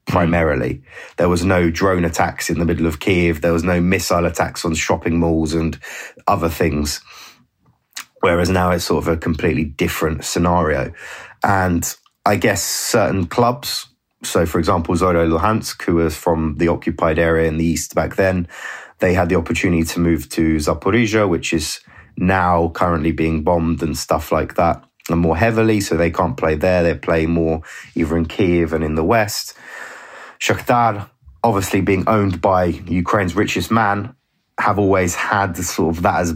primarily. 0.07 0.81
There 1.17 1.29
was 1.29 1.43
no 1.43 1.69
drone 1.69 2.05
attacks 2.05 2.49
in 2.49 2.59
the 2.59 2.65
middle 2.65 2.87
of 2.87 2.99
Kiev. 2.99 3.41
There 3.41 3.53
was 3.53 3.63
no 3.63 3.81
missile 3.81 4.25
attacks 4.25 4.63
on 4.65 4.73
shopping 4.73 5.19
malls 5.19 5.53
and 5.53 5.77
other 6.27 6.49
things. 6.49 7.01
Whereas 8.21 8.49
now 8.49 8.71
it's 8.71 8.85
sort 8.85 9.03
of 9.03 9.09
a 9.09 9.17
completely 9.17 9.65
different 9.65 10.23
scenario. 10.23 10.93
And 11.43 11.93
I 12.25 12.37
guess 12.37 12.63
certain 12.63 13.27
clubs 13.27 13.87
so, 14.27 14.45
for 14.45 14.59
example, 14.59 14.95
Zorya 14.95 15.27
Luhansk, 15.27 15.81
who 15.83 15.95
was 15.95 16.15
from 16.15 16.55
the 16.57 16.67
occupied 16.67 17.19
area 17.19 17.47
in 17.47 17.57
the 17.57 17.65
east 17.65 17.95
back 17.95 18.15
then, 18.15 18.47
they 18.99 19.13
had 19.13 19.29
the 19.29 19.35
opportunity 19.35 19.83
to 19.83 19.99
move 19.99 20.29
to 20.29 20.57
Zaporizhia, 20.57 21.27
which 21.29 21.53
is 21.53 21.79
now 22.17 22.69
currently 22.69 23.11
being 23.11 23.43
bombed 23.43 23.83
and 23.83 23.97
stuff 23.97 24.31
like 24.31 24.55
that, 24.55 24.83
and 25.09 25.19
more 25.19 25.37
heavily. 25.37 25.79
So 25.81 25.95
they 25.95 26.11
can't 26.11 26.37
play 26.37 26.55
there. 26.55 26.83
They 26.83 26.95
play 26.95 27.25
more 27.25 27.61
either 27.95 28.17
in 28.17 28.25
Kiev 28.25 28.73
and 28.73 28.83
in 28.83 28.95
the 28.95 29.03
west. 29.03 29.55
Shakhtar, 30.39 31.09
obviously 31.43 31.81
being 31.81 32.07
owned 32.07 32.41
by 32.41 32.65
Ukraine's 32.65 33.35
richest 33.35 33.71
man, 33.71 34.15
have 34.59 34.79
always 34.79 35.15
had 35.15 35.55
sort 35.57 35.95
of 35.95 36.03
that 36.03 36.21
as 36.21 36.33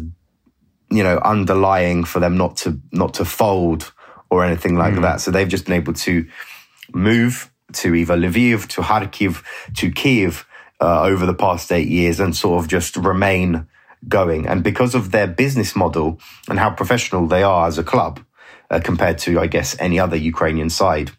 you 0.91 1.03
know 1.03 1.17
underlying 1.23 2.03
for 2.03 2.19
them 2.19 2.37
not 2.37 2.57
to 2.57 2.79
not 2.91 3.15
to 3.15 3.25
fold 3.25 3.91
or 4.29 4.45
anything 4.45 4.75
like 4.75 4.93
mm. 4.93 5.01
that. 5.01 5.21
So 5.21 5.31
they've 5.31 5.47
just 5.47 5.65
been 5.65 5.75
able 5.75 5.93
to 5.93 6.27
move 6.93 7.50
to 7.75 7.95
either 7.95 8.15
Lviv, 8.15 8.67
to 8.69 8.81
Kharkiv, 8.81 9.43
to 9.75 9.91
Kiev 9.91 10.45
uh, 10.79 11.03
over 11.03 11.25
the 11.25 11.33
past 11.33 11.71
eight 11.71 11.87
years 11.87 12.19
and 12.19 12.35
sort 12.35 12.63
of 12.63 12.69
just 12.69 12.95
remain 12.95 13.67
going. 14.07 14.47
And 14.47 14.63
because 14.63 14.95
of 14.95 15.11
their 15.11 15.27
business 15.27 15.75
model 15.75 16.19
and 16.49 16.59
how 16.59 16.71
professional 16.71 17.27
they 17.27 17.43
are 17.43 17.67
as 17.67 17.77
a 17.77 17.83
club 17.83 18.19
uh, 18.69 18.79
compared 18.83 19.17
to, 19.19 19.39
I 19.39 19.47
guess, 19.47 19.75
any 19.79 19.99
other 19.99 20.15
Ukrainian 20.15 20.69
side 20.69 21.11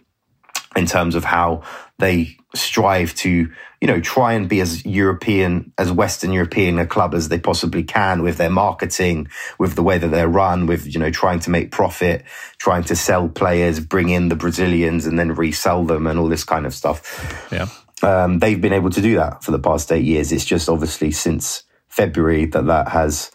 in 0.75 0.87
terms 0.87 1.15
of 1.15 1.25
how 1.25 1.63
they 1.99 2.37
strive 2.55 3.15
to, 3.17 3.51
you 3.83 3.89
know, 3.89 4.01
try 4.01 4.35
and 4.35 4.49
be 4.49 4.61
as 4.61 4.87
European, 4.87 5.73
as 5.77 5.91
Western 5.91 6.31
European 6.31 6.79
a 6.79 6.87
club 6.87 7.15
as 7.15 7.29
they 7.29 7.39
possibly 7.41 7.83
can 7.83 8.23
with 8.23 8.37
their 8.37 8.49
marketing, 8.49 9.27
with 9.59 9.75
the 9.75 9.83
way 9.83 9.99
that 9.99 10.07
they're 10.07 10.29
run, 10.29 10.67
with, 10.67 10.87
you 10.87 11.01
know, 11.01 11.11
trying 11.11 11.41
to 11.41 11.51
make 11.51 11.73
profit, 11.73 12.23
trying 12.59 12.85
to 12.85 12.95
sell 12.95 13.29
players, 13.29 13.81
bring 13.81 14.09
in 14.09 14.29
the 14.29 14.37
Brazilians 14.37 15.05
and 15.05 15.19
then 15.19 15.35
resell 15.35 15.85
them 15.85 16.07
and 16.07 16.17
all 16.17 16.29
this 16.29 16.45
kind 16.45 16.65
of 16.65 16.73
stuff. 16.73 17.49
Yeah. 17.51 17.67
Um, 18.05 18.39
they've 18.39 18.61
been 18.61 18.73
able 18.73 18.91
to 18.91 19.03
do 19.03 19.17
that 19.17 19.43
for 19.43 19.51
the 19.51 19.59
past 19.59 19.91
eight 19.91 20.05
years. 20.05 20.31
It's 20.31 20.45
just 20.45 20.69
obviously 20.69 21.11
since 21.11 21.65
February 21.89 22.47
that 22.47 22.67
that 22.67 22.87
has 22.87 23.33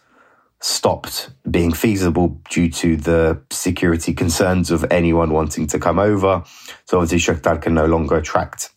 stopped 0.62 1.30
being 1.52 1.74
feasible 1.74 2.40
due 2.50 2.70
to 2.70 2.96
the 2.96 3.42
security 3.52 4.14
concerns 4.14 4.72
of 4.72 4.86
anyone 4.92 5.32
wanting 5.34 5.68
to 5.68 5.78
come 5.78 6.00
over. 6.00 6.46
So 6.86 7.02
obviously 7.02 7.34
Shakhtar 7.34 7.62
can 7.62 7.74
no 7.74 7.86
longer 7.86 8.16
attract 8.16 8.70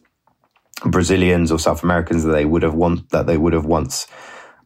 Brazilians 0.85 1.53
or 1.53 1.59
South 1.59 1.83
Americans 1.83 2.25
that 2.25 2.33
they 2.33 2.45
would 2.45 2.63
have 2.63 2.75
want 2.75 3.11
that 3.11 3.27
they 3.27 3.37
would 3.37 3.53
have 3.53 3.67
once 3.67 4.07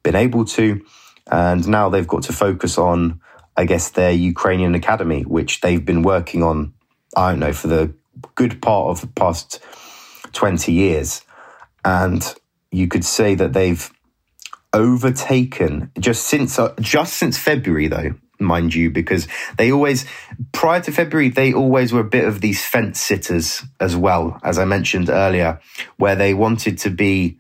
been 0.03 0.15
able 0.15 0.45
to. 0.45 0.85
And 1.31 1.67
now 1.67 1.89
they've 1.89 2.07
got 2.07 2.23
to 2.25 2.33
focus 2.33 2.79
on, 2.79 3.21
I 3.57 3.65
guess, 3.65 3.91
their 3.91 4.12
Ukrainian 4.12 4.75
academy, 4.75 5.23
which 5.23 5.61
they've 5.61 5.85
been 5.85 6.03
working 6.03 6.43
on, 6.43 6.75
I 7.17 7.31
don't 7.31 7.41
know, 7.41 7.53
for 7.53 7.69
the 7.69 7.95
good 8.35 8.61
part 8.61 8.91
of 8.91 9.01
the 9.01 9.07
past 9.09 9.61
20 10.33 10.73
years. 10.73 11.23
And 11.85 12.23
you 12.71 12.89
could 12.89 13.05
say 13.05 13.35
that 13.35 13.53
they've 13.53 13.91
overtaken 14.73 15.91
just 15.99 16.27
since 16.27 16.59
uh, 16.59 16.75
just 16.81 17.15
since 17.15 17.39
February 17.39 17.87
though 17.87 18.15
mind 18.45 18.75
you 18.75 18.91
because 18.91 19.27
they 19.59 19.73
always 19.73 20.07
prior 20.53 20.81
to 20.81 20.93
February 20.93 21.29
they 21.29 21.53
always 21.53 21.93
were 21.93 22.01
a 22.01 22.05
bit 22.05 22.25
of 22.25 22.41
these 22.41 22.65
fence 22.65 23.01
sitters 23.01 23.63
as 23.81 23.97
well 23.97 24.39
as 24.43 24.59
I 24.59 24.65
mentioned 24.65 25.09
earlier 25.09 25.61
where 25.97 26.17
they 26.17 26.35
wanted 26.35 26.79
to 26.79 26.91
be 26.91 27.39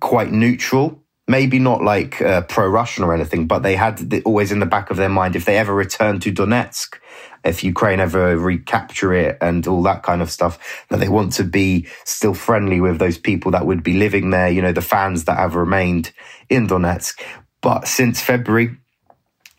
quite 0.00 0.30
neutral 0.30 1.02
maybe 1.26 1.58
not 1.58 1.82
like 1.82 2.22
uh, 2.22 2.42
pro 2.42 2.68
Russian 2.68 3.04
or 3.04 3.14
anything 3.14 3.46
but 3.46 3.60
they 3.60 3.76
had 3.76 3.98
the, 4.10 4.22
always 4.22 4.52
in 4.52 4.60
the 4.60 4.66
back 4.66 4.90
of 4.90 4.96
their 4.96 5.08
mind 5.08 5.36
if 5.36 5.44
they 5.44 5.58
ever 5.58 5.74
returned 5.74 6.22
to 6.22 6.32
Donetsk 6.32 6.98
if 7.44 7.64
Ukraine 7.64 8.00
ever 8.00 8.36
recapture 8.36 9.12
it 9.12 9.38
and 9.40 9.66
all 9.66 9.82
that 9.82 10.02
kind 10.02 10.22
of 10.22 10.30
stuff, 10.30 10.86
that 10.90 11.00
they 11.00 11.08
want 11.08 11.32
to 11.34 11.44
be 11.44 11.86
still 12.04 12.34
friendly 12.34 12.80
with 12.80 12.98
those 12.98 13.18
people 13.18 13.50
that 13.52 13.66
would 13.66 13.82
be 13.82 13.94
living 13.94 14.30
there, 14.30 14.48
you 14.48 14.62
know, 14.62 14.72
the 14.72 14.82
fans 14.82 15.24
that 15.24 15.38
have 15.38 15.54
remained 15.54 16.12
in 16.48 16.66
Donetsk. 16.66 17.20
But 17.60 17.88
since 17.88 18.20
February, 18.20 18.76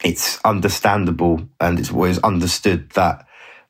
it's 0.04 0.40
understandable 0.46 1.48
and 1.60 1.80
it's 1.80 1.92
always 1.92 2.20
understood 2.20 2.90
that 2.92 3.26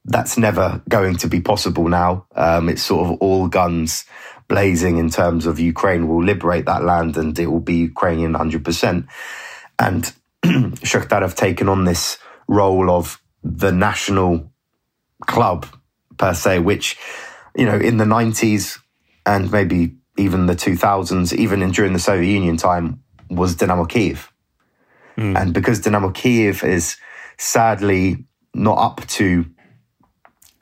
that's 0.05 0.37
never 0.37 0.81
going 0.87 1.15
to 1.17 1.27
be 1.27 1.41
possible 1.41 1.87
now. 1.87 2.25
Um, 2.35 2.69
it's 2.69 2.83
sort 2.83 3.07
of 3.09 3.17
all 3.19 3.47
guns 3.47 4.05
blazing 4.47 4.97
in 4.97 5.09
terms 5.09 5.45
of 5.45 5.59
Ukraine 5.59 6.07
will 6.07 6.23
liberate 6.23 6.65
that 6.65 6.83
land 6.83 7.17
and 7.17 7.37
it 7.37 7.47
will 7.47 7.59
be 7.59 7.75
Ukrainian 7.75 8.33
100%. 8.33 9.07
And 9.77 10.13
Shakhtar 10.43 11.21
have 11.21 11.35
taken 11.35 11.69
on 11.69 11.85
this 11.85 12.17
role 12.47 12.89
of 12.89 13.21
the 13.43 13.71
national 13.71 14.51
club 15.27 15.67
per 16.17 16.33
se, 16.33 16.59
which, 16.59 16.97
you 17.55 17.65
know, 17.65 17.77
in 17.77 17.97
the 17.97 18.05
90s 18.05 18.79
and 19.25 19.51
maybe 19.51 19.95
even 20.17 20.47
the 20.47 20.55
2000s, 20.55 21.33
even 21.33 21.61
in, 21.61 21.71
during 21.71 21.93
the 21.93 21.99
Soviet 21.99 22.29
Union 22.29 22.57
time, 22.57 23.03
was 23.29 23.55
Dynamo 23.55 23.85
Kiev. 23.85 24.31
Mm. 25.19 25.39
And 25.39 25.53
because 25.53 25.81
Dynamo 25.81 26.11
Kiev 26.11 26.63
is 26.63 26.95
sadly 27.37 28.25
not 28.53 28.77
up 28.77 29.05
to 29.07 29.45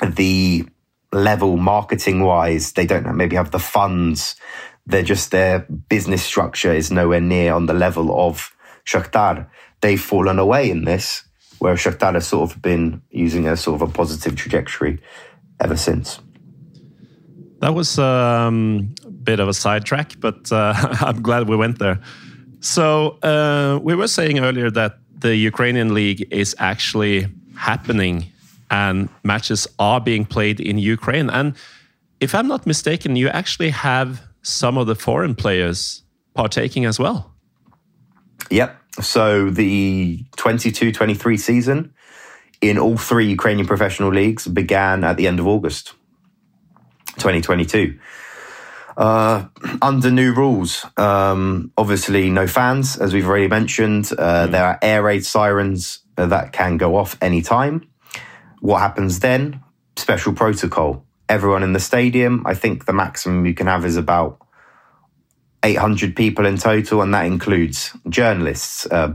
the 0.03 0.65
level 1.11 1.57
marketing 1.57 2.23
wise, 2.23 2.73
they 2.73 2.87
don't 2.87 3.15
maybe 3.15 3.35
have 3.35 3.51
the 3.51 3.59
funds. 3.59 4.35
They're 4.87 5.03
just 5.03 5.29
their 5.29 5.59
business 5.89 6.23
structure 6.23 6.73
is 6.73 6.91
nowhere 6.91 7.21
near 7.21 7.53
on 7.53 7.67
the 7.67 7.73
level 7.73 8.19
of 8.19 8.55
Shakhtar. 8.83 9.47
They've 9.81 10.01
fallen 10.01 10.39
away 10.39 10.71
in 10.71 10.85
this 10.85 11.23
where 11.59 11.75
Shakhtar 11.75 12.13
has 12.13 12.27
sort 12.27 12.51
of 12.51 12.61
been 12.61 13.01
using 13.11 13.47
a 13.47 13.57
sort 13.57 13.81
of 13.81 13.89
a 13.89 13.91
positive 13.91 14.35
trajectory 14.35 14.99
ever 15.59 15.77
since. 15.77 16.19
That 17.59 17.73
was 17.73 17.97
um, 17.97 18.93
a 19.03 19.09
bit 19.09 19.39
of 19.39 19.47
a 19.47 19.53
sidetrack, 19.53 20.19
but 20.19 20.51
uh, 20.51 20.73
I'm 21.01 21.21
glad 21.21 21.47
we 21.47 21.55
went 21.55 21.79
there. 21.79 21.99
So 22.67 23.17
uh, 23.23 23.79
we 23.81 23.95
were 23.95 24.09
saying 24.09 24.39
earlier 24.39 24.69
that 24.71 24.99
the 25.17 25.35
Ukrainian 25.35 25.93
league 25.93 26.27
is 26.31 26.53
actually 26.59 27.27
happening 27.55 28.25
and 28.69 29.07
matches 29.23 29.67
are 29.79 30.01
being 30.01 30.25
played 30.25 30.59
in 30.59 30.77
Ukraine. 30.77 31.29
And 31.29 31.55
if 32.19 32.35
I'm 32.35 32.47
not 32.47 32.67
mistaken, 32.67 33.15
you 33.15 33.29
actually 33.29 33.69
have 33.69 34.21
some 34.41 34.77
of 34.77 34.85
the 34.85 34.95
foreign 34.95 35.33
players 35.33 36.03
partaking 36.33 36.83
as 36.85 36.99
well. 36.99 37.31
Yep. 38.49 38.75
So 39.01 39.49
the 39.49 40.25
22 40.35 40.91
23 40.91 41.37
season 41.37 41.93
in 42.59 42.77
all 42.77 42.97
three 42.97 43.29
Ukrainian 43.29 43.65
professional 43.65 44.09
leagues 44.09 44.45
began 44.45 45.05
at 45.05 45.15
the 45.15 45.25
end 45.25 45.39
of 45.39 45.47
August 45.47 45.93
2022. 47.15 47.97
Uh, 48.97 49.45
under 49.81 50.09
new 50.09 50.33
rules, 50.33 50.85
um, 50.97 51.71
obviously 51.77 52.29
no 52.29 52.47
fans, 52.47 52.97
as 52.97 53.13
we've 53.13 53.27
already 53.27 53.47
mentioned. 53.47 54.11
Uh, 54.17 54.47
There 54.47 54.65
are 54.65 54.79
air 54.81 55.03
raid 55.03 55.23
sirens 55.25 55.99
that 56.15 56.51
can 56.51 56.77
go 56.77 56.95
off 56.95 57.15
any 57.21 57.41
time. 57.43 57.87
What 58.59 58.79
happens 58.79 59.19
then? 59.19 59.61
Special 59.95 60.33
protocol. 60.33 61.05
Everyone 61.29 61.61
in 61.61 61.73
the 61.73 61.79
stadium, 61.79 62.43
I 62.45 62.55
think 62.55 62.85
the 62.85 62.93
maximum 62.93 63.45
you 63.45 63.53
can 63.53 63.67
have 63.67 63.85
is 63.85 63.97
about 63.97 64.39
800 65.63 66.15
people 66.15 66.45
in 66.45 66.57
total, 66.57 67.01
and 67.01 67.13
that 67.13 67.25
includes 67.25 67.95
journalists, 68.09 68.87
uh, 68.87 69.13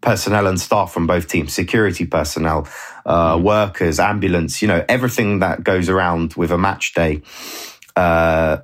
personnel 0.00 0.46
and 0.46 0.60
staff 0.60 0.92
from 0.92 1.06
both 1.06 1.26
teams, 1.28 1.52
security 1.54 2.06
personnel, 2.06 2.68
uh, 3.06 3.40
workers, 3.42 3.98
ambulance, 3.98 4.60
you 4.60 4.68
know, 4.68 4.84
everything 4.88 5.40
that 5.40 5.64
goes 5.64 5.88
around 5.88 6.34
with 6.34 6.52
a 6.52 6.58
match 6.58 6.94
day. 6.94 7.22
Uh, 7.96 8.58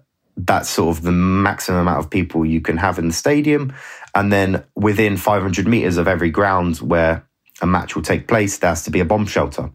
that's 0.47 0.69
sort 0.71 0.97
of 0.97 1.03
the 1.03 1.13
maximum 1.13 1.81
amount 1.81 1.99
of 1.99 2.11
people 2.11 2.45
you 2.45 2.61
can 2.61 2.77
have 2.77 2.99
in 2.99 3.09
the 3.09 3.15
stadium. 3.15 3.73
And 4.15 4.33
then 4.33 4.65
within 4.75 5.17
500 5.17 5.67
meters 5.67 5.97
of 5.97 6.09
every 6.09 6.31
ground 6.31 6.79
where 6.79 7.27
a 7.63 7.67
match 7.67 7.95
will 7.95 8.03
take 8.03 8.27
place, 8.29 8.59
there 8.59 8.71
has 8.71 8.85
to 8.85 8.91
be 8.91 9.01
a 9.01 9.05
bomb 9.05 9.27
shelter. 9.27 9.71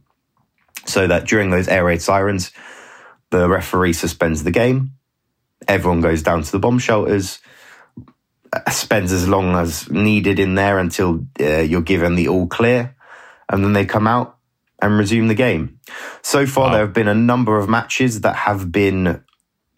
So 0.86 1.08
that 1.08 1.28
during 1.28 1.50
those 1.50 1.68
air 1.68 1.86
raid 1.86 2.02
sirens, 2.02 2.52
the 3.32 3.50
referee 3.50 3.94
suspends 3.94 4.44
the 4.44 4.52
game. 4.52 4.92
Everyone 5.68 6.02
goes 6.02 6.22
down 6.22 6.44
to 6.44 6.52
the 6.52 6.60
bomb 6.60 6.80
shelters, 6.80 7.40
uh, 8.54 8.70
spends 8.70 9.12
as 9.12 9.28
long 9.28 9.56
as 9.56 9.90
needed 9.90 10.40
in 10.40 10.56
there 10.56 10.78
until 10.80 11.26
uh, 11.40 11.60
you're 11.62 11.82
given 11.82 12.16
the 12.16 12.28
all 12.28 12.48
clear, 12.48 12.96
and 13.50 13.64
then 13.64 13.74
they 13.74 13.86
come 13.86 14.06
out 14.08 14.38
and 14.82 14.98
resume 14.98 15.28
the 15.28 15.34
game. 15.34 15.80
So 16.22 16.46
far, 16.46 16.66
Wow. 16.68 16.72
there 16.74 16.82
have 16.82 16.94
been 16.94 17.08
a 17.08 17.16
number 17.16 17.58
of 17.58 17.68
matches 17.70 18.22
that 18.22 18.36
have 18.36 18.72
been 18.72 19.24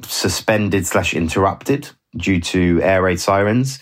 suspended 0.04 0.86
slash 0.86 1.14
interrupted 1.14 1.90
due 2.16 2.40
to 2.40 2.82
air 2.82 3.02
raid 3.02 3.20
sirens. 3.20 3.80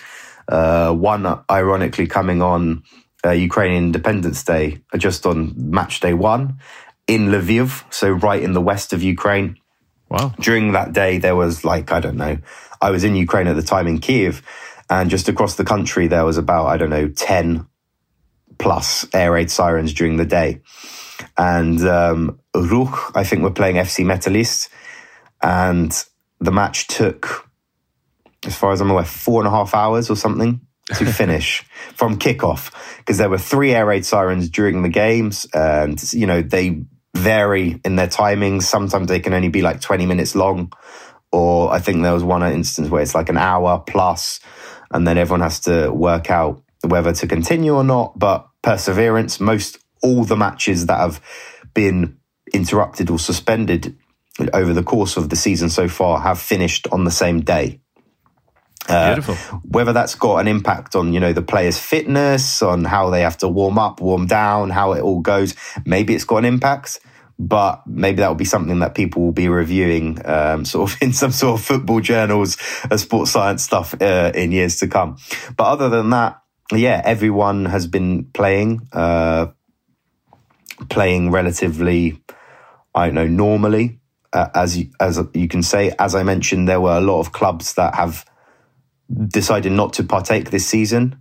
Uh, 0.47 0.93
one, 0.93 1.39
ironically, 1.49 2.07
coming 2.07 2.41
on 2.41 2.83
uh, 3.25 3.31
Ukrainian 3.31 3.85
Independence 3.85 4.43
Day, 4.43 4.81
uh, 4.93 4.97
just 4.97 5.25
on 5.25 5.53
match 5.57 5.99
day 5.99 6.13
one 6.13 6.59
in 7.07 7.27
Lviv, 7.27 7.83
so 7.93 8.11
right 8.11 8.41
in 8.41 8.53
the 8.53 8.61
west 8.61 8.93
of 8.93 9.01
Ukraine 9.03 9.57
Wow. 10.09 10.33
during 10.39 10.73
that 10.73 10.93
day, 10.93 11.17
there 11.17 11.35
was 11.35 11.65
like, 11.65 11.91
I 11.91 11.99
don't 11.99 12.17
know, 12.17 12.37
I 12.81 12.91
was 12.91 13.03
in 13.03 13.15
Ukraine 13.15 13.47
at 13.47 13.55
the 13.55 13.63
time 13.63 13.87
in 13.87 13.99
Kiev, 13.99 14.41
and 14.89 15.09
just 15.09 15.27
across 15.27 15.55
the 15.55 15.65
country, 15.65 16.07
there 16.07 16.25
was 16.25 16.37
about, 16.37 16.67
I 16.67 16.77
don't 16.77 16.91
know, 16.91 17.09
10 17.09 17.65
plus 18.59 19.07
air 19.13 19.31
raid 19.31 19.49
sirens 19.49 19.93
during 19.93 20.17
the 20.17 20.25
day. 20.25 20.61
And 21.37 21.81
um, 21.87 22.39
Ruch, 22.55 23.11
I 23.15 23.23
think, 23.23 23.41
were 23.41 23.51
playing 23.51 23.77
FC 23.77 24.05
Metalist, 24.05 24.69
and 25.45 26.03
the 26.39 26.51
match 26.51 26.87
took, 26.87 27.47
as 28.45 28.55
far 28.55 28.71
as 28.71 28.81
I'm 28.81 28.89
aware, 28.89 29.05
four 29.05 29.39
and 29.41 29.47
a 29.47 29.51
half 29.51 29.75
hours 29.75 30.09
or 30.09 30.15
something 30.15 30.59
to 30.95 31.05
finish 31.21 31.63
from 31.93 32.17
kickoff 32.17 32.71
because 32.97 33.19
there 33.19 33.29
were 33.29 33.37
three 33.37 33.71
air 33.71 33.85
raid 33.85 34.05
sirens 34.05 34.49
during 34.49 34.81
the 34.81 34.89
games, 34.89 35.45
and 35.53 36.01
you 36.13 36.25
know 36.25 36.41
they 36.41 36.81
vary 37.15 37.79
in 37.85 37.95
their 37.95 38.07
timings. 38.07 38.63
Sometimes 38.63 39.07
they 39.07 39.19
can 39.19 39.33
only 39.33 39.49
be 39.49 39.61
like 39.61 39.81
20 39.81 40.07
minutes 40.07 40.35
long, 40.35 40.73
or 41.31 41.71
I 41.71 41.79
think 41.79 42.01
there 42.01 42.13
was 42.13 42.23
one 42.23 42.41
instance 42.41 42.89
where 42.89 43.03
it's 43.03 43.13
like 43.13 43.29
an 43.29 43.37
hour 43.37 43.83
plus, 43.85 44.39
and 44.89 45.07
then 45.07 45.19
everyone 45.19 45.41
has 45.41 45.59
to 45.61 45.91
work 45.91 46.31
out 46.31 46.63
whether 46.83 47.13
to 47.13 47.27
continue 47.27 47.75
or 47.75 47.83
not. 47.83 48.17
But 48.17 48.47
perseverance, 48.63 49.39
most 49.39 49.77
all 50.01 50.23
the 50.23 50.35
matches 50.35 50.87
that 50.87 50.97
have 50.97 51.21
been 51.75 52.17
interrupted 52.51 53.11
or 53.11 53.19
suspended 53.19 53.95
over 54.53 54.73
the 54.73 54.83
course 54.83 55.17
of 55.17 55.29
the 55.29 55.35
season 55.35 55.69
so 55.69 55.87
far 55.87 56.19
have 56.19 56.39
finished 56.39 56.87
on 56.91 57.03
the 57.03 57.11
same 57.11 57.41
day. 57.41 57.79
Beautiful. 59.15 59.35
Whether 59.63 59.93
that's 59.93 60.15
got 60.15 60.37
an 60.37 60.47
impact 60.47 60.95
on, 60.95 61.13
you 61.13 61.19
know, 61.19 61.33
the 61.33 61.41
players' 61.41 61.79
fitness, 61.79 62.61
on 62.61 62.85
how 62.85 63.09
they 63.09 63.21
have 63.21 63.37
to 63.39 63.47
warm 63.47 63.79
up, 63.79 63.99
warm 63.99 64.27
down, 64.27 64.69
how 64.69 64.93
it 64.93 65.01
all 65.01 65.21
goes, 65.21 65.55
maybe 65.85 66.13
it's 66.13 66.23
got 66.23 66.37
an 66.37 66.45
impact. 66.45 66.99
But 67.37 67.85
maybe 67.85 68.17
that 68.17 68.29
will 68.29 68.35
be 68.35 68.45
something 68.45 68.79
that 68.79 68.95
people 68.95 69.23
will 69.23 69.31
be 69.33 69.49
reviewing, 69.49 70.25
um, 70.25 70.65
sort 70.73 70.91
of 70.91 71.01
in 71.01 71.13
some 71.13 71.31
sort 71.31 71.59
of 71.59 71.65
football 71.65 71.99
journals, 71.99 72.57
uh, 72.89 72.97
sports 72.97 73.31
science 73.31 73.63
stuff 73.63 73.99
uh, 74.01 74.31
in 74.35 74.51
years 74.51 74.79
to 74.79 74.87
come. 74.87 75.17
But 75.57 75.65
other 75.65 75.89
than 75.89 76.11
that, 76.11 76.41
yeah, 76.71 77.01
everyone 77.03 77.65
has 77.65 77.87
been 77.87 78.25
playing, 78.33 78.87
uh, 78.93 79.47
playing 80.89 81.31
relatively, 81.31 82.21
I 82.93 83.07
don't 83.07 83.15
know, 83.15 83.27
normally. 83.27 83.99
Uh, 84.35 84.49
as 84.53 84.77
you, 84.77 84.89
as 84.99 85.17
you 85.33 85.47
can 85.47 85.63
say, 85.63 85.95
as 85.97 86.13
I 86.13 86.23
mentioned, 86.23 86.67
there 86.67 86.81
were 86.81 86.97
a 86.97 87.01
lot 87.01 87.21
of 87.21 87.31
clubs 87.31 87.75
that 87.75 87.95
have 87.95 88.25
decided 89.27 89.71
not 89.71 89.93
to 89.93 90.03
partake 90.03 90.51
this 90.51 90.67
season 90.67 91.15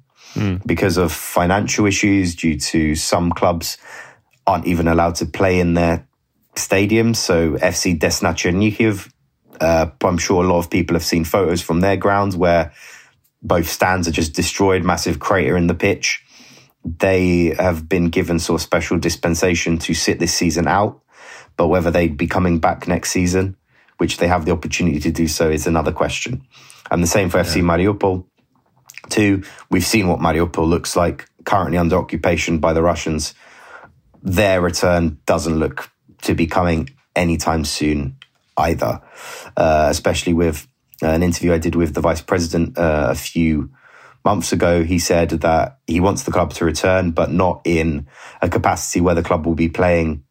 because 0.66 0.96
of 0.96 1.12
financial 1.12 1.86
issues 1.86 2.34
due 2.34 2.58
to 2.58 2.96
some 2.96 3.30
clubs 3.30 3.78
aren't 4.46 4.66
even 4.66 4.88
allowed 4.88 5.14
to 5.16 5.26
play 5.26 5.60
in 5.60 5.74
their 5.74 6.08
stadiums. 6.56 7.16
So 7.16 7.52
FC 7.52 7.96
Desna 7.96 8.34
Chernihiv, 8.34 9.12
uh, 9.60 9.86
I'm 10.02 10.18
sure 10.18 10.42
a 10.42 10.48
lot 10.48 10.58
of 10.58 10.70
people 10.70 10.94
have 10.94 11.04
seen 11.04 11.24
photos 11.24 11.62
from 11.62 11.80
their 11.80 11.96
grounds 11.96 12.36
where 12.36 12.72
both 13.42 13.68
stands 13.68 14.08
are 14.08 14.12
just 14.12 14.32
destroyed, 14.34 14.82
massive 14.82 15.20
crater 15.20 15.56
in 15.56 15.68
the 15.68 15.74
pitch. 15.74 16.24
They 16.84 17.54
have 17.58 17.88
been 17.88 18.08
given 18.08 18.38
sort 18.38 18.60
of 18.60 18.64
special 18.64 18.98
dispensation 18.98 19.78
to 19.78 19.94
sit 19.94 20.18
this 20.18 20.34
season 20.34 20.66
out, 20.66 21.00
but 21.56 21.68
whether 21.68 21.90
they'd 21.90 22.16
be 22.16 22.26
coming 22.26 22.58
back 22.58 22.88
next 22.88 23.10
season, 23.10 23.56
which 23.98 24.18
they 24.18 24.28
have 24.28 24.44
the 24.44 24.52
opportunity 24.52 25.00
to 25.00 25.10
do 25.10 25.28
so, 25.28 25.50
is 25.50 25.66
another 25.66 25.92
question. 25.92 26.46
And 26.90 27.02
the 27.02 27.06
same 27.08 27.30
for 27.30 27.38
FC 27.38 27.62
Mariupol. 27.62 28.24
Two, 29.10 29.42
we've 29.70 29.84
seen 29.84 30.08
what 30.08 30.20
Mariupol 30.20 30.66
looks 30.66 30.96
like 30.96 31.28
currently 31.44 31.78
under 31.78 31.96
occupation 31.96 32.58
by 32.58 32.72
the 32.72 32.82
Russians. 32.82 33.34
Their 34.22 34.60
return 34.60 35.18
doesn't 35.26 35.58
look 35.58 35.90
to 36.22 36.34
be 36.34 36.46
coming 36.46 36.90
anytime 37.14 37.64
soon 37.64 38.16
either, 38.56 39.00
uh, 39.56 39.88
especially 39.90 40.32
with 40.32 40.66
an 41.02 41.22
interview 41.22 41.52
I 41.52 41.58
did 41.58 41.74
with 41.74 41.94
the 41.94 42.00
vice 42.00 42.20
president 42.20 42.78
uh, 42.78 43.08
a 43.10 43.14
few 43.14 43.70
months 44.24 44.52
ago. 44.52 44.84
He 44.84 44.98
said 44.98 45.30
that 45.30 45.78
he 45.86 46.00
wants 46.00 46.22
the 46.22 46.32
club 46.32 46.52
to 46.54 46.64
return, 46.64 47.10
but 47.10 47.30
not 47.30 47.60
in 47.64 48.06
a 48.40 48.48
capacity 48.48 49.00
where 49.00 49.14
the 49.14 49.22
club 49.22 49.46
will 49.46 49.54
be 49.54 49.68
playing, 49.68 50.23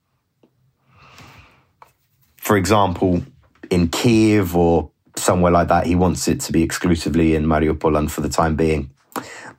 for 2.43 2.57
example, 2.57 3.23
in 3.69 3.87
Kiev 3.87 4.53
or 4.57 4.91
somewhere 5.15 5.51
like 5.51 5.69
that. 5.69 5.87
He 5.87 5.95
wants 5.95 6.27
it 6.27 6.41
to 6.41 6.51
be 6.51 6.61
exclusively 6.61 7.35
in 7.35 7.45
Mariupol, 7.45 7.97
and 7.97 8.11
for 8.11 8.19
the 8.19 8.27
time 8.27 8.57
being, 8.57 8.91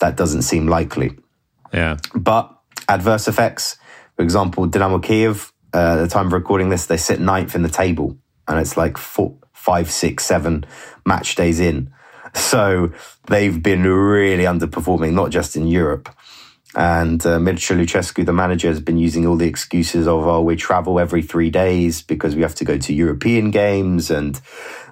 that 0.00 0.16
doesn't 0.16 0.42
seem 0.42 0.66
likely. 0.66 1.16
Yeah. 1.72 1.96
But 2.14 2.54
adverse 2.86 3.26
effects, 3.26 3.78
for 4.16 4.22
example, 4.22 4.66
Dynamo 4.66 4.98
Kiev, 4.98 5.50
uh, 5.72 5.94
at 5.94 6.02
the 6.02 6.08
time 6.08 6.26
of 6.26 6.34
recording 6.34 6.68
this, 6.68 6.84
they 6.84 6.98
sit 6.98 7.20
ninth 7.20 7.54
in 7.54 7.62
the 7.62 7.70
table, 7.70 8.18
and 8.46 8.60
it's 8.60 8.76
like 8.76 8.98
four, 8.98 9.34
five, 9.54 9.90
six, 9.90 10.26
seven 10.26 10.66
match 11.06 11.34
days 11.34 11.60
in. 11.60 11.90
So 12.34 12.92
they've 13.28 13.62
been 13.62 13.84
really 13.84 14.42
underperforming, 14.42 15.12
not 15.12 15.30
just 15.30 15.54
in 15.54 15.68
Europe. 15.68 16.08
And 16.76 17.24
uh, 17.24 17.38
Mircea 17.38 17.78
Lucescu, 17.78 18.26
the 18.26 18.32
manager, 18.32 18.68
has 18.68 18.80
been 18.80 18.98
using 18.98 19.26
all 19.26 19.36
the 19.36 19.46
excuses 19.46 20.08
of, 20.08 20.26
oh, 20.26 20.42
we 20.42 20.56
travel 20.56 20.98
every 20.98 21.22
three 21.22 21.50
days 21.50 22.02
because 22.02 22.34
we 22.34 22.42
have 22.42 22.54
to 22.56 22.64
go 22.64 22.78
to 22.78 22.92
European 22.92 23.50
games 23.50 24.10
and 24.10 24.40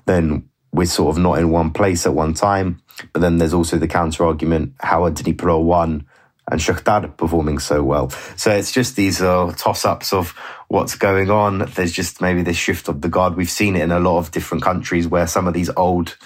then 0.07 0.49
we're 0.73 0.87
sort 0.87 1.17
of 1.17 1.23
not 1.23 1.39
in 1.39 1.51
one 1.51 1.73
place 1.73 2.07
at 2.07 2.15
one 2.15 2.35
time. 2.35 2.83
But 3.13 3.21
then 3.21 3.39
there's 3.39 3.55
also 3.55 3.79
the 3.79 3.89
counter 3.89 4.25
argument, 4.25 4.75
how 4.81 5.05
are 5.05 5.11
Dnipro 5.11 5.63
1 5.63 6.07
and 6.51 6.61
Shakhtar 6.61 7.17
performing 7.17 7.59
so 7.59 7.83
well? 7.83 8.11
So 8.37 8.53
it's 8.53 8.73
just 8.73 8.95
these 8.95 9.21
uh, 9.21 9.53
toss-ups 9.57 10.13
of 10.13 10.31
what's 10.69 10.95
going 10.95 11.31
on. 11.31 11.71
There's 11.75 11.93
just 11.93 12.21
maybe 12.21 12.43
this 12.43 12.57
shift 12.57 12.89
of 12.89 13.01
the 13.01 13.09
guard. 13.09 13.37
We've 13.37 13.51
seen 13.51 13.77
it 13.77 13.83
in 13.83 13.93
a 13.93 14.01
lot 14.01 14.19
of 14.19 14.31
different 14.31 14.63
countries 14.63 15.09
where 15.09 15.27
some 15.27 15.49
of 15.49 15.55
these 15.55 15.71
old 15.77 16.17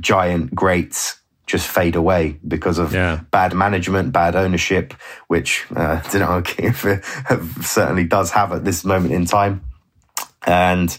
giant 0.00 0.54
greats 0.54 1.20
just 1.46 1.68
fade 1.68 1.94
away 1.96 2.38
because 2.46 2.78
of 2.78 2.92
Yeah. 2.92 3.20
bad 3.30 3.54
management, 3.54 4.12
bad 4.12 4.34
ownership, 4.36 4.94
which 5.28 5.64
uh, 5.74 6.00
Dynamo 6.10 6.40
Kiev 6.42 6.82
have- 7.26 7.58
certainly 7.62 8.04
does 8.04 8.30
have 8.32 8.52
at 8.52 8.64
this 8.64 8.84
moment 8.84 9.12
in 9.12 9.24
time. 9.26 9.62
And 10.46 10.96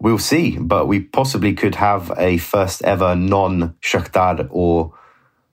we'll 0.00 0.18
see, 0.18 0.56
but 0.58 0.86
we 0.86 1.00
possibly 1.00 1.52
could 1.54 1.74
have 1.76 2.12
a 2.16 2.36
first 2.38 2.82
ever 2.82 3.14
non 3.16 3.74
Shakhtar 3.82 4.46
or 4.50 4.94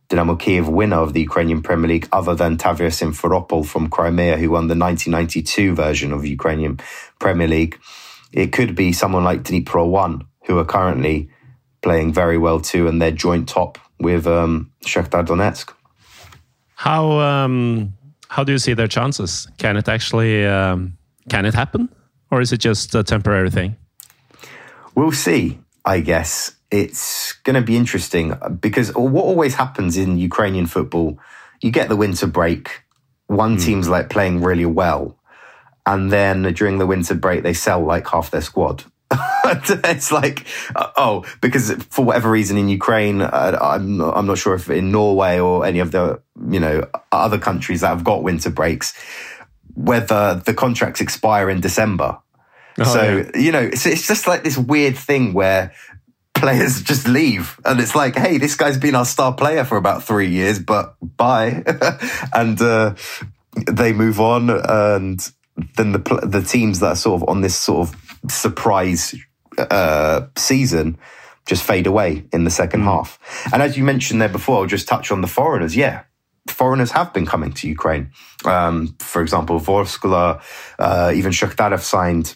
Dynamo 0.10 0.36
Kiev 0.36 0.68
winner 0.68 0.98
of 0.98 1.14
the 1.14 1.22
Ukrainian 1.22 1.62
Premier 1.62 1.88
League, 1.88 2.08
other 2.12 2.36
than 2.36 2.58
Tavria 2.58 2.92
Simferopol 2.92 3.66
from 3.66 3.89
Crimea, 3.89 4.38
who 4.38 4.52
won 4.52 4.68
the 4.68 4.76
1992 4.76 5.74
version 5.74 6.12
of 6.12 6.26
Ukrainian 6.26 6.80
Premier 7.20 7.48
League. 7.48 7.80
It 8.34 8.52
could 8.52 8.76
be 8.76 8.92
someone 8.94 9.24
like 9.24 9.44
Dnipro 9.44 9.89
1, 9.89 10.24
who 10.48 10.58
are 10.60 10.66
currently 10.66 11.30
playing 11.82 12.14
very 12.14 12.38
well 12.38 12.60
too, 12.60 12.88
and 12.88 13.02
they're 13.02 13.12
joint 13.12 13.48
top 13.50 13.80
with 14.02 14.28
um, 14.28 14.72
Shakhtar 14.84 15.26
Donetsk. 15.26 15.74
How 16.76 17.20
um, 17.20 17.93
how 18.28 18.43
do 18.43 18.52
you 18.52 18.58
see 18.58 18.74
their 18.74 18.88
chances? 18.88 19.47
Can 19.58 19.78
it 19.78 19.88
actually 19.88 20.45
um, 20.45 20.97
can 21.30 21.45
it 21.45 21.54
happen, 21.54 21.89
or 22.32 22.41
is 22.41 22.52
it 22.52 22.58
just 22.58 22.95
a 22.95 23.04
temporary 23.04 23.52
thing? 23.52 23.76
We'll 24.95 25.12
see, 25.12 25.60
I 25.86 25.99
guess. 25.99 26.56
It's 26.72 27.34
going 27.43 27.56
to 27.56 27.62
be 27.62 27.76
interesting 27.76 28.34
because 28.60 28.93
what 28.95 29.26
always 29.26 29.56
happens 29.56 29.97
in 29.97 30.18
Ukrainian 30.18 30.68
football, 30.68 31.20
you 31.62 31.70
get 31.70 31.89
the 31.89 31.97
winter 31.97 32.28
break. 32.28 32.84
One 33.28 33.58
mm. 33.58 33.66
team's 33.66 33.89
like 33.89 34.10
playing 34.10 34.41
really 34.41 34.66
well, 34.66 35.18
and 35.86 36.12
then 36.12 36.54
during 36.54 36.78
the 36.80 36.88
winter 36.88 37.16
break 37.16 37.43
they 37.43 37.54
sell 37.54 37.82
like 37.84 38.08
half 38.08 38.32
their 38.32 38.41
squad. 38.41 38.86
it's 39.86 40.12
like, 40.12 40.45
uh, 40.76 40.91
oh, 40.97 41.26
because 41.41 41.72
for 41.89 42.06
whatever 42.06 42.30
reason 42.30 42.58
in 42.58 42.70
Ukraine, 42.70 43.22
uh, 43.22 43.58
I'm 43.62 43.97
not, 43.97 44.18
I'm 44.18 44.26
not 44.26 44.38
sure 44.38 44.56
if 44.56 44.70
in 44.70 44.91
Norway 44.91 45.39
or 45.39 45.66
any 45.66 45.80
of 45.80 45.91
the 45.91 46.22
you 46.49 46.60
know 46.60 46.88
other 47.12 47.38
countries 47.38 47.82
that 47.82 47.88
have 47.88 48.04
got 48.04 48.24
winter 48.24 48.49
breaks, 48.49 48.93
whether 49.74 50.41
the 50.45 50.54
contracts 50.54 51.02
expire 51.02 51.49
in 51.49 51.62
December. 51.62 52.18
Oh, 52.80 52.84
so 52.84 53.02
yeah. 53.04 53.39
you 53.39 53.52
know, 53.52 53.62
it's, 53.62 53.86
it's 53.86 54.08
just 54.08 54.28
like 54.28 54.43
this 54.43 54.58
weird 54.58 54.97
thing 54.97 55.34
where 55.34 55.74
players 56.34 56.82
just 56.91 57.08
leave, 57.08 57.60
and 57.66 57.80
it's 57.80 57.95
like, 57.95 58.16
hey, 58.16 58.38
this 58.38 58.56
guy's 58.56 58.78
been 58.78 58.95
our 58.95 59.06
star 59.06 59.34
player 59.34 59.64
for 59.64 59.78
about 59.78 60.04
three 60.04 60.30
years, 60.30 60.60
but 60.60 60.95
bye, 61.02 61.64
and 62.34 62.62
uh, 62.62 62.95
they 63.70 63.91
move 63.91 64.20
on, 64.20 64.49
and 64.49 65.32
then 65.76 65.91
the 65.91 65.99
the 66.24 66.41
teams 66.41 66.80
that 66.80 66.88
are 66.88 66.95
sort 66.95 67.22
of 67.22 67.30
on 67.30 67.41
this 67.41 67.56
sort 67.56 67.89
of 67.89 68.32
surprise 68.32 69.16
uh, 69.58 70.28
season 70.38 70.97
just 71.45 71.64
fade 71.64 71.88
away 71.88 72.26
in 72.32 72.43
the 72.43 72.49
second 72.49 72.82
mm. 72.82 72.86
half. 72.86 73.20
And 73.52 73.62
as 73.62 73.78
you 73.78 73.84
mentioned 73.84 74.22
there 74.22 74.30
before, 74.30 74.60
I'll 74.60 74.68
just 74.68 74.88
touch 74.88 75.12
on 75.12 75.22
the 75.22 75.28
foreigners. 75.28 75.76
Yeah, 75.76 76.04
foreigners 76.47 76.91
have 76.91 77.14
been 77.14 77.26
coming 77.26 77.52
to 77.54 77.68
Ukraine. 77.68 78.12
Um, 78.45 78.95
for 78.99 79.22
example, 79.22 79.60
Vorskla, 79.60 80.41
uh, 80.80 81.12
even 81.16 81.32
Shakhtar 81.32 81.72
have 81.72 81.84
signed 81.84 82.36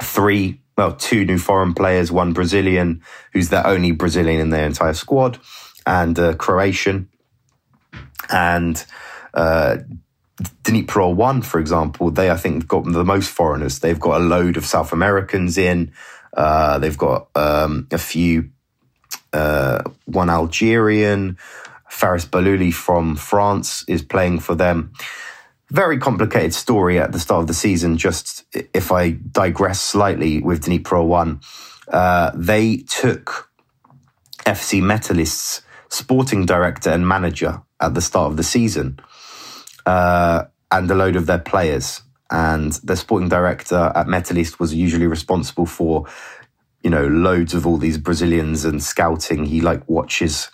three, 0.00 0.60
well, 0.76 0.94
two 0.94 1.24
new 1.24 1.38
foreign 1.38 1.74
players, 1.74 2.12
one 2.12 2.32
Brazilian, 2.32 3.02
who's 3.32 3.48
the 3.48 3.66
only 3.66 3.92
Brazilian 3.92 4.40
in 4.40 4.50
their 4.50 4.66
entire 4.66 4.94
squad, 4.94 5.38
and 5.86 6.18
a 6.18 6.34
Croatian. 6.34 7.08
And 8.30 8.84
uh, 9.34 9.78
Dnipro 10.62 11.14
One, 11.14 11.42
for 11.42 11.60
example, 11.60 12.10
they 12.10 12.30
I 12.30 12.36
think 12.36 12.66
got 12.66 12.84
the 12.84 13.04
most 13.04 13.30
foreigners. 13.30 13.78
They've 13.78 14.00
got 14.00 14.20
a 14.20 14.24
load 14.24 14.56
of 14.56 14.66
South 14.66 14.92
Americans 14.92 15.56
in. 15.56 15.92
Uh, 16.36 16.78
they've 16.78 16.98
got 16.98 17.28
um, 17.34 17.88
a 17.90 17.98
few, 17.98 18.50
uh, 19.32 19.82
one 20.04 20.30
Algerian. 20.30 21.38
Farès 21.90 22.26
Bahlouli 22.26 22.72
from 22.72 23.16
France 23.16 23.84
is 23.88 24.02
playing 24.02 24.40
for 24.40 24.54
them. 24.54 24.92
Very 25.70 25.98
complicated 25.98 26.54
story 26.54 26.98
at 27.00 27.12
the 27.12 27.18
start 27.18 27.40
of 27.40 27.46
the 27.46 27.54
season. 27.54 27.96
Just 27.96 28.44
if 28.52 28.92
I 28.92 29.10
digress 29.32 29.80
slightly 29.80 30.40
with 30.40 30.64
Dnipro 30.64 31.06
One, 31.06 31.40
uh, 31.88 32.32
they 32.34 32.78
took 32.78 33.50
FC 34.44 34.82
Metalist's 34.82 35.62
sporting 35.88 36.46
director 36.46 36.90
and 36.90 37.06
manager 37.06 37.62
at 37.80 37.94
the 37.94 38.00
start 38.00 38.30
of 38.30 38.36
the 38.36 38.42
season 38.42 38.98
uh, 39.86 40.44
and 40.70 40.90
a 40.90 40.94
load 40.94 41.16
of 41.16 41.26
their 41.26 41.38
players. 41.38 42.02
And 42.30 42.72
the 42.84 42.96
sporting 42.96 43.28
director 43.28 43.92
at 43.94 44.06
Metalist 44.06 44.58
was 44.58 44.74
usually 44.74 45.06
responsible 45.06 45.66
for, 45.66 46.06
you 46.82 46.90
know, 46.90 47.06
loads 47.06 47.54
of 47.54 47.66
all 47.66 47.76
these 47.76 47.98
Brazilians 47.98 48.64
and 48.64 48.82
scouting. 48.82 49.46
He 49.46 49.60
like 49.60 49.88
watches 49.88 50.50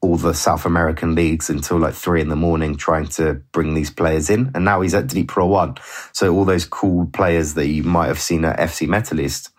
all 0.00 0.16
the 0.16 0.34
South 0.34 0.64
American 0.64 1.14
leagues 1.14 1.50
until 1.50 1.78
like 1.78 1.94
three 1.94 2.20
in 2.20 2.28
the 2.28 2.36
morning 2.36 2.76
trying 2.76 3.06
to 3.06 3.34
bring 3.52 3.74
these 3.74 3.90
players 3.90 4.30
in. 4.30 4.50
And 4.54 4.64
now 4.64 4.80
he's 4.80 4.94
at 4.94 5.06
Dnipro 5.06 5.48
One. 5.48 5.76
So 6.12 6.34
all 6.34 6.44
those 6.44 6.64
cool 6.64 7.06
players 7.06 7.54
that 7.54 7.66
you 7.66 7.82
might 7.82 8.06
have 8.06 8.20
seen 8.20 8.44
at 8.44 8.58
FC 8.58 8.86
Metalist 8.86 9.50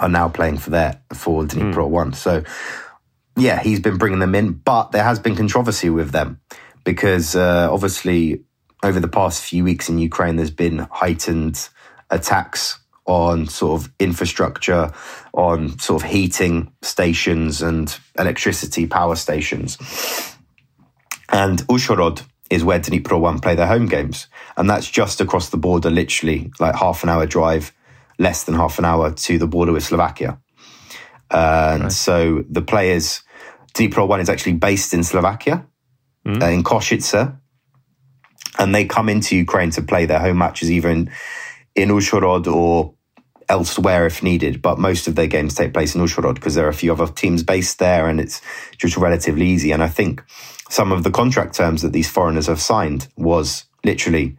are 0.00 0.08
now 0.08 0.28
playing 0.28 0.58
for 0.58 0.70
that 0.70 1.02
for 1.14 1.44
Dnipro 1.44 1.74
mm. 1.74 1.90
One. 1.90 2.12
So 2.12 2.42
yeah, 3.36 3.60
he's 3.60 3.80
been 3.80 3.96
bringing 3.96 4.18
them 4.18 4.34
in, 4.34 4.52
but 4.52 4.92
there 4.92 5.04
has 5.04 5.18
been 5.18 5.36
controversy 5.36 5.88
with 5.88 6.10
them 6.10 6.40
because 6.84 7.34
uh, 7.34 7.68
obviously 7.70 8.44
over 8.82 9.00
the 9.00 9.08
past 9.08 9.42
few 9.42 9.64
weeks 9.64 9.88
in 9.88 9.98
Ukraine, 9.98 10.36
there's 10.36 10.50
been 10.50 10.86
heightened 10.90 11.68
attacks 12.10 12.78
on 13.04 13.46
sort 13.48 13.80
of 13.80 13.92
infrastructure, 13.98 14.92
on 15.32 15.78
sort 15.78 16.02
of 16.02 16.10
heating 16.10 16.72
stations 16.82 17.62
and 17.62 17.98
electricity 18.18 18.86
power 18.86 19.16
stations. 19.16 19.76
And 21.30 21.60
Uzhhorod 21.66 22.22
is 22.50 22.62
where 22.62 22.78
Dnipro 22.78 23.18
One 23.18 23.40
play 23.40 23.54
their 23.54 23.66
home 23.66 23.86
games. 23.86 24.26
And 24.56 24.68
that's 24.68 24.88
just 24.88 25.20
across 25.20 25.48
the 25.48 25.56
border, 25.56 25.90
literally 25.90 26.52
like 26.60 26.74
half 26.74 27.02
an 27.02 27.08
hour 27.08 27.26
drive, 27.26 27.72
less 28.18 28.44
than 28.44 28.54
half 28.54 28.78
an 28.78 28.84
hour 28.84 29.12
to 29.12 29.38
the 29.38 29.46
border 29.46 29.72
with 29.72 29.84
Slovakia. 29.84 30.38
And 31.30 31.84
right. 31.84 31.92
so 31.92 32.44
the 32.48 32.62
players, 32.62 33.22
Dnipro 33.74 34.06
One 34.06 34.20
is 34.20 34.28
actually 34.28 34.54
based 34.54 34.92
in 34.92 35.02
Slovakia 35.02 35.66
mm. 36.26 36.42
uh, 36.42 36.46
in 36.46 36.62
Košice, 36.62 37.38
and 38.58 38.74
they 38.74 38.84
come 38.84 39.08
into 39.08 39.36
Ukraine 39.36 39.70
to 39.70 39.82
play 39.82 40.06
their 40.06 40.20
home 40.20 40.38
matches 40.38 40.70
even 40.70 41.10
in 41.74 41.88
Uzhhorod 41.88 42.46
or 42.46 42.94
elsewhere 43.48 44.06
if 44.06 44.22
needed. 44.22 44.62
But 44.62 44.78
most 44.78 45.08
of 45.08 45.14
their 45.14 45.26
games 45.26 45.54
take 45.54 45.72
place 45.72 45.94
in 45.94 46.00
Uzhhorod 46.00 46.34
because 46.34 46.54
there 46.54 46.66
are 46.66 46.70
a 46.70 46.74
few 46.74 46.92
other 46.92 47.06
teams 47.06 47.42
based 47.42 47.78
there, 47.78 48.08
and 48.08 48.20
it's 48.20 48.40
just 48.78 48.96
relatively 48.96 49.46
easy. 49.46 49.72
And 49.72 49.82
I 49.82 49.88
think 49.88 50.22
some 50.68 50.92
of 50.92 51.02
the 51.02 51.10
contract 51.10 51.54
terms 51.54 51.82
that 51.82 51.92
these 51.92 52.10
foreigners 52.10 52.46
have 52.46 52.60
signed 52.60 53.08
was 53.16 53.64
literally, 53.84 54.36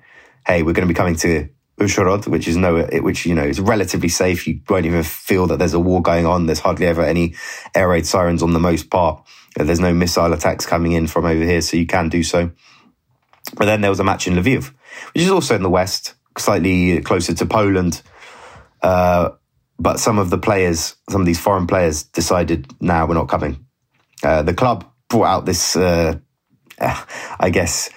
"Hey, 0.48 0.64
we're 0.64 0.74
going 0.74 0.88
to 0.88 0.94
be 0.94 0.98
coming 0.98 1.16
to." 1.18 1.50
Uzhhorod, 1.80 2.28
which 2.28 2.48
is 2.48 2.56
no, 2.56 2.84
which 3.02 3.26
you 3.26 3.34
know 3.34 3.44
is 3.44 3.60
relatively 3.60 4.08
safe. 4.08 4.48
You 4.48 4.60
won't 4.70 4.86
even 4.86 5.02
feel 5.02 5.48
that 5.48 5.58
there's 5.58 5.74
a 5.74 5.80
war 5.80 6.04
going 6.04 6.28
on. 6.28 6.46
There's 6.46 6.60
hardly 6.60 6.86
ever 6.86 7.02
any 7.02 7.34
air 7.74 7.90
raid 7.90 8.06
sirens 8.06 8.44
on 8.44 8.54
the 8.54 8.60
most 8.60 8.92
part. 8.92 9.26
There's 9.56 9.80
no 9.80 9.92
missile 9.92 10.34
attacks 10.34 10.68
coming 10.68 10.92
in 10.92 11.08
from 11.08 11.26
over 11.26 11.44
here, 11.44 11.62
so 11.62 11.76
you 11.76 11.88
can 11.88 12.10
do 12.10 12.22
so. 12.22 12.52
But 13.56 13.66
then 13.66 13.82
there 13.82 13.90
was 13.90 14.00
a 14.00 14.04
match 14.04 14.28
in 14.28 14.36
Lviv, 14.36 14.74
which 15.14 15.24
is 15.24 15.30
also 15.30 15.56
in 15.56 15.64
the 15.64 15.70
west, 15.70 16.16
slightly 16.38 17.02
closer 17.02 17.34
to 17.34 17.46
Poland. 17.46 18.02
Uh, 18.82 19.32
but 19.80 20.00
some 20.00 20.20
of 20.20 20.30
the 20.30 20.38
players, 20.38 20.96
some 21.10 21.22
of 21.22 21.28
these 21.28 21.40
foreign 21.40 21.68
players, 21.68 22.04
decided, 22.04 22.72
"Now 22.82 23.00
nah, 23.00 23.06
we're 23.08 23.16
not 23.16 23.30
coming." 23.30 23.66
Uh, 24.24 24.42
the 24.44 24.54
club 24.54 24.86
brought 25.10 25.26
out 25.26 25.46
this, 25.46 25.76
uh, 25.76 26.18
I 26.80 27.50
guess, 27.50 27.90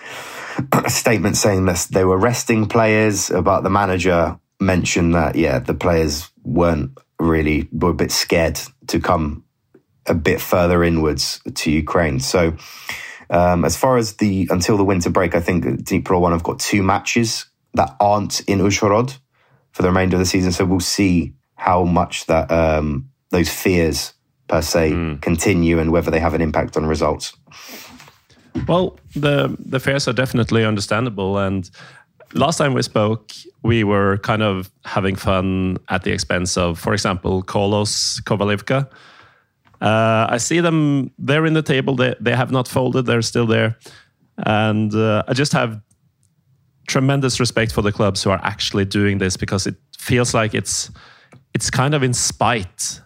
statement 0.88 1.36
saying 1.36 1.66
that 1.66 1.88
they 1.90 2.04
were 2.04 2.18
resting 2.18 2.66
players, 2.66 3.30
but 3.30 3.60
the 3.60 3.70
manager 3.70 4.38
mentioned 4.60 5.14
that 5.14 5.36
yeah, 5.36 5.58
the 5.58 5.74
players 5.74 6.30
weren't 6.42 6.98
really 7.18 7.68
were 7.72 7.90
a 7.90 7.94
bit 7.94 8.12
scared 8.12 8.60
to 8.88 9.00
come 9.00 9.44
a 10.06 10.14
bit 10.14 10.40
further 10.40 10.84
inwards 10.84 11.40
to 11.54 11.70
Ukraine. 11.70 12.20
So, 12.20 12.56
um, 13.30 13.64
as 13.64 13.76
far 13.76 13.96
as 13.96 14.14
the 14.16 14.48
until 14.50 14.76
the 14.76 14.84
winter 14.84 15.10
break, 15.10 15.34
I 15.34 15.40
think 15.40 15.64
Dnipro 15.64 16.20
One 16.20 16.32
have 16.32 16.42
got 16.42 16.58
two 16.58 16.82
matches 16.82 17.46
that 17.74 17.94
aren't 18.00 18.40
in 18.40 18.60
Uzhhorod 18.60 19.18
for 19.72 19.82
the 19.82 19.88
remainder 19.88 20.16
of 20.16 20.20
the 20.20 20.26
season. 20.26 20.52
So 20.52 20.64
we'll 20.64 20.80
see 20.80 21.34
how 21.54 21.84
much 21.84 22.26
that 22.26 22.50
um, 22.50 23.10
those 23.30 23.50
fears 23.50 24.14
per 24.48 24.62
se 24.62 24.92
mm. 24.92 25.20
continue 25.20 25.78
and 25.78 25.90
whether 25.90 26.10
they 26.10 26.20
have 26.20 26.34
an 26.34 26.40
impact 26.40 26.76
on 26.76 26.86
results. 26.86 27.36
Well, 28.66 28.98
the 29.14 29.56
the 29.58 29.80
fears 29.80 30.08
are 30.08 30.14
definitely 30.14 30.64
understandable, 30.64 31.38
and 31.38 31.68
last 32.32 32.56
time 32.58 32.74
we 32.74 32.82
spoke, 32.82 33.32
we 33.62 33.84
were 33.84 34.18
kind 34.18 34.42
of 34.42 34.70
having 34.84 35.16
fun 35.16 35.78
at 35.88 36.04
the 36.04 36.12
expense 36.12 36.56
of, 36.56 36.78
for 36.78 36.92
example, 36.92 37.42
Kolos 37.42 38.22
Kovalivka 38.22 38.88
uh, 39.86 40.26
I 40.34 40.38
see 40.38 40.60
them 40.60 41.12
there 41.16 41.46
in 41.46 41.54
the 41.54 41.62
table. 41.62 41.94
They, 41.94 42.14
they 42.20 42.34
have 42.34 42.50
not 42.50 42.66
folded, 42.66 43.06
they're 43.06 43.22
still 43.22 43.46
there. 43.46 43.78
And 44.38 44.92
uh, 44.94 45.22
I 45.28 45.32
just 45.32 45.52
have 45.52 45.80
tremendous 46.88 47.38
respect 47.38 47.72
for 47.72 47.82
the 47.82 47.92
clubs 47.92 48.22
who 48.22 48.30
are 48.30 48.40
actually 48.42 48.84
doing 48.84 49.18
this 49.18 49.36
because 49.36 49.66
it 49.66 49.76
feels 49.98 50.34
like 50.34 50.54
it's 50.54 50.90
it's 51.54 51.70
kind 51.70 51.94
of 51.94 52.02
in 52.02 52.14
spite. 52.14 53.00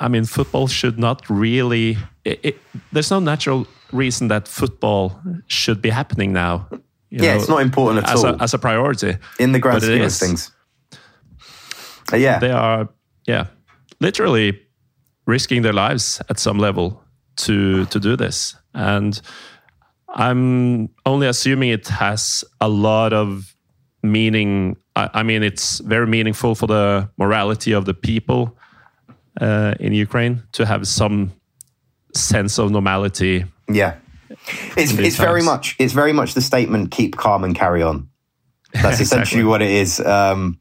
I 0.00 0.08
mean, 0.08 0.24
football 0.24 0.66
should 0.66 0.98
not 0.98 1.22
really. 1.30 1.96
It, 2.24 2.40
it, 2.42 2.56
there's 2.92 3.10
no 3.10 3.20
natural 3.20 3.66
reason 3.92 4.28
that 4.28 4.48
football 4.48 5.20
should 5.46 5.80
be 5.80 5.90
happening 5.90 6.32
now. 6.32 6.68
yeah, 7.10 7.20
know, 7.20 7.36
it's 7.36 7.48
not 7.48 7.62
important 7.62 8.04
at 8.04 8.12
as 8.12 8.24
all 8.24 8.34
a, 8.34 8.42
as 8.42 8.54
a 8.54 8.58
priority 8.58 9.16
in 9.38 9.52
the 9.52 9.60
grand 9.60 9.82
scheme 9.82 10.02
of 10.02 10.12
things. 10.12 10.50
Uh, 12.12 12.16
yeah, 12.16 12.40
they 12.40 12.50
are. 12.50 12.88
Yeah, 13.26 13.46
literally 14.00 14.63
risking 15.26 15.62
their 15.62 15.72
lives 15.72 16.20
at 16.28 16.38
some 16.38 16.58
level 16.58 17.02
to 17.36 17.86
to 17.86 18.00
do 18.00 18.16
this. 18.16 18.56
And 18.74 19.20
i'm 20.16 20.88
only 21.06 21.26
assuming 21.26 21.70
it 21.70 21.88
has 21.88 22.44
a 22.60 22.68
lot 22.68 23.12
of 23.12 23.54
meaning. 24.02 24.76
I, 24.96 25.10
I 25.14 25.22
mean 25.22 25.42
it's 25.42 25.80
very 25.80 26.06
meaningful 26.06 26.54
for 26.54 26.66
the 26.66 27.08
morality 27.16 27.72
of 27.72 27.84
the 27.84 27.94
people 27.94 28.56
uh, 29.40 29.74
in 29.80 29.92
ukraine 29.92 30.42
to 30.52 30.66
have 30.66 30.86
some 30.86 31.32
sense 32.14 32.58
of 32.58 32.70
normality. 32.70 33.44
Yeah. 33.68 33.96
It's 34.76 34.92
it's 34.92 35.16
times. 35.16 35.16
very 35.16 35.42
much 35.42 35.76
it's 35.78 35.92
very 35.92 36.12
much 36.12 36.34
the 36.34 36.40
statement 36.40 36.90
keep 36.90 37.16
calm 37.16 37.44
and 37.44 37.54
carry 37.54 37.82
on. 37.82 38.08
That's 38.72 39.00
essentially 39.06 39.40
exactly. 39.40 39.44
what 39.44 39.62
it 39.62 39.70
is. 39.70 40.00
Um, 40.00 40.58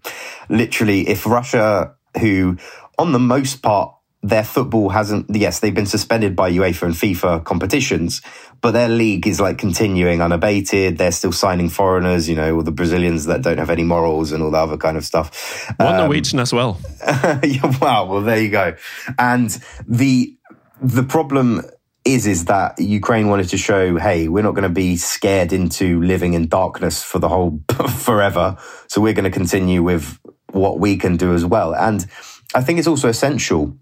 literally 0.50 1.08
if 1.08 1.26
russia 1.26 1.94
who 2.20 2.58
on 2.98 3.12
the 3.12 3.20
most 3.20 3.62
part 3.62 3.93
their 4.24 4.44
football 4.44 4.90
hasn't. 4.90 5.28
Yes, 5.30 5.60
they've 5.60 5.76
been 5.76 5.86
suspended 5.86 6.36
by 6.36 6.50
UEFA 6.50 6.84
and 6.84 6.94
FIFA 6.96 7.44
competitions, 7.44 8.22
but 8.62 8.72
their 8.72 8.88
league 8.88 9.28
is 9.28 9.42
like 9.42 9.58
continuing 9.58 10.22
unabated. 10.22 10.98
They're 10.98 11.12
still 11.12 11.34
signing 11.34 11.68
foreigners, 11.70 12.30
you 12.30 12.36
know, 12.36 12.56
all 12.56 12.64
the 12.64 12.72
Brazilians 12.72 13.26
that 13.26 13.42
don't 13.42 13.58
have 13.58 13.70
any 13.70 13.84
morals 13.84 14.32
and 14.32 14.42
all 14.42 14.50
the 14.50 14.58
other 14.58 14.78
kind 14.78 14.96
of 14.96 15.04
stuff. 15.04 15.70
One 15.78 15.90
um, 15.90 15.98
Norwegian 15.98 16.40
as 16.40 16.54
well. 16.54 16.80
yeah, 17.06 17.78
wow. 17.82 18.06
Well, 18.06 18.22
there 18.22 18.40
you 18.40 18.50
go. 18.50 18.76
And 19.20 19.50
the 19.88 20.36
the 20.82 21.04
problem 21.04 21.62
is 22.06 22.26
is 22.26 22.46
that 22.46 22.80
Ukraine 22.80 23.28
wanted 23.28 23.50
to 23.50 23.58
show, 23.58 23.98
hey, 23.98 24.30
we're 24.30 24.44
not 24.44 24.56
going 24.56 24.64
to 24.64 24.70
be 24.70 24.96
scared 24.96 25.52
into 25.52 26.02
living 26.02 26.34
in 26.34 26.48
darkness 26.48 27.04
for 27.04 27.20
the 27.20 27.30
whole 27.30 27.62
forever. 27.98 28.58
So 28.88 29.02
we're 29.02 29.14
going 29.14 29.24
to 29.26 29.32
continue 29.32 29.84
with 29.84 30.18
what 30.52 30.80
we 30.80 30.98
can 30.98 31.18
do 31.18 31.34
as 31.34 31.46
well. 31.46 31.76
And 31.76 32.06
I 32.56 32.62
think 32.62 32.80
it's 32.80 32.88
also 32.88 33.10
essential 33.10 33.78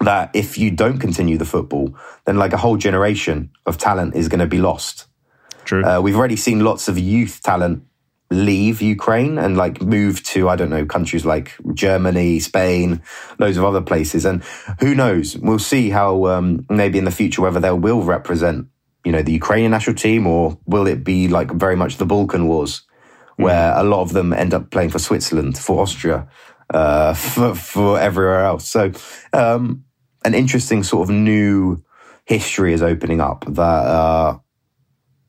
that 0.00 0.30
if 0.34 0.58
you 0.58 0.70
don't 0.70 0.98
continue 0.98 1.38
the 1.38 1.44
football, 1.44 1.94
then 2.24 2.36
like 2.36 2.52
a 2.52 2.58
whole 2.58 2.76
generation 2.76 3.50
of 3.64 3.78
talent 3.78 4.14
is 4.14 4.28
going 4.28 4.40
to 4.40 4.46
be 4.46 4.58
lost. 4.58 5.06
True. 5.64 5.84
Uh, 5.84 6.00
we've 6.00 6.16
already 6.16 6.36
seen 6.36 6.60
lots 6.60 6.88
of 6.88 6.98
youth 6.98 7.40
talent 7.42 7.84
leave 8.30 8.82
Ukraine 8.82 9.38
and 9.38 9.56
like 9.56 9.80
move 9.80 10.22
to, 10.24 10.48
I 10.48 10.56
don't 10.56 10.70
know, 10.70 10.84
countries 10.84 11.24
like 11.24 11.56
Germany, 11.74 12.40
Spain, 12.40 13.02
loads 13.38 13.56
of 13.56 13.64
other 13.64 13.80
places. 13.80 14.24
And 14.24 14.42
who 14.80 14.94
knows? 14.94 15.36
We'll 15.36 15.58
see 15.58 15.90
how 15.90 16.26
um, 16.26 16.66
maybe 16.68 16.98
in 16.98 17.04
the 17.04 17.10
future 17.10 17.42
whether 17.42 17.60
they 17.60 17.70
will 17.70 18.02
represent, 18.02 18.66
you 19.04 19.12
know, 19.12 19.22
the 19.22 19.32
Ukrainian 19.32 19.70
national 19.70 19.96
team 19.96 20.26
or 20.26 20.58
will 20.66 20.86
it 20.86 21.04
be 21.04 21.28
like 21.28 21.52
very 21.52 21.76
much 21.76 21.98
the 21.98 22.06
Balkan 22.06 22.48
Wars 22.48 22.82
where 23.36 23.72
mm. 23.72 23.78
a 23.78 23.84
lot 23.84 24.02
of 24.02 24.12
them 24.12 24.32
end 24.32 24.54
up 24.54 24.70
playing 24.70 24.90
for 24.90 24.98
Switzerland, 24.98 25.56
for 25.56 25.80
Austria, 25.82 26.26
uh, 26.72 27.14
for, 27.14 27.54
for 27.54 27.98
everywhere 27.98 28.44
else. 28.44 28.68
So, 28.68 28.92
um, 29.32 29.84
an 30.24 30.34
interesting 30.34 30.82
sort 30.82 31.08
of 31.08 31.14
new 31.14 31.82
history 32.24 32.72
is 32.72 32.82
opening 32.82 33.20
up 33.20 33.44
that 33.48 33.62
uh, 33.62 34.38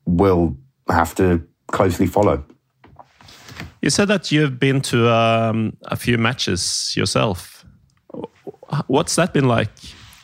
we'll 0.06 0.56
have 0.88 1.14
to 1.14 1.46
closely 1.68 2.06
follow. 2.06 2.44
You 3.80 3.90
said 3.90 4.08
that 4.08 4.32
you've 4.32 4.58
been 4.58 4.80
to 4.82 5.08
um, 5.08 5.76
a 5.84 5.96
few 5.96 6.18
matches 6.18 6.94
yourself. 6.96 7.64
What's 8.88 9.14
that 9.16 9.32
been 9.32 9.46
like? 9.46 9.70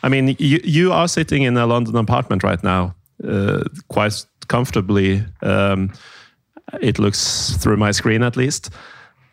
I 0.03 0.09
mean, 0.09 0.35
you, 0.37 0.59
you 0.63 0.91
are 0.91 1.07
sitting 1.07 1.43
in 1.43 1.57
a 1.57 1.65
London 1.65 1.95
apartment 1.95 2.43
right 2.43 2.61
now, 2.63 2.95
uh, 3.27 3.63
quite 3.87 4.25
comfortably. 4.47 5.23
Um, 5.41 5.93
it 6.81 6.99
looks 6.99 7.55
through 7.57 7.77
my 7.77 7.91
screen 7.91 8.23
at 8.23 8.35
least. 8.35 8.69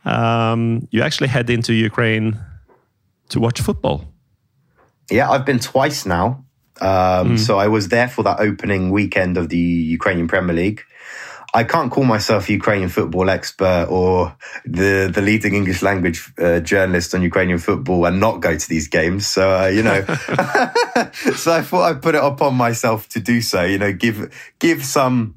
Um, 0.05 0.89
you 0.91 1.03
actually 1.03 1.29
head 1.29 1.49
into 1.51 1.73
Ukraine 1.73 2.39
to 3.31 3.41
watch 3.41 3.61
football. 3.61 4.05
Yeah, 5.11 5.31
I've 5.31 5.45
been 5.45 5.59
twice 5.59 6.07
now. 6.07 6.45
Um, 6.81 7.37
mm. 7.37 7.39
So 7.39 7.59
I 7.59 7.69
was 7.69 7.89
there 7.89 8.09
for 8.09 8.23
that 8.25 8.41
opening 8.41 8.91
weekend 8.91 9.37
of 9.37 9.49
the 9.49 9.59
Ukrainian 9.59 10.29
Premier 10.29 10.55
League. 10.55 10.83
I 11.55 11.65
can't 11.65 11.91
call 11.91 12.05
myself 12.05 12.49
a 12.49 12.53
Ukrainian 12.53 12.89
football 12.89 13.29
expert 13.29 13.89
or 13.91 14.35
the 14.65 15.11
the 15.13 15.21
leading 15.21 15.55
English 15.55 15.83
language 15.83 16.33
uh, 16.39 16.61
journalist 16.61 17.15
on 17.15 17.21
Ukrainian 17.21 17.59
football 17.59 18.07
and 18.07 18.19
not 18.19 18.41
go 18.41 18.57
to 18.57 18.69
these 18.69 18.89
games. 18.89 19.27
So 19.27 19.43
uh, 19.61 19.67
you 19.67 19.83
know, 19.83 20.01
so 21.37 21.53
I 21.53 21.61
thought 21.61 21.85
I'd 21.91 22.01
put 22.01 22.15
it 22.15 22.25
upon 22.25 22.55
myself 22.55 23.07
to 23.11 23.21
do 23.21 23.43
so. 23.43 23.63
You 23.65 23.79
know, 23.79 23.93
give 23.93 24.33
give 24.61 24.83
some 24.83 25.35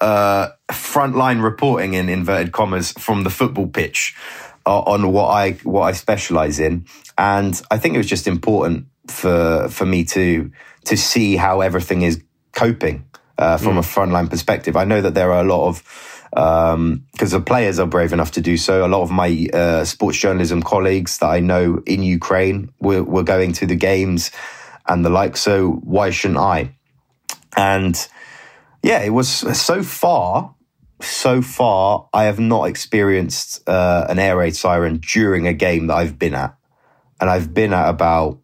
uh, 0.00 0.48
frontline 0.72 1.42
reporting 1.42 1.94
in 1.94 2.08
inverted 2.08 2.52
commas 2.52 2.92
from 2.92 3.24
the 3.24 3.30
football 3.30 3.66
pitch 3.66 4.14
uh, 4.66 4.80
on 4.80 5.12
what 5.12 5.28
I 5.28 5.52
what 5.62 5.82
I 5.82 5.92
specialize 5.92 6.60
in, 6.60 6.86
and 7.18 7.60
I 7.70 7.78
think 7.78 7.94
it 7.94 7.98
was 7.98 8.08
just 8.08 8.26
important 8.26 8.86
for 9.08 9.68
for 9.68 9.86
me 9.86 10.04
to 10.04 10.50
to 10.84 10.96
see 10.96 11.36
how 11.36 11.60
everything 11.60 12.02
is 12.02 12.22
coping 12.52 13.04
uh, 13.38 13.56
from 13.56 13.76
mm. 13.76 13.78
a 13.78 13.82
frontline 13.82 14.30
perspective. 14.30 14.76
I 14.76 14.84
know 14.84 15.00
that 15.00 15.14
there 15.14 15.32
are 15.32 15.40
a 15.40 15.48
lot 15.48 15.68
of 15.68 15.82
because 16.30 16.74
um, 16.74 17.04
the 17.18 17.40
players 17.40 17.80
are 17.80 17.86
brave 17.86 18.12
enough 18.12 18.30
to 18.32 18.40
do 18.40 18.56
so. 18.56 18.86
A 18.86 18.88
lot 18.88 19.02
of 19.02 19.10
my 19.10 19.48
uh, 19.52 19.84
sports 19.84 20.16
journalism 20.18 20.62
colleagues 20.62 21.18
that 21.18 21.26
I 21.26 21.40
know 21.40 21.82
in 21.86 22.02
Ukraine 22.02 22.72
were, 22.80 23.02
were 23.02 23.24
going 23.24 23.52
to 23.54 23.66
the 23.66 23.74
games 23.74 24.30
and 24.86 25.04
the 25.04 25.10
like. 25.10 25.36
So 25.36 25.72
why 25.82 26.10
shouldn't 26.10 26.38
I? 26.38 26.76
And 27.56 27.96
yeah, 28.82 29.00
it 29.00 29.10
was 29.10 29.28
so 29.28 29.82
far. 29.82 30.54
So 31.00 31.42
far, 31.42 32.08
I 32.12 32.24
have 32.24 32.38
not 32.38 32.64
experienced 32.64 33.68
uh, 33.68 34.06
an 34.08 34.18
air 34.18 34.36
raid 34.36 34.54
siren 34.56 34.98
during 34.98 35.46
a 35.46 35.54
game 35.54 35.86
that 35.86 35.94
I've 35.94 36.18
been 36.18 36.34
at, 36.34 36.56
and 37.20 37.30
I've 37.30 37.54
been 37.54 37.72
at 37.72 37.88
about 37.88 38.38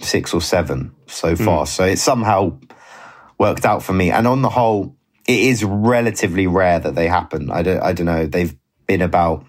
six 0.00 0.34
or 0.34 0.40
seven 0.40 0.94
so 1.06 1.36
hmm. 1.36 1.44
far. 1.44 1.64
Mm. 1.64 1.68
So 1.68 1.84
it 1.84 1.98
somehow 1.98 2.58
worked 3.38 3.64
out 3.64 3.82
for 3.82 3.92
me. 3.92 4.10
And 4.10 4.26
on 4.26 4.42
the 4.42 4.48
whole, 4.48 4.96
it 5.26 5.38
is 5.38 5.64
relatively 5.64 6.46
rare 6.46 6.78
that 6.78 6.94
they 6.94 7.08
happen. 7.08 7.50
I 7.50 7.62
don't, 7.62 7.82
I 7.82 7.92
don't 7.92 8.06
know. 8.06 8.26
They've 8.26 8.54
been 8.86 9.02
about, 9.02 9.46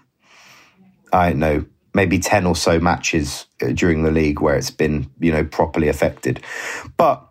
I 1.12 1.30
don't 1.30 1.38
know, 1.38 1.64
maybe 1.94 2.18
10 2.18 2.46
or 2.46 2.56
so 2.56 2.78
matches 2.78 3.46
uh, 3.60 3.68
during 3.68 4.02
the 4.02 4.10
league 4.10 4.40
where 4.40 4.56
it's 4.56 4.70
been, 4.70 5.10
you 5.20 5.32
know, 5.32 5.44
properly 5.44 5.88
affected. 5.88 6.42
But 6.96 7.26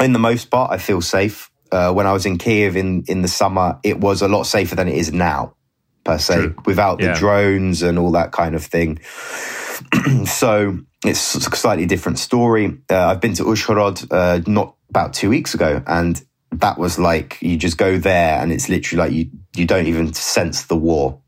in 0.00 0.12
the 0.12 0.18
most 0.18 0.50
part, 0.50 0.70
I 0.70 0.78
feel 0.78 1.00
safe. 1.00 1.50
Uh, 1.74 1.92
when 1.92 2.06
I 2.06 2.12
was 2.12 2.24
in 2.24 2.38
Kiev 2.38 2.76
in, 2.76 3.02
in 3.08 3.22
the 3.22 3.28
summer, 3.28 3.80
it 3.82 3.98
was 3.98 4.22
a 4.22 4.28
lot 4.28 4.44
safer 4.44 4.76
than 4.76 4.86
it 4.86 4.94
is 4.94 5.12
now, 5.12 5.56
per 6.04 6.18
se, 6.18 6.36
True. 6.36 6.54
without 6.66 7.00
the 7.00 7.12
drones 7.14 7.82
and 7.82 7.98
all 7.98 8.12
that 8.12 8.30
kind 8.30 8.54
of 8.54 8.64
thing. 8.64 9.00
so 10.24 10.78
it's 11.04 11.34
a 11.34 11.40
slightly 11.40 11.84
different 11.84 12.20
story. 12.20 12.78
Uh, 12.88 13.06
I've 13.06 13.20
been 13.20 13.34
to 13.34 13.42
Uzhhorod 13.42 14.06
uh, 14.12 14.42
not 14.46 14.76
about 14.88 15.14
two 15.14 15.28
weeks 15.28 15.52
ago, 15.54 15.82
and 15.88 16.24
that 16.52 16.78
was 16.78 16.96
like 16.96 17.42
you 17.42 17.56
just 17.56 17.76
go 17.76 17.98
there, 17.98 18.40
and 18.40 18.52
it's 18.52 18.68
literally 18.68 19.02
like 19.02 19.12
you 19.12 19.30
you 19.56 19.66
don't 19.66 19.88
even 19.88 20.12
sense 20.12 20.66
the 20.66 20.76
war 20.76 21.18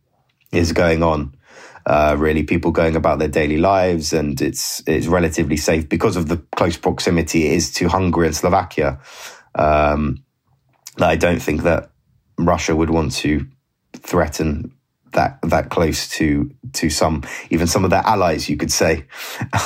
is 0.53 0.71
going 0.71 1.03
on. 1.03 1.35
Uh, 1.85 2.15
really, 2.17 2.45
people 2.45 2.71
going 2.71 2.95
about 2.95 3.19
their 3.19 3.27
daily 3.27 3.59
lives, 3.59 4.13
and 4.13 4.41
it's 4.41 4.81
it's 4.87 5.09
relatively 5.09 5.57
safe 5.57 5.89
because 5.89 6.15
of 6.15 6.29
the 6.29 6.37
close 6.55 6.77
proximity 6.77 7.47
it 7.47 7.53
is 7.55 7.73
to 7.73 7.89
Hungary 7.89 8.27
and 8.27 8.37
Slovakia. 8.37 9.01
Um, 9.57 10.23
I 11.05 11.17
don't 11.17 11.41
think 11.41 11.63
that 11.63 11.91
Russia 12.39 12.75
would 12.75 12.91
want 12.91 13.13
to 13.17 13.47
threaten 13.95 14.73
that 15.13 15.39
that 15.43 15.71
close 15.71 16.09
to 16.09 16.51
to 16.75 16.91
some 16.91 17.23
even 17.51 17.67
some 17.67 17.85
of 17.85 17.91
their 17.91 18.03
allies, 18.05 18.49
you 18.49 18.57
could 18.57 18.73
say. 18.73 19.05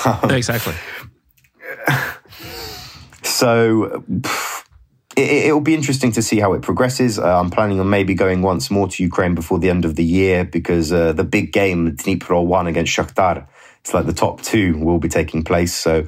Um, 0.04 0.30
exactly. 0.30 0.74
So 3.22 4.04
it, 5.16 5.52
will 5.52 5.60
be 5.60 5.74
interesting 5.74 6.12
to 6.12 6.22
see 6.22 6.40
how 6.40 6.52
it 6.52 6.62
progresses. 6.62 7.18
Uh, 7.18 7.38
I'm 7.38 7.50
planning 7.50 7.80
on 7.80 7.90
maybe 7.90 8.14
going 8.14 8.42
once 8.42 8.70
more 8.70 8.88
to 8.88 9.02
Ukraine 9.02 9.34
before 9.34 9.58
the 9.58 9.70
end 9.70 9.84
of 9.84 9.96
the 9.96 10.04
year 10.04 10.44
because 10.44 10.92
uh, 10.92 11.12
the 11.12 11.24
big 11.24 11.52
game, 11.52 11.96
Dnipro 11.96 12.44
one 12.44 12.66
against 12.66 12.96
Shakhtar, 12.96 13.46
it's 13.80 13.94
like 13.94 14.06
the 14.06 14.12
top 14.12 14.42
two 14.42 14.78
will 14.78 14.98
be 14.98 15.08
taking 15.08 15.42
place. 15.42 15.74
So 15.74 16.06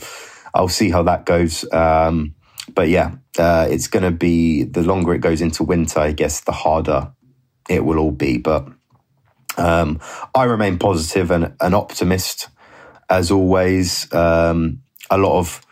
I'll 0.55 0.69
see 0.69 0.91
how 0.91 1.03
that 1.05 1.27
goes. 1.27 1.71
Um, 1.73 2.35
but 2.75 2.89
yeah, 2.89 3.17
uh, 3.39 3.67
it's 3.71 3.89
going 3.89 4.05
to 4.05 4.11
be 4.11 4.65
the 4.65 4.83
longer 4.83 5.15
it 5.15 5.21
goes 5.21 5.41
into 5.41 5.65
winter, 5.65 6.01
I 6.01 6.13
guess, 6.13 6.41
the 6.41 6.53
harder 6.53 7.13
it 7.69 7.85
will 7.85 7.99
all 7.99 8.11
be. 8.11 8.39
But 8.39 8.69
um, 9.57 10.01
I 10.35 10.45
remain 10.45 10.79
positive 10.79 11.31
and 11.31 11.55
an 11.61 11.75
optimist 11.75 12.49
as 13.09 13.31
always. 13.31 14.13
Um, 14.13 14.83
a 15.11 15.19
lot 15.19 15.39
of 15.39 15.65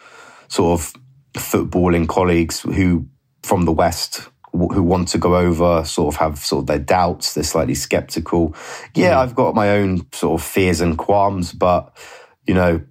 sort 0.48 0.78
of 0.78 0.92
footballing 1.34 2.08
colleagues 2.08 2.60
who 2.60 3.06
from 3.42 3.64
the 3.64 3.72
West 3.72 4.28
who 4.52 4.82
want 4.82 5.06
to 5.08 5.18
go 5.18 5.36
over 5.36 5.84
sort 5.84 6.12
of 6.12 6.20
have 6.20 6.38
sort 6.38 6.62
of 6.62 6.66
their 6.66 6.78
doubts. 6.78 7.34
They're 7.34 7.44
slightly 7.44 7.74
skeptical. 7.74 8.54
Yeah, 8.94 9.14
mm. 9.14 9.18
I've 9.18 9.34
got 9.34 9.54
my 9.54 9.70
own 9.70 10.06
sort 10.12 10.40
of 10.40 10.46
fears 10.46 10.80
and 10.80 10.98
qualms, 10.98 11.52
but 11.52 11.96
you 12.46 12.54
know, 12.54 12.82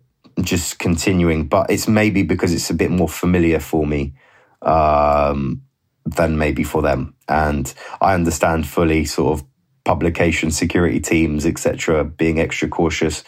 just 0.43 0.79
continuing. 0.79 1.47
But 1.47 1.69
it's 1.69 1.87
maybe 1.87 2.23
because 2.23 2.53
it's 2.53 2.69
a 2.69 2.73
bit 2.73 2.91
more 2.91 3.09
familiar 3.09 3.59
for 3.59 3.85
me 3.85 4.13
um, 4.61 5.63
than 6.05 6.37
maybe 6.37 6.63
for 6.63 6.81
them, 6.81 7.15
and 7.27 7.73
I 8.01 8.13
understand 8.13 8.67
fully 8.67 9.05
sort 9.05 9.39
of 9.39 9.45
publication 9.85 10.51
security 10.51 10.99
teams, 10.99 11.45
etc., 11.45 12.03
being 12.03 12.39
extra 12.39 12.67
cautious. 12.67 13.23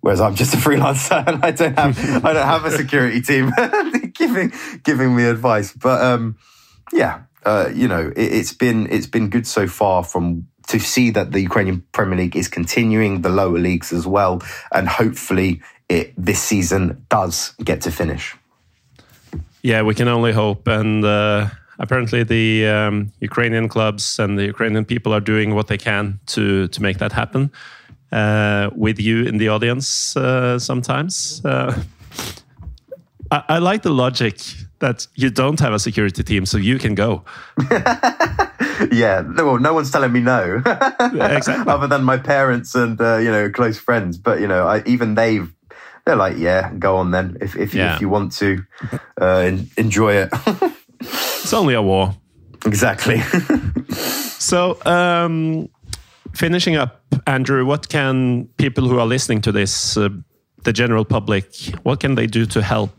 Whereas 0.00 0.20
I'm 0.20 0.34
just 0.34 0.54
a 0.54 0.56
freelancer 0.66 1.26
and 1.26 1.44
I 1.44 1.50
don't 1.50 1.78
have 1.78 1.98
I 2.24 2.32
don't 2.32 2.46
have 2.46 2.64
a 2.64 2.70
security 2.70 3.20
team 3.20 3.52
giving 4.14 4.52
giving 4.82 5.14
me 5.14 5.24
advice. 5.24 5.72
But 5.72 6.02
um, 6.02 6.38
yeah, 6.92 7.22
uh, 7.44 7.70
you 7.74 7.88
know, 7.88 8.12
it, 8.16 8.32
it's 8.32 8.52
been 8.52 8.86
it's 8.90 9.06
been 9.06 9.28
good 9.28 9.46
so 9.46 9.66
far 9.66 10.04
from 10.04 10.46
to 10.68 10.78
see 10.78 11.10
that 11.10 11.32
the 11.32 11.40
Ukrainian 11.40 11.82
Premier 11.92 12.16
League 12.16 12.36
is 12.36 12.48
continuing 12.48 13.22
the 13.22 13.28
lower 13.28 13.58
leagues 13.58 13.92
as 13.92 14.06
well, 14.06 14.40
and 14.72 14.88
hopefully 14.88 15.60
it 15.90 16.14
this 16.16 16.40
season 16.40 17.04
does 17.10 17.54
get 17.64 17.82
to 17.82 17.90
finish. 17.90 18.36
Yeah, 19.62 19.82
we 19.82 19.94
can 19.94 20.08
only 20.08 20.32
hope, 20.32 20.66
and 20.66 21.04
uh, 21.04 21.48
apparently 21.78 22.22
the 22.22 22.66
um, 22.66 23.12
Ukrainian 23.20 23.68
clubs 23.68 24.18
and 24.18 24.38
the 24.38 24.46
Ukrainian 24.46 24.84
people 24.84 25.12
are 25.12 25.20
doing 25.20 25.54
what 25.54 25.66
they 25.66 25.76
can 25.76 26.20
to 26.26 26.68
to 26.68 26.82
make 26.82 26.98
that 26.98 27.12
happen. 27.12 27.50
Uh, 28.12 28.70
with 28.74 28.98
you 28.98 29.22
in 29.22 29.38
the 29.38 29.48
audience 29.48 30.16
uh, 30.16 30.58
sometimes. 30.58 31.40
Uh, 31.44 31.80
I, 33.30 33.42
I 33.48 33.58
like 33.58 33.82
the 33.82 33.90
logic 33.90 34.40
that 34.80 35.06
you 35.14 35.30
don't 35.30 35.60
have 35.60 35.72
a 35.72 35.78
security 35.78 36.24
team, 36.24 36.44
so 36.44 36.58
you 36.58 36.78
can 36.80 36.96
go. 36.96 37.24
yeah, 38.90 39.22
well, 39.36 39.60
no 39.60 39.74
one's 39.74 39.92
telling 39.92 40.10
me 40.10 40.20
no. 40.20 40.60
exactly. 41.04 41.72
Other 41.74 41.86
than 41.86 42.02
my 42.02 42.16
parents 42.16 42.74
and 42.74 43.00
uh, 43.00 43.18
you 43.18 43.30
know 43.30 43.48
close 43.48 43.78
friends, 43.78 44.18
but 44.18 44.40
you 44.40 44.48
know, 44.48 44.66
I, 44.66 44.82
even 44.86 45.14
they've 45.14 45.54
they're 46.04 46.16
like, 46.16 46.36
yeah, 46.38 46.72
go 46.78 46.96
on 46.96 47.10
then 47.10 47.36
if 47.40 47.56
if, 47.56 47.74
yeah. 47.74 47.94
if 47.94 48.00
you 48.00 48.08
want 48.08 48.32
to 48.38 48.64
uh, 49.20 49.50
enjoy 49.76 50.14
it. 50.14 50.30
it's 51.00 51.52
only 51.52 51.74
a 51.74 51.82
war. 51.82 52.14
Exactly. 52.66 53.20
so, 54.38 54.78
um, 54.84 55.68
finishing 56.34 56.76
up, 56.76 57.02
Andrew, 57.26 57.64
what 57.64 57.88
can 57.88 58.48
people 58.56 58.88
who 58.88 58.98
are 58.98 59.06
listening 59.06 59.40
to 59.42 59.52
this, 59.52 59.96
uh, 59.96 60.10
the 60.64 60.72
general 60.72 61.04
public, 61.04 61.54
what 61.82 62.00
can 62.00 62.14
they 62.14 62.26
do 62.26 62.44
to 62.46 62.62
help? 62.62 62.90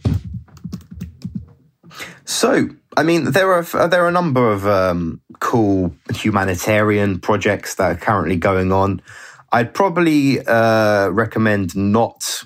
So, 2.25 2.69
I 2.97 3.03
mean, 3.03 3.31
there 3.31 3.51
are 3.51 3.87
there 3.87 4.03
are 4.03 4.07
a 4.07 4.11
number 4.11 4.49
of 4.49 4.65
um, 4.65 5.21
cool 5.39 5.93
humanitarian 6.13 7.19
projects 7.19 7.75
that 7.75 7.91
are 7.91 7.95
currently 7.95 8.37
going 8.37 8.71
on. 8.71 9.01
I'd 9.51 9.73
probably 9.73 10.39
uh, 10.45 11.09
recommend 11.09 11.75
not 11.75 12.43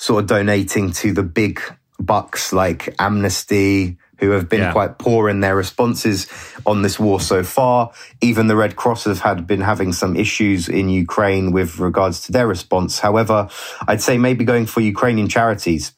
sort 0.00 0.22
of 0.22 0.26
donating 0.26 0.90
to 0.90 1.12
the 1.12 1.22
big 1.22 1.60
bucks 1.98 2.54
like 2.54 2.94
Amnesty, 2.98 3.98
who 4.18 4.30
have 4.30 4.48
been 4.48 4.60
yeah. 4.60 4.72
quite 4.72 4.96
poor 4.98 5.28
in 5.28 5.40
their 5.40 5.54
responses 5.54 6.26
on 6.64 6.80
this 6.80 6.98
war 6.98 7.20
so 7.20 7.42
far. 7.42 7.92
Even 8.22 8.46
the 8.46 8.56
Red 8.56 8.76
Cross 8.76 9.04
have 9.04 9.20
had 9.20 9.46
been 9.46 9.60
having 9.60 9.92
some 9.92 10.16
issues 10.16 10.70
in 10.70 10.88
Ukraine 10.88 11.52
with 11.52 11.78
regards 11.78 12.22
to 12.22 12.32
their 12.32 12.46
response. 12.46 12.98
However, 12.98 13.50
I'd 13.86 14.00
say 14.00 14.16
maybe 14.16 14.42
going 14.42 14.64
for 14.64 14.80
Ukrainian 14.80 15.28
charities 15.28 15.92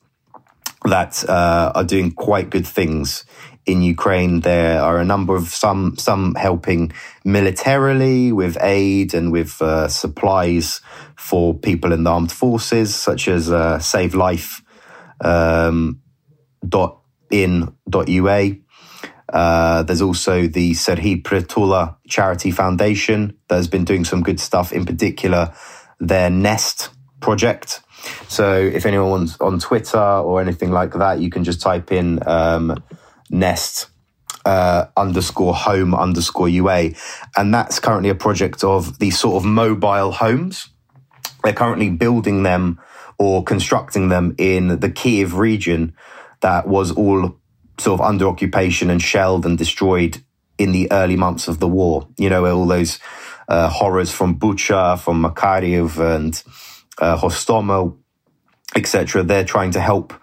that 0.84 1.24
uh, 1.28 1.72
are 1.74 1.84
doing 1.84 2.12
quite 2.12 2.50
good 2.50 2.66
things 2.66 3.24
in 3.66 3.82
Ukraine. 3.82 4.40
There 4.40 4.80
are 4.80 4.98
a 4.98 5.04
number 5.04 5.36
of 5.36 5.48
some 5.48 5.96
some 5.96 6.34
helping 6.34 6.92
militarily 7.24 8.32
with 8.32 8.56
aid 8.60 9.14
and 9.14 9.30
with 9.30 9.62
uh, 9.62 9.88
supplies 9.88 10.80
for 11.16 11.54
people 11.54 11.92
in 11.92 12.04
the 12.04 12.10
armed 12.10 12.32
forces, 12.32 12.94
such 12.94 13.28
as 13.28 13.50
uh, 13.50 13.78
Save 13.78 14.14
Life. 14.14 14.62
Um, 15.20 16.02
dot 16.66 16.98
in.ua. 17.30 18.56
Uh, 19.32 19.82
there's 19.84 20.02
also 20.02 20.46
the 20.46 20.72
Serhii 20.72 21.22
Prytula 21.22 21.96
Charity 22.06 22.50
Foundation 22.50 23.38
that 23.48 23.56
has 23.56 23.68
been 23.68 23.84
doing 23.84 24.04
some 24.04 24.22
good 24.22 24.38
stuff, 24.38 24.72
in 24.72 24.84
particular, 24.84 25.54
their 25.98 26.28
Nest 26.28 26.90
project. 27.20 27.80
So 28.28 28.54
if 28.54 28.86
anyone's 28.86 29.36
on 29.40 29.58
Twitter 29.58 29.98
or 29.98 30.40
anything 30.40 30.70
like 30.70 30.92
that, 30.94 31.20
you 31.20 31.30
can 31.30 31.44
just 31.44 31.60
type 31.60 31.92
in 31.92 32.26
um, 32.26 32.82
Nest 33.30 33.88
uh, 34.44 34.86
underscore 34.96 35.54
home 35.54 35.94
underscore 35.94 36.48
UA. 36.48 36.90
And 37.36 37.54
that's 37.54 37.78
currently 37.78 38.10
a 38.10 38.14
project 38.14 38.64
of 38.64 38.98
these 38.98 39.18
sort 39.18 39.36
of 39.36 39.44
mobile 39.44 40.12
homes. 40.12 40.68
They're 41.44 41.52
currently 41.52 41.90
building 41.90 42.42
them 42.42 42.80
or 43.18 43.44
constructing 43.44 44.08
them 44.08 44.34
in 44.38 44.80
the 44.80 44.90
Kiev 44.90 45.36
region 45.36 45.94
that 46.40 46.66
was 46.66 46.90
all 46.92 47.36
sort 47.78 48.00
of 48.00 48.06
under 48.06 48.26
occupation 48.26 48.90
and 48.90 49.00
shelled 49.00 49.46
and 49.46 49.56
destroyed 49.56 50.22
in 50.58 50.72
the 50.72 50.90
early 50.92 51.16
months 51.16 51.48
of 51.48 51.58
the 51.58 51.68
war. 51.68 52.08
You 52.18 52.30
know, 52.30 52.44
all 52.46 52.66
those 52.66 52.98
uh, 53.48 53.68
horrors 53.68 54.12
from 54.12 54.38
Bucha, 54.38 54.98
from 54.98 55.22
Makariv 55.22 55.98
and 55.98 56.42
uh, 56.98 57.90
etc. 58.74 59.22
They're 59.22 59.44
trying 59.44 59.72
to 59.72 59.80
help 59.80 60.14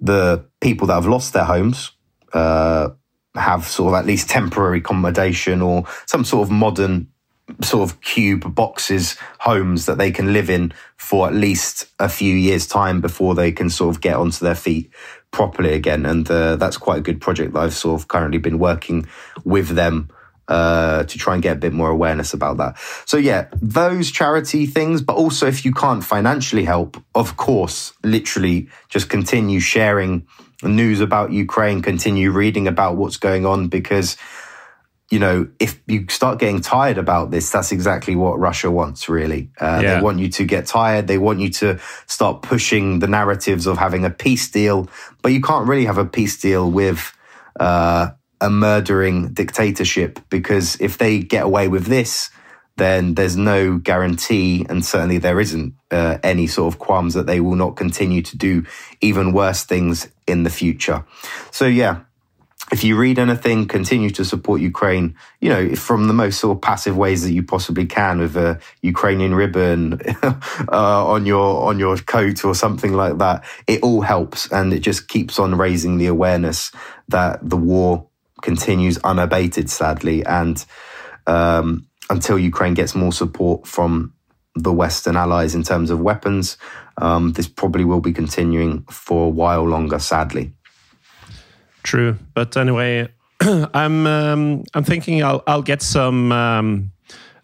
the 0.00 0.44
people 0.60 0.86
that 0.88 0.94
have 0.94 1.06
lost 1.06 1.32
their 1.32 1.44
homes 1.44 1.92
uh, 2.32 2.90
have 3.34 3.66
sort 3.66 3.94
of 3.94 3.98
at 3.98 4.06
least 4.06 4.28
temporary 4.28 4.78
accommodation 4.78 5.62
or 5.62 5.84
some 6.06 6.24
sort 6.24 6.46
of 6.46 6.50
modern 6.50 7.08
sort 7.60 7.90
of 7.90 8.00
cube 8.00 8.54
boxes 8.54 9.16
homes 9.40 9.86
that 9.86 9.98
they 9.98 10.10
can 10.10 10.32
live 10.32 10.48
in 10.48 10.72
for 10.96 11.26
at 11.26 11.34
least 11.34 11.86
a 11.98 12.08
few 12.08 12.34
years 12.34 12.66
time 12.66 13.00
before 13.00 13.34
they 13.34 13.52
can 13.52 13.68
sort 13.68 13.94
of 13.94 14.00
get 14.00 14.16
onto 14.16 14.44
their 14.44 14.54
feet 14.54 14.90
properly 15.32 15.72
again. 15.72 16.06
And 16.06 16.30
uh, 16.30 16.56
that's 16.56 16.76
quite 16.76 16.98
a 16.98 17.02
good 17.02 17.20
project 17.20 17.52
that 17.52 17.60
I've 17.60 17.74
sort 17.74 18.00
of 18.00 18.08
currently 18.08 18.38
been 18.38 18.58
working 18.58 19.06
with 19.44 19.68
them 19.68 20.08
uh, 20.48 21.04
to 21.04 21.18
try 21.18 21.34
and 21.34 21.42
get 21.42 21.56
a 21.56 21.60
bit 21.60 21.72
more 21.72 21.90
awareness 21.90 22.34
about 22.34 22.56
that. 22.58 22.78
So 23.06 23.16
yeah, 23.16 23.48
those 23.60 24.10
charity 24.10 24.66
things, 24.66 25.02
but 25.02 25.16
also 25.16 25.46
if 25.46 25.64
you 25.64 25.72
can't 25.72 26.04
financially 26.04 26.64
help, 26.64 27.02
of 27.14 27.36
course, 27.36 27.92
literally 28.02 28.68
just 28.88 29.08
continue 29.08 29.60
sharing 29.60 30.26
news 30.62 31.00
about 31.00 31.32
Ukraine, 31.32 31.82
continue 31.82 32.30
reading 32.30 32.68
about 32.68 32.96
what's 32.96 33.16
going 33.16 33.46
on 33.46 33.68
because 33.68 34.16
you 35.12 35.18
know, 35.18 35.46
if 35.60 35.78
you 35.86 36.06
start 36.08 36.38
getting 36.38 36.62
tired 36.62 36.96
about 36.96 37.30
this, 37.30 37.50
that's 37.50 37.70
exactly 37.70 38.16
what 38.16 38.38
Russia 38.38 38.70
wants, 38.70 39.10
really. 39.10 39.50
Uh, 39.60 39.80
yeah. 39.82 39.96
They 39.96 40.00
want 40.00 40.20
you 40.20 40.30
to 40.30 40.44
get 40.44 40.64
tired. 40.64 41.06
They 41.06 41.18
want 41.18 41.38
you 41.38 41.50
to 41.50 41.78
start 42.06 42.40
pushing 42.40 43.00
the 43.00 43.08
narratives 43.08 43.66
of 43.66 43.76
having 43.76 44.06
a 44.06 44.10
peace 44.10 44.50
deal. 44.50 44.88
But 45.20 45.32
you 45.32 45.42
can't 45.42 45.68
really 45.68 45.84
have 45.84 45.98
a 45.98 46.06
peace 46.06 46.40
deal 46.40 46.70
with 46.70 47.14
uh, 47.60 48.12
a 48.42 48.50
murdering 48.50 49.32
dictatorship 49.32 50.18
because 50.28 50.78
if 50.80 50.98
they 50.98 51.20
get 51.20 51.44
away 51.44 51.68
with 51.68 51.86
this, 51.86 52.28
then 52.76 53.14
there's 53.14 53.36
no 53.36 53.78
guarantee, 53.78 54.66
and 54.68 54.84
certainly 54.84 55.18
there 55.18 55.38
isn't 55.38 55.74
uh, 55.90 56.18
any 56.22 56.46
sort 56.46 56.72
of 56.72 56.80
qualms 56.80 57.14
that 57.14 57.26
they 57.26 57.40
will 57.40 57.54
not 57.54 57.76
continue 57.76 58.22
to 58.22 58.36
do 58.36 58.64
even 59.00 59.32
worse 59.32 59.62
things 59.62 60.08
in 60.26 60.42
the 60.42 60.50
future. 60.50 61.04
So, 61.50 61.66
yeah, 61.66 62.00
if 62.72 62.82
you 62.82 62.96
read 62.96 63.18
anything, 63.18 63.68
continue 63.68 64.08
to 64.10 64.24
support 64.24 64.62
Ukraine, 64.62 65.14
you 65.40 65.50
know, 65.50 65.74
from 65.74 66.08
the 66.08 66.14
most 66.14 66.40
sort 66.40 66.56
of 66.56 66.62
passive 66.62 66.96
ways 66.96 67.22
that 67.22 67.32
you 67.32 67.42
possibly 67.42 67.84
can 67.84 68.18
with 68.18 68.36
a 68.36 68.58
Ukrainian 68.80 69.34
ribbon 69.34 70.00
uh, 70.22 71.06
on 71.06 71.26
your 71.26 71.68
on 71.68 71.78
your 71.78 71.96
coat 71.98 72.44
or 72.44 72.54
something 72.54 72.94
like 72.94 73.18
that. 73.18 73.44
It 73.66 73.82
all 73.82 74.00
helps 74.00 74.50
and 74.50 74.72
it 74.72 74.80
just 74.80 75.08
keeps 75.08 75.38
on 75.38 75.56
raising 75.56 75.98
the 75.98 76.06
awareness 76.06 76.72
that 77.08 77.46
the 77.46 77.58
war 77.58 78.06
continues 78.42 78.98
unabated, 78.98 79.70
sadly. 79.70 80.24
And 80.26 80.64
um, 81.26 81.86
until 82.10 82.38
Ukraine 82.38 82.74
gets 82.74 82.94
more 82.94 83.12
support 83.12 83.66
from 83.66 84.12
the 84.54 84.72
Western 84.72 85.16
allies 85.16 85.54
in 85.54 85.62
terms 85.62 85.90
of 85.90 86.00
weapons, 86.00 86.58
um, 86.98 87.32
this 87.32 87.48
probably 87.48 87.84
will 87.84 88.00
be 88.00 88.12
continuing 88.12 88.82
for 88.90 89.26
a 89.26 89.30
while 89.30 89.64
longer, 89.64 89.98
sadly. 89.98 90.52
True, 91.82 92.18
but 92.34 92.56
anyway, 92.56 93.08
I'm 93.40 94.06
um, 94.06 94.64
I'm 94.74 94.84
thinking 94.84 95.22
I'll 95.22 95.42
I'll 95.46 95.62
get 95.62 95.82
some 95.82 96.30
um, 96.30 96.92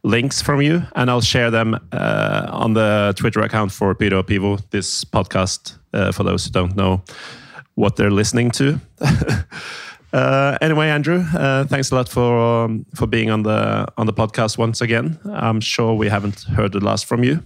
links 0.04 0.42
from 0.42 0.62
you 0.62 0.82
and 0.94 1.10
I'll 1.10 1.20
share 1.20 1.50
them 1.50 1.74
uh, 1.92 2.46
on 2.50 2.74
the 2.74 3.14
Twitter 3.16 3.40
account 3.40 3.72
for 3.72 3.94
Pyro 3.94 4.22
Pivo. 4.22 4.60
This 4.70 5.04
podcast, 5.04 5.76
uh, 5.92 6.12
for 6.12 6.22
those 6.22 6.44
who 6.44 6.52
don't 6.52 6.76
know 6.76 7.02
what 7.74 7.96
they're 7.96 8.10
listening 8.10 8.50
to. 8.52 8.80
uh, 10.12 10.56
anyway, 10.60 10.88
Andrew, 10.88 11.24
uh, 11.34 11.64
thanks 11.64 11.90
a 11.90 11.94
lot 11.94 12.08
for 12.08 12.64
um, 12.64 12.86
for 12.94 13.06
being 13.06 13.30
on 13.30 13.42
the 13.42 13.86
on 13.96 14.06
the 14.06 14.12
podcast 14.12 14.58
once 14.58 14.80
again. 14.80 15.18
I'm 15.30 15.60
sure 15.60 15.94
we 15.94 16.08
haven't 16.08 16.42
heard 16.42 16.72
the 16.72 16.80
last 16.80 17.06
from 17.06 17.24
you. 17.24 17.42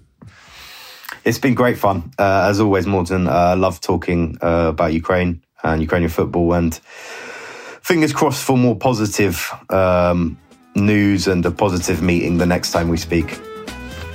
It's 1.25 1.39
been 1.39 1.55
great 1.55 1.79
fun, 1.79 2.13
uh, 2.19 2.49
as 2.49 2.61
always, 2.61 2.87
Morten. 2.87 3.29
I 3.29 3.55
love 3.55 3.81
talking 3.81 4.39
uh, 4.43 4.69
about 4.71 4.93
Ukraine 4.93 5.43
and 5.63 5.81
Ukrainian 5.81 6.11
football. 6.11 6.53
And 6.55 6.75
fingers 7.83 8.13
crossed 8.13 8.43
for 8.43 8.57
more 8.57 8.77
positive 8.77 9.49
um, 9.71 10.37
news 10.75 11.29
and 11.29 11.45
a 11.47 11.51
positive 11.51 12.03
meeting 12.03 12.39
the 12.39 12.47
next 12.47 12.73
time 12.73 12.89
we 12.89 12.97
speak. 12.97 13.39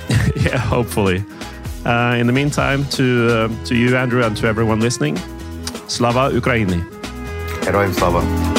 yeah, 0.36 0.58
hopefully. 0.58 1.24
Uh, 1.84 2.16
in 2.18 2.26
the 2.26 2.32
meantime, 2.32 2.84
to 2.86 3.28
uh, 3.30 3.64
to 3.64 3.74
you, 3.74 3.96
Andrew, 3.96 4.22
and 4.22 4.36
to 4.38 4.46
everyone 4.46 4.80
listening, 4.80 5.16
Slava 5.86 6.30
Ukraini. 6.30 6.97
Heroiam 7.68 7.92
Slava. 7.92 8.57